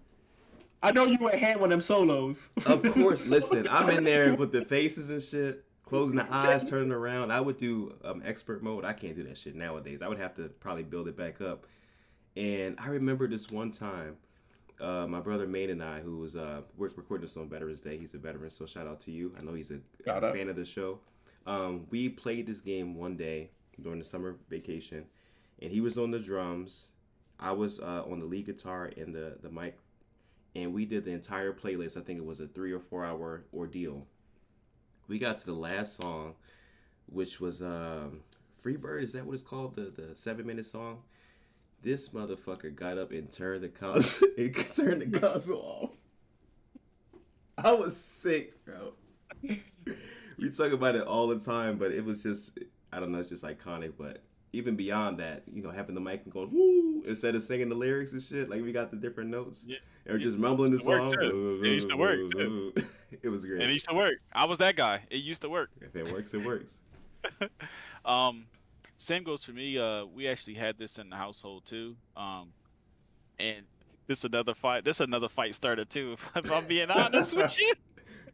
I 0.81 0.91
know 0.91 1.05
you 1.05 1.17
were 1.17 1.35
hand 1.35 1.59
with 1.59 1.71
them 1.71 1.81
solos. 1.81 2.49
of 2.65 2.83
course. 2.93 3.29
Listen, 3.29 3.67
I'm 3.69 3.89
in 3.89 4.03
there 4.03 4.33
with 4.35 4.51
the 4.51 4.63
faces 4.63 5.09
and 5.09 5.21
shit, 5.21 5.65
closing 5.83 6.15
the 6.17 6.27
eyes, 6.33 6.69
turning 6.69 6.91
around. 6.91 7.31
I 7.31 7.41
would 7.41 7.57
do 7.57 7.95
um, 8.03 8.21
expert 8.25 8.63
mode. 8.63 8.85
I 8.85 8.93
can't 8.93 9.15
do 9.15 9.23
that 9.23 9.37
shit 9.37 9.55
nowadays. 9.55 10.01
I 10.01 10.07
would 10.07 10.19
have 10.19 10.33
to 10.35 10.43
probably 10.43 10.83
build 10.83 11.07
it 11.07 11.17
back 11.17 11.41
up. 11.41 11.65
And 12.37 12.77
I 12.79 12.87
remember 12.87 13.27
this 13.27 13.51
one 13.51 13.71
time, 13.71 14.15
uh, 14.79 15.05
my 15.07 15.19
brother 15.19 15.47
Maine 15.47 15.71
and 15.71 15.83
I, 15.83 15.99
who 15.99 16.19
was 16.19 16.37
uh, 16.37 16.61
we're 16.77 16.89
recording 16.95 17.23
this 17.23 17.35
on 17.35 17.49
Veterans 17.49 17.81
Day. 17.81 17.97
He's 17.97 18.13
a 18.13 18.17
veteran, 18.17 18.49
so 18.49 18.65
shout 18.65 18.87
out 18.87 19.01
to 19.01 19.11
you. 19.11 19.33
I 19.39 19.43
know 19.43 19.53
he's 19.53 19.71
a, 19.71 19.79
a 20.07 20.33
fan 20.33 20.47
of 20.47 20.55
the 20.55 20.63
show. 20.63 20.99
Um, 21.45 21.87
we 21.89 22.07
played 22.09 22.47
this 22.47 22.61
game 22.61 22.95
one 22.95 23.17
day 23.17 23.49
during 23.81 23.99
the 23.99 24.05
summer 24.05 24.37
vacation, 24.49 25.05
and 25.61 25.71
he 25.71 25.81
was 25.81 25.97
on 25.97 26.11
the 26.11 26.19
drums. 26.19 26.91
I 27.39 27.51
was 27.51 27.79
uh, 27.79 28.03
on 28.09 28.19
the 28.19 28.25
lead 28.25 28.45
guitar 28.45 28.91
and 28.95 29.13
the 29.13 29.37
the 29.41 29.49
mic, 29.49 29.77
and 30.55 30.73
we 30.73 30.85
did 30.85 31.05
the 31.05 31.11
entire 31.11 31.53
playlist. 31.53 31.97
I 31.97 32.01
think 32.01 32.19
it 32.19 32.25
was 32.25 32.39
a 32.39 32.47
three 32.47 32.71
or 32.71 32.79
four 32.79 33.05
hour 33.05 33.43
ordeal. 33.53 34.07
We 35.07 35.19
got 35.19 35.39
to 35.39 35.45
the 35.45 35.53
last 35.53 35.95
song, 35.95 36.35
which 37.07 37.39
was 37.39 37.61
um, 37.61 38.21
"Freebird." 38.63 39.03
Is 39.03 39.13
that 39.13 39.25
what 39.25 39.33
it's 39.33 39.43
called? 39.43 39.75
The 39.75 39.83
the 39.83 40.15
seven 40.15 40.45
minute 40.45 40.65
song. 40.65 41.03
This 41.81 42.09
motherfucker 42.09 42.75
got 42.75 42.97
up 42.97 43.11
and 43.11 43.31
turned 43.31 43.63
the 43.63 43.69
console 43.69 44.29
turned 44.37 45.01
the 45.01 45.19
console 45.19 45.61
off. 45.61 45.91
I 47.57 47.71
was 47.73 47.95
sick, 47.97 48.63
bro 48.65 48.93
we 50.39 50.49
talk 50.49 50.71
about 50.71 50.95
it 50.95 51.03
all 51.03 51.27
the 51.27 51.39
time, 51.39 51.77
but 51.77 51.91
it 51.91 52.03
was 52.03 52.23
just 52.23 52.57
I 52.91 52.99
don't 52.99 53.11
know, 53.11 53.19
it's 53.19 53.29
just 53.29 53.43
iconic. 53.43 53.93
But 53.97 54.23
even 54.53 54.75
beyond 54.75 55.19
that, 55.19 55.43
you 55.51 55.61
know, 55.61 55.71
having 55.71 55.95
the 55.95 56.01
mic 56.01 56.21
and 56.23 56.33
going 56.33 56.51
woo 56.51 57.03
instead 57.07 57.35
of 57.35 57.43
singing 57.43 57.69
the 57.69 57.75
lyrics 57.75 58.13
and 58.13 58.21
shit, 58.21 58.49
like 58.49 58.61
we 58.61 58.71
got 58.71 58.91
the 58.91 58.97
different 58.97 59.29
notes. 59.29 59.65
Yeah. 59.67 59.77
And 60.09 60.17
we're 60.17 60.23
just 60.23 60.37
mumbling 60.37 60.71
the 60.71 60.79
song. 60.79 61.13
It 61.63 61.67
used 61.67 61.89
to 61.89 61.95
work 61.95 62.19
too. 62.31 62.73
it 63.21 63.29
was 63.29 63.45
great. 63.45 63.61
It 63.61 63.69
used 63.69 63.87
to 63.89 63.93
work. 63.93 64.15
I 64.33 64.45
was 64.45 64.57
that 64.57 64.75
guy. 64.75 65.03
It 65.11 65.17
used 65.17 65.41
to 65.43 65.49
work. 65.49 65.69
If 65.81 65.95
it 65.95 66.11
works, 66.11 66.33
it 66.33 66.43
works. 66.43 66.79
um, 68.05 68.45
same 68.97 69.23
goes 69.23 69.43
for 69.43 69.51
me. 69.51 69.77
Uh, 69.77 70.05
we 70.05 70.27
actually 70.27 70.55
had 70.55 70.79
this 70.79 70.97
in 70.97 71.11
the 71.11 71.15
household 71.15 71.63
too. 71.67 71.95
Um, 72.17 72.53
and 73.37 73.67
this 74.07 74.23
another 74.23 74.55
fight. 74.55 74.83
This 74.83 74.99
another 74.99 75.29
fight 75.29 75.53
starter 75.53 75.85
too. 75.85 76.17
If 76.35 76.51
I'm 76.51 76.65
being 76.65 76.89
honest 76.89 77.35
with 77.35 77.55
you. 77.59 77.75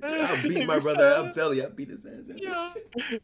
I 0.03 0.41
beat 0.47 0.65
my 0.65 0.79
brother. 0.79 1.13
I'm 1.13 1.31
telling 1.31 1.58
you, 1.58 1.65
I 1.65 1.69
beat 1.69 1.89
his 1.89 2.05
ass. 2.05 2.29
Yo, 2.36 2.69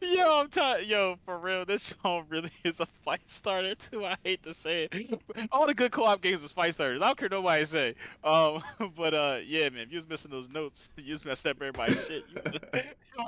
yo, 0.00 0.40
I'm 0.40 0.48
telling 0.48 0.88
yo, 0.88 1.16
for 1.24 1.38
real, 1.38 1.64
this 1.64 1.94
show 2.02 2.24
really 2.28 2.50
is 2.64 2.80
a 2.80 2.86
fight 2.86 3.22
starter 3.26 3.74
too. 3.74 4.04
I 4.04 4.16
hate 4.24 4.42
to 4.44 4.54
say 4.54 4.88
it. 4.90 5.20
All 5.50 5.66
the 5.66 5.74
good 5.74 5.92
co-op 5.92 6.20
games 6.20 6.42
was 6.42 6.52
fight 6.52 6.74
starters. 6.74 7.02
I 7.02 7.06
don't 7.06 7.18
care 7.18 7.28
nobody 7.28 7.64
say. 7.64 7.94
Um, 8.24 8.62
but 8.96 9.14
uh, 9.14 9.38
yeah, 9.44 9.68
man, 9.68 9.82
if 9.82 9.92
you 9.92 9.98
was 9.98 10.08
missing 10.08 10.30
those 10.30 10.48
notes, 10.48 10.88
you 10.96 11.12
was 11.12 11.24
messed 11.24 11.46
up 11.46 11.56
everybody's 11.56 12.06
shit. 12.06 12.24
You, 12.34 12.82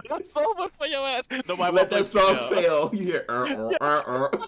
that's 0.08 0.36
over 0.36 0.68
for 0.70 0.86
your 0.86 1.06
ass. 1.06 1.24
Nobody 1.46 1.76
let 1.76 1.90
that 1.90 2.04
song 2.04 2.36
fail. 2.48 2.90
You 2.92 3.02
hear 3.02 3.24
uh, 3.28 3.70
uh, 3.80 3.84
uh, 3.84 4.46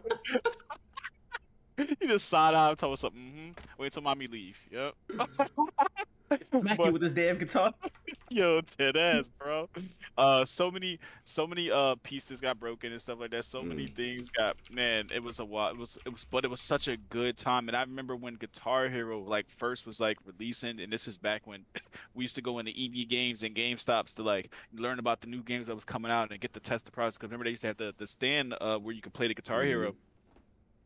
you 1.78 2.08
just 2.08 2.28
side 2.28 2.54
eye 2.54 2.74
told 2.74 2.94
us 2.94 3.00
something. 3.00 3.20
Mm-hmm. 3.20 3.50
Wait 3.78 3.86
until 3.86 4.02
mommy 4.02 4.26
leave. 4.26 4.58
Yep. 4.70 4.94
Smack 6.42 6.78
you 6.78 6.92
with 6.92 7.02
his 7.02 7.12
damn 7.12 7.38
guitar. 7.38 7.72
Yo, 8.28 8.60
dead 8.76 8.96
ass, 8.96 9.28
bro. 9.28 9.68
Uh, 10.18 10.44
so 10.44 10.70
many, 10.70 10.98
so 11.24 11.46
many 11.46 11.70
uh 11.70 11.94
pieces 12.02 12.40
got 12.40 12.58
broken 12.58 12.90
and 12.90 13.00
stuff 13.00 13.20
like 13.20 13.30
that. 13.30 13.44
So 13.44 13.62
mm. 13.62 13.68
many 13.68 13.86
things 13.86 14.30
got. 14.30 14.56
Man, 14.72 15.06
it 15.14 15.22
was 15.22 15.38
a 15.38 15.44
while. 15.44 15.68
It 15.68 15.76
was, 15.76 15.98
it 16.04 16.12
was, 16.12 16.24
but 16.24 16.44
it 16.44 16.50
was 16.50 16.60
such 16.60 16.88
a 16.88 16.96
good 16.96 17.36
time. 17.36 17.68
And 17.68 17.76
I 17.76 17.82
remember 17.82 18.16
when 18.16 18.34
Guitar 18.34 18.88
Hero 18.88 19.20
like 19.20 19.46
first 19.48 19.86
was 19.86 20.00
like 20.00 20.18
releasing, 20.24 20.80
and 20.80 20.92
this 20.92 21.06
is 21.06 21.18
back 21.18 21.46
when 21.46 21.64
we 22.14 22.24
used 22.24 22.34
to 22.36 22.42
go 22.42 22.58
into 22.58 22.72
EB 22.72 23.08
Games 23.08 23.42
and 23.42 23.54
GameStops 23.54 24.14
to 24.14 24.22
like 24.22 24.50
learn 24.74 24.98
about 24.98 25.20
the 25.20 25.28
new 25.28 25.42
games 25.42 25.68
that 25.68 25.74
was 25.74 25.84
coming 25.84 26.10
out 26.10 26.30
and 26.30 26.40
get 26.40 26.52
to 26.54 26.60
test 26.60 26.86
the 26.86 26.90
products. 26.90 27.16
Because 27.16 27.28
remember 27.28 27.44
they 27.44 27.50
used 27.50 27.62
to 27.62 27.68
have 27.68 27.76
the 27.76 27.94
the 27.96 28.06
stand 28.06 28.54
uh 28.60 28.78
where 28.78 28.94
you 28.94 29.02
could 29.02 29.14
play 29.14 29.28
the 29.28 29.34
Guitar 29.34 29.62
mm. 29.62 29.66
Hero 29.66 29.94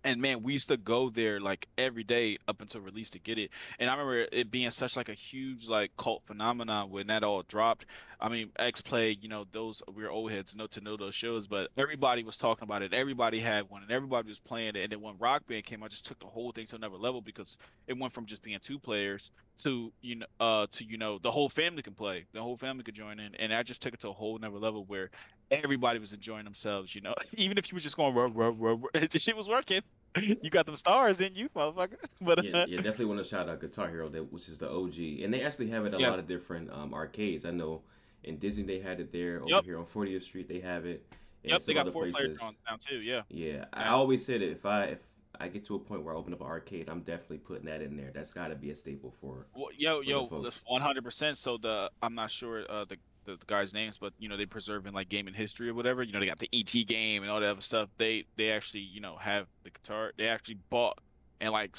and 0.04 0.20
man 0.20 0.42
we 0.42 0.52
used 0.52 0.68
to 0.68 0.76
go 0.76 1.10
there 1.10 1.40
like 1.40 1.68
every 1.76 2.04
day 2.04 2.38
up 2.48 2.60
until 2.60 2.80
release 2.80 3.10
to 3.10 3.18
get 3.18 3.38
it. 3.38 3.50
And 3.78 3.90
i 3.90 3.92
remember 3.92 4.26
it 4.32 4.50
being 4.50 4.70
such 4.70 4.96
like 4.96 5.08
a 5.08 5.14
huge 5.14 5.68
like 5.68 5.92
cult 5.96 6.22
phenomenon 6.26 6.90
when 6.90 7.08
that 7.08 7.22
all 7.22 7.42
dropped. 7.42 7.86
I 8.20 8.28
mean 8.28 8.50
x 8.58 8.80
play 8.80 9.16
you 9.20 9.28
know 9.28 9.46
those 9.52 9.82
we 9.94 10.04
are 10.04 10.10
old 10.10 10.30
heads 10.32 10.54
know 10.54 10.66
to 10.68 10.80
know 10.80 10.96
those 10.96 11.14
shows 11.14 11.46
but 11.46 11.70
everybody 11.76 12.22
was 12.22 12.36
talking 12.36 12.64
about 12.64 12.82
it. 12.82 12.92
Everybody 12.92 13.40
had 13.40 13.68
one 13.68 13.82
and 13.82 13.90
everybody 13.90 14.28
was 14.28 14.38
playing 14.38 14.76
it. 14.76 14.76
And 14.76 14.92
then 14.92 15.00
when 15.00 15.16
rock 15.18 15.46
band 15.46 15.64
came 15.64 15.82
out 15.82 15.90
just 15.90 16.06
took 16.06 16.18
the 16.18 16.26
whole 16.26 16.52
thing 16.52 16.66
to 16.66 16.76
another 16.76 16.96
level 16.96 17.20
because 17.20 17.58
it 17.86 17.98
went 17.98 18.12
from 18.12 18.26
just 18.26 18.42
being 18.42 18.58
two 18.60 18.78
players 18.78 19.30
to 19.62 19.92
you 20.00 20.16
know 20.16 20.26
uh 20.38 20.66
to 20.72 20.84
you 20.84 20.98
know 20.98 21.18
the 21.18 21.30
whole 21.30 21.48
family 21.48 21.82
can 21.82 21.94
play. 21.94 22.26
The 22.32 22.42
whole 22.42 22.56
family 22.56 22.82
could 22.82 22.94
join 22.94 23.20
in. 23.20 23.34
And 23.36 23.52
i 23.54 23.62
just 23.62 23.82
took 23.82 23.94
it 23.94 24.00
to 24.00 24.08
a 24.08 24.12
whole 24.12 24.36
another 24.36 24.58
level 24.58 24.84
where 24.84 25.10
everybody 25.50 25.98
was 25.98 26.12
enjoying 26.12 26.44
themselves 26.44 26.94
you 26.94 27.00
know? 27.00 27.14
Even 27.36 27.58
if 27.58 27.70
you 27.70 27.74
was 27.74 27.82
just 27.82 27.96
going 27.96 28.14
rub, 28.14 28.36
rub, 28.36 28.60
rub, 28.60 28.82
the 28.92 29.18
shit 29.18 29.36
was 29.36 29.48
working. 29.48 29.82
You 30.42 30.50
got 30.50 30.66
them 30.66 30.76
stars 30.76 31.18
didn't 31.18 31.36
you 31.36 31.48
motherfucker. 31.50 31.94
But 32.20 32.44
yeah, 32.44 32.64
yeah 32.66 32.78
definitely 32.78 33.04
want 33.06 33.18
to 33.18 33.24
shout 33.24 33.48
out 33.48 33.60
guitar 33.60 33.88
hero 33.88 34.08
which 34.08 34.48
is 34.48 34.58
the 34.58 34.68
og 34.68 34.96
and 34.98 35.32
they 35.32 35.42
actually 35.42 35.70
have 35.70 35.86
it 35.86 35.94
a 35.94 35.98
lot 35.98 36.18
of 36.18 36.26
different 36.26 36.70
um, 36.72 36.92
arcades. 36.92 37.44
I 37.44 37.52
know 37.52 37.82
in 38.24 38.38
disney 38.38 38.64
they 38.64 38.80
had 38.80 38.98
it 38.98 39.12
there. 39.12 39.38
Over 39.40 39.48
yep. 39.48 39.64
here 39.64 39.78
on 39.78 39.86
40th 39.86 40.24
street 40.24 40.48
they 40.48 40.60
have 40.60 40.84
it. 40.84 41.04
Yep 41.44 41.62
they 41.62 41.74
got 41.74 41.92
four 41.92 42.02
places. 42.04 42.40
players 42.40 42.54
now 42.68 42.76
too 42.76 42.96
yeah. 42.96 43.22
Yeah, 43.28 43.52
yeah. 43.52 43.64
i 43.72 43.88
always 43.88 44.24
said 44.24 44.42
it 44.42 44.50
if 44.50 44.66
i 44.66 44.84
if 44.84 44.98
I 45.38 45.48
get 45.48 45.64
to 45.66 45.74
a 45.76 45.78
point 45.78 46.02
where 46.02 46.14
I 46.14 46.16
open 46.16 46.32
up 46.32 46.40
an 46.40 46.46
arcade, 46.46 46.88
I'm 46.88 47.00
definitely 47.00 47.38
putting 47.38 47.66
that 47.66 47.82
in 47.82 47.96
there. 47.96 48.10
That's 48.12 48.32
got 48.32 48.48
to 48.48 48.54
be 48.54 48.70
a 48.70 48.74
staple 48.74 49.14
for. 49.20 49.46
Well, 49.54 49.68
yo, 49.76 50.02
for 50.02 50.08
yo, 50.08 50.50
one 50.66 50.82
hundred 50.82 51.04
percent. 51.04 51.38
So 51.38 51.56
the 51.56 51.90
I'm 52.02 52.14
not 52.14 52.30
sure 52.30 52.64
uh, 52.70 52.84
the, 52.86 52.96
the, 53.24 53.36
the 53.36 53.46
guys' 53.46 53.72
names, 53.72 53.98
but 53.98 54.12
you 54.18 54.28
know 54.28 54.36
they 54.36 54.46
preserve 54.46 54.86
in 54.86 54.94
like 54.94 55.08
gaming 55.08 55.34
history 55.34 55.68
or 55.68 55.74
whatever. 55.74 56.02
You 56.02 56.12
know 56.12 56.20
they 56.20 56.26
got 56.26 56.38
the 56.38 56.50
ET 56.52 56.72
game 56.86 57.22
and 57.22 57.30
all 57.30 57.40
that 57.40 57.50
other 57.50 57.60
stuff. 57.60 57.88
They 57.96 58.26
they 58.36 58.50
actually 58.50 58.80
you 58.80 59.00
know 59.00 59.16
have 59.16 59.46
the 59.62 59.70
guitar. 59.70 60.12
They 60.16 60.28
actually 60.28 60.58
bought 60.68 60.98
and 61.40 61.52
like 61.52 61.76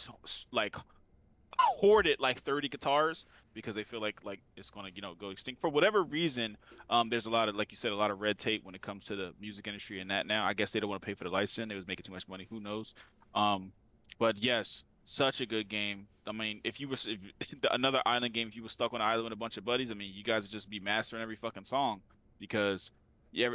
like 0.51 0.75
hoarded 1.57 2.19
like 2.19 2.39
30 2.39 2.69
guitars 2.69 3.25
because 3.53 3.75
they 3.75 3.83
feel 3.83 4.01
like 4.01 4.23
like 4.23 4.41
it's 4.57 4.69
going 4.69 4.85
to 4.85 4.95
you 4.95 5.01
know 5.01 5.13
go 5.13 5.29
extinct 5.29 5.61
for 5.61 5.69
whatever 5.69 6.03
reason 6.03 6.57
um 6.89 7.09
there's 7.09 7.25
a 7.25 7.29
lot 7.29 7.49
of 7.49 7.55
like 7.55 7.71
you 7.71 7.77
said 7.77 7.91
a 7.91 7.95
lot 7.95 8.09
of 8.09 8.19
red 8.19 8.39
tape 8.39 8.63
when 8.63 8.73
it 8.73 8.81
comes 8.81 9.05
to 9.05 9.15
the 9.15 9.33
music 9.39 9.67
industry 9.67 9.99
and 9.99 10.09
that 10.09 10.25
now 10.25 10.45
i 10.45 10.53
guess 10.53 10.71
they 10.71 10.79
don't 10.79 10.89
want 10.89 11.01
to 11.01 11.05
pay 11.05 11.13
for 11.13 11.23
the 11.23 11.29
license 11.29 11.69
they 11.69 11.75
was 11.75 11.87
making 11.87 12.03
too 12.03 12.11
much 12.11 12.27
money 12.27 12.47
who 12.49 12.59
knows 12.59 12.93
um, 13.35 13.71
but 14.19 14.37
yes, 14.37 14.85
such 15.03 15.41
a 15.41 15.45
good 15.45 15.67
game. 15.69 16.07
I 16.27 16.31
mean, 16.31 16.61
if 16.63 16.79
you 16.79 16.87
were 16.87 16.97
if, 17.05 17.19
another 17.71 18.01
island 18.05 18.33
game, 18.33 18.47
if 18.47 18.55
you 18.55 18.63
were 18.63 18.69
stuck 18.69 18.93
on 18.93 19.01
an 19.01 19.07
island 19.07 19.25
with 19.25 19.33
a 19.33 19.37
bunch 19.37 19.57
of 19.57 19.65
buddies, 19.65 19.91
I 19.91 19.93
mean, 19.93 20.11
you 20.13 20.23
guys 20.23 20.43
would 20.43 20.51
just 20.51 20.69
be 20.69 20.79
mastering 20.79 21.21
every 21.21 21.35
fucking 21.35 21.65
song 21.65 22.01
because 22.39 22.91
yeah, 23.31 23.49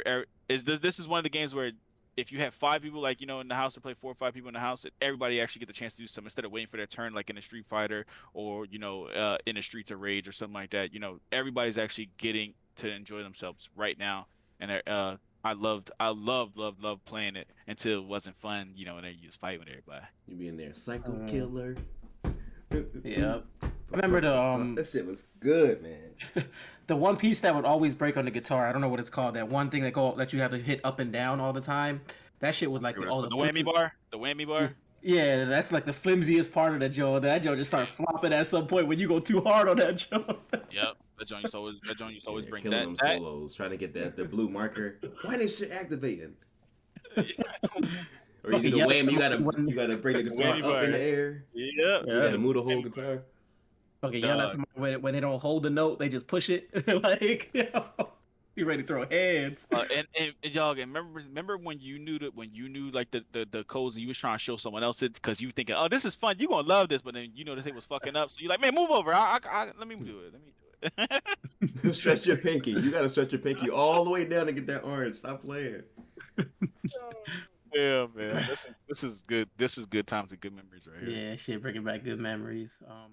is 0.48 0.64
this, 0.64 0.80
this 0.80 0.98
is 0.98 1.06
one 1.06 1.18
of 1.18 1.24
the 1.24 1.30
games 1.30 1.54
where 1.54 1.72
if 2.16 2.32
you 2.32 2.38
have 2.38 2.54
five 2.54 2.82
people 2.82 3.00
like 3.00 3.20
you 3.20 3.26
know 3.26 3.40
in 3.40 3.48
the 3.48 3.54
house 3.54 3.74
to 3.74 3.80
play 3.80 3.94
four 3.94 4.10
or 4.10 4.14
five 4.14 4.32
people 4.32 4.48
in 4.48 4.54
the 4.54 4.60
house, 4.60 4.86
everybody 5.02 5.40
actually 5.40 5.60
get 5.60 5.68
the 5.68 5.74
chance 5.74 5.94
to 5.94 6.02
do 6.02 6.06
something 6.06 6.26
instead 6.26 6.44
of 6.44 6.50
waiting 6.50 6.68
for 6.68 6.78
their 6.78 6.86
turn 6.86 7.12
like 7.12 7.28
in 7.30 7.36
a 7.36 7.42
Street 7.42 7.66
Fighter 7.66 8.06
or 8.32 8.64
you 8.66 8.78
know 8.78 9.06
uh, 9.08 9.36
in 9.46 9.56
a 9.56 9.62
Streets 9.62 9.90
of 9.90 10.00
Rage 10.00 10.26
or 10.26 10.32
something 10.32 10.54
like 10.54 10.70
that. 10.70 10.94
You 10.94 11.00
know, 11.00 11.20
everybody's 11.30 11.78
actually 11.78 12.10
getting 12.16 12.54
to 12.76 12.90
enjoy 12.90 13.22
themselves 13.22 13.68
right 13.76 13.98
now, 13.98 14.26
and 14.60 14.82
uh, 14.86 15.16
I 15.46 15.52
loved, 15.52 15.92
I 16.00 16.08
loved, 16.08 16.56
loved, 16.56 16.82
loved 16.82 17.04
playing 17.04 17.36
it 17.36 17.46
until 17.68 18.00
it 18.00 18.04
wasn't 18.06 18.34
fun. 18.36 18.72
You 18.74 18.84
know, 18.84 18.96
and 18.96 19.06
then 19.06 19.14
you 19.20 19.28
just 19.28 19.38
fight 19.38 19.60
with 19.60 19.68
everybody. 19.68 20.04
You 20.26 20.34
be 20.34 20.48
in 20.48 20.56
there, 20.56 20.74
psycho 20.74 21.12
Mm. 21.12 21.28
killer. 21.28 21.76
Yeah. 23.04 23.42
I 23.62 23.68
remember 23.92 24.20
the 24.20 24.36
um 24.36 24.74
That 24.74 24.88
shit 24.88 25.06
was 25.06 25.26
good, 25.38 25.84
man. 25.84 26.44
the 26.88 26.96
one 26.96 27.16
piece 27.16 27.42
that 27.42 27.54
would 27.54 27.64
always 27.64 27.94
break 27.94 28.16
on 28.16 28.24
the 28.24 28.32
guitar. 28.32 28.66
I 28.66 28.72
don't 28.72 28.80
know 28.80 28.88
what 28.88 28.98
it's 28.98 29.08
called. 29.08 29.36
That 29.36 29.48
one 29.48 29.70
thing 29.70 29.84
that 29.84 29.92
go 29.92 30.16
that 30.16 30.32
you 30.32 30.40
have 30.40 30.50
to 30.50 30.58
hit 30.58 30.80
up 30.82 30.98
and 30.98 31.12
down 31.12 31.38
all 31.38 31.52
the 31.52 31.60
time. 31.60 32.00
That 32.40 32.56
shit 32.56 32.68
would 32.68 32.82
like 32.82 32.98
all 33.08 33.22
the, 33.22 33.28
the 33.28 33.36
whammy 33.36 33.64
bar, 33.64 33.94
the 34.10 34.18
whammy 34.18 34.46
bar. 34.48 34.74
Yeah, 35.06 35.44
that's 35.44 35.70
like 35.70 35.84
the 35.84 35.92
flimsiest 35.92 36.50
part 36.50 36.74
of 36.74 36.80
that 36.80 36.88
joint. 36.88 37.22
That 37.22 37.40
joint 37.40 37.58
just 37.58 37.70
start 37.70 37.86
flopping 37.86 38.32
at 38.32 38.48
some 38.48 38.66
point 38.66 38.88
when 38.88 38.98
you 38.98 39.06
go 39.06 39.20
too 39.20 39.40
hard 39.40 39.68
on 39.68 39.76
that 39.76 39.92
joint. 39.96 40.26
Yep, 40.72 40.96
that 41.18 41.28
joint 41.28 41.42
used 41.42 41.52
to 41.52 41.58
always, 41.58 41.76
that 41.86 41.96
joint 41.96 42.14
used 42.14 42.24
to 42.26 42.30
always 42.30 42.44
Yeah, 42.44 42.50
bring 42.50 42.62
killing 42.64 42.78
that. 42.78 42.84
them 42.86 42.94
that 42.96 43.16
solos, 43.18 43.54
trying 43.54 43.70
to 43.70 43.76
get 43.76 43.94
that 43.94 44.16
the 44.16 44.24
blue 44.24 44.48
marker. 44.48 44.98
Why 45.22 45.36
this 45.36 45.58
shit 45.58 45.70
activating? 45.70 46.34
Or 48.44 48.54
Okay, 48.54 48.66
you 48.66 48.70
the 48.70 48.78
yeah, 48.78 48.86
wham, 48.86 49.08
you 49.08 49.18
gotta 49.18 49.38
you 49.38 49.74
gotta 49.74 49.96
bring 49.96 50.16
the 50.16 50.22
guitar 50.22 50.56
up 50.56 50.62
bar. 50.62 50.84
in 50.84 50.92
the 50.92 51.00
air. 51.00 51.44
Yep. 51.52 52.02
You 52.06 52.12
Yeah. 52.14 52.20
gotta 52.22 52.38
move 52.38 52.54
the 52.54 52.62
whole 52.62 52.82
guitar. 52.82 53.24
Okay, 54.04 54.18
yeah, 54.18 54.36
that's 54.36 54.56
when, 54.74 55.02
when 55.02 55.14
they 55.14 55.20
don't 55.20 55.40
hold 55.40 55.64
the 55.64 55.70
note, 55.70 55.98
they 55.98 56.08
just 56.08 56.26
push 56.28 56.48
it. 56.50 56.68
like, 57.02 57.50
you 57.54 57.66
know, 57.74 58.12
you 58.56 58.64
ready 58.64 58.82
to 58.82 58.88
throw 58.88 59.06
hands. 59.06 59.66
Uh, 59.72 59.84
and, 59.94 60.06
and, 60.18 60.32
and 60.42 60.54
y'all 60.54 60.70
again, 60.70 60.88
remember 60.88 61.20
remember 61.20 61.58
when 61.58 61.78
you 61.78 61.98
knew 61.98 62.18
that 62.18 62.34
when 62.34 62.52
you 62.52 62.68
knew 62.68 62.90
like 62.90 63.10
the 63.10 63.22
the, 63.32 63.46
the 63.50 63.64
codes 63.64 63.94
and 63.96 64.02
you 64.02 64.08
was 64.08 64.18
trying 64.18 64.36
to 64.36 64.42
show 64.42 64.56
someone 64.56 64.82
else 64.82 65.02
it 65.02 65.12
because 65.12 65.40
you 65.40 65.52
thinking 65.52 65.76
oh 65.78 65.88
this 65.88 66.04
is 66.04 66.14
fun 66.14 66.36
you 66.38 66.48
gonna 66.48 66.66
love 66.66 66.88
this 66.88 67.02
but 67.02 67.14
then 67.14 67.30
you 67.34 67.44
know 67.44 67.54
this 67.54 67.64
thing 67.64 67.74
was 67.74 67.84
fucking 67.84 68.16
up 68.16 68.30
so 68.30 68.38
you 68.40 68.48
like 68.48 68.60
man 68.60 68.74
move 68.74 68.90
over 68.90 69.12
I, 69.14 69.38
I, 69.44 69.48
I, 69.48 69.64
let 69.78 69.86
me 69.86 69.96
do 69.96 70.20
it 70.20 70.32
let 70.32 70.42
me 70.42 70.52
do 70.52 71.84
it 71.84 71.94
stretch 71.94 72.26
your 72.26 72.36
pinky. 72.36 72.72
You 72.72 72.90
gotta 72.90 73.08
stretch 73.08 73.32
your 73.32 73.40
pinky 73.40 73.70
all 73.70 74.04
the 74.04 74.10
way 74.10 74.24
down 74.24 74.46
to 74.46 74.52
get 74.52 74.66
that 74.68 74.82
orange. 74.84 75.16
Stop 75.16 75.42
playing. 75.42 75.82
yeah 77.74 78.06
man 78.14 78.46
this 78.48 78.64
is 78.64 78.74
this 78.88 79.04
is 79.04 79.20
good 79.22 79.48
this 79.56 79.78
is 79.78 79.86
good 79.86 80.06
times 80.06 80.30
and 80.32 80.40
good 80.40 80.54
memories 80.54 80.86
right 80.86 81.02
here 81.02 81.30
Yeah, 81.30 81.36
shit, 81.36 81.60
bringing 81.62 81.84
back 81.84 82.04
good 82.04 82.18
memories. 82.18 82.72
Um, 82.88 83.12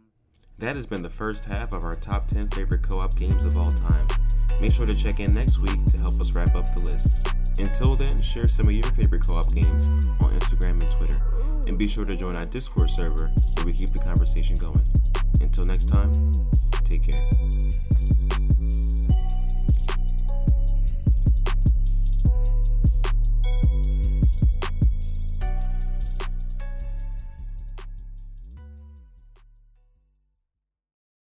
That 0.60 0.76
has 0.76 0.86
been 0.86 1.02
the 1.02 1.10
first 1.10 1.46
half 1.46 1.74
of 1.74 1.84
our 1.84 1.96
top 1.96 2.26
10 2.26 2.50
favorite 2.50 2.84
co 2.84 3.00
op 3.00 3.16
games 3.18 3.44
of 3.44 3.58
all 3.58 3.72
time. 3.72 4.08
Make 4.62 4.72
sure 4.72 4.86
to 4.86 4.96
check 4.96 5.20
in 5.20 5.34
next 5.34 5.60
week 5.60 5.84
to 5.88 5.98
help 5.98 6.20
us 6.22 6.34
wrap 6.34 6.56
up 6.56 6.74
the 6.74 6.80
list. 6.80 7.28
Until 7.60 7.96
then, 7.96 8.22
share 8.22 8.48
some 8.48 8.68
of 8.68 8.74
your 8.74 8.90
favorite 8.92 9.24
co 9.24 9.34
op 9.36 9.54
games 9.54 9.88
on 9.88 10.32
Instagram 10.40 10.82
and 10.82 10.92
Twitter. 10.92 11.20
And 11.68 11.78
be 11.78 11.88
sure 11.88 12.06
to 12.06 12.16
join 12.16 12.36
our 12.36 12.46
Discord 12.46 12.90
server 12.90 13.32
where 13.56 13.66
we 13.66 13.74
keep 13.74 13.90
the 13.90 14.00
conversation 14.00 14.56
going. 14.56 14.84
Until 15.42 15.66
next 15.66 15.86
time, 15.90 16.12
take 16.84 17.04
care. 17.04 17.20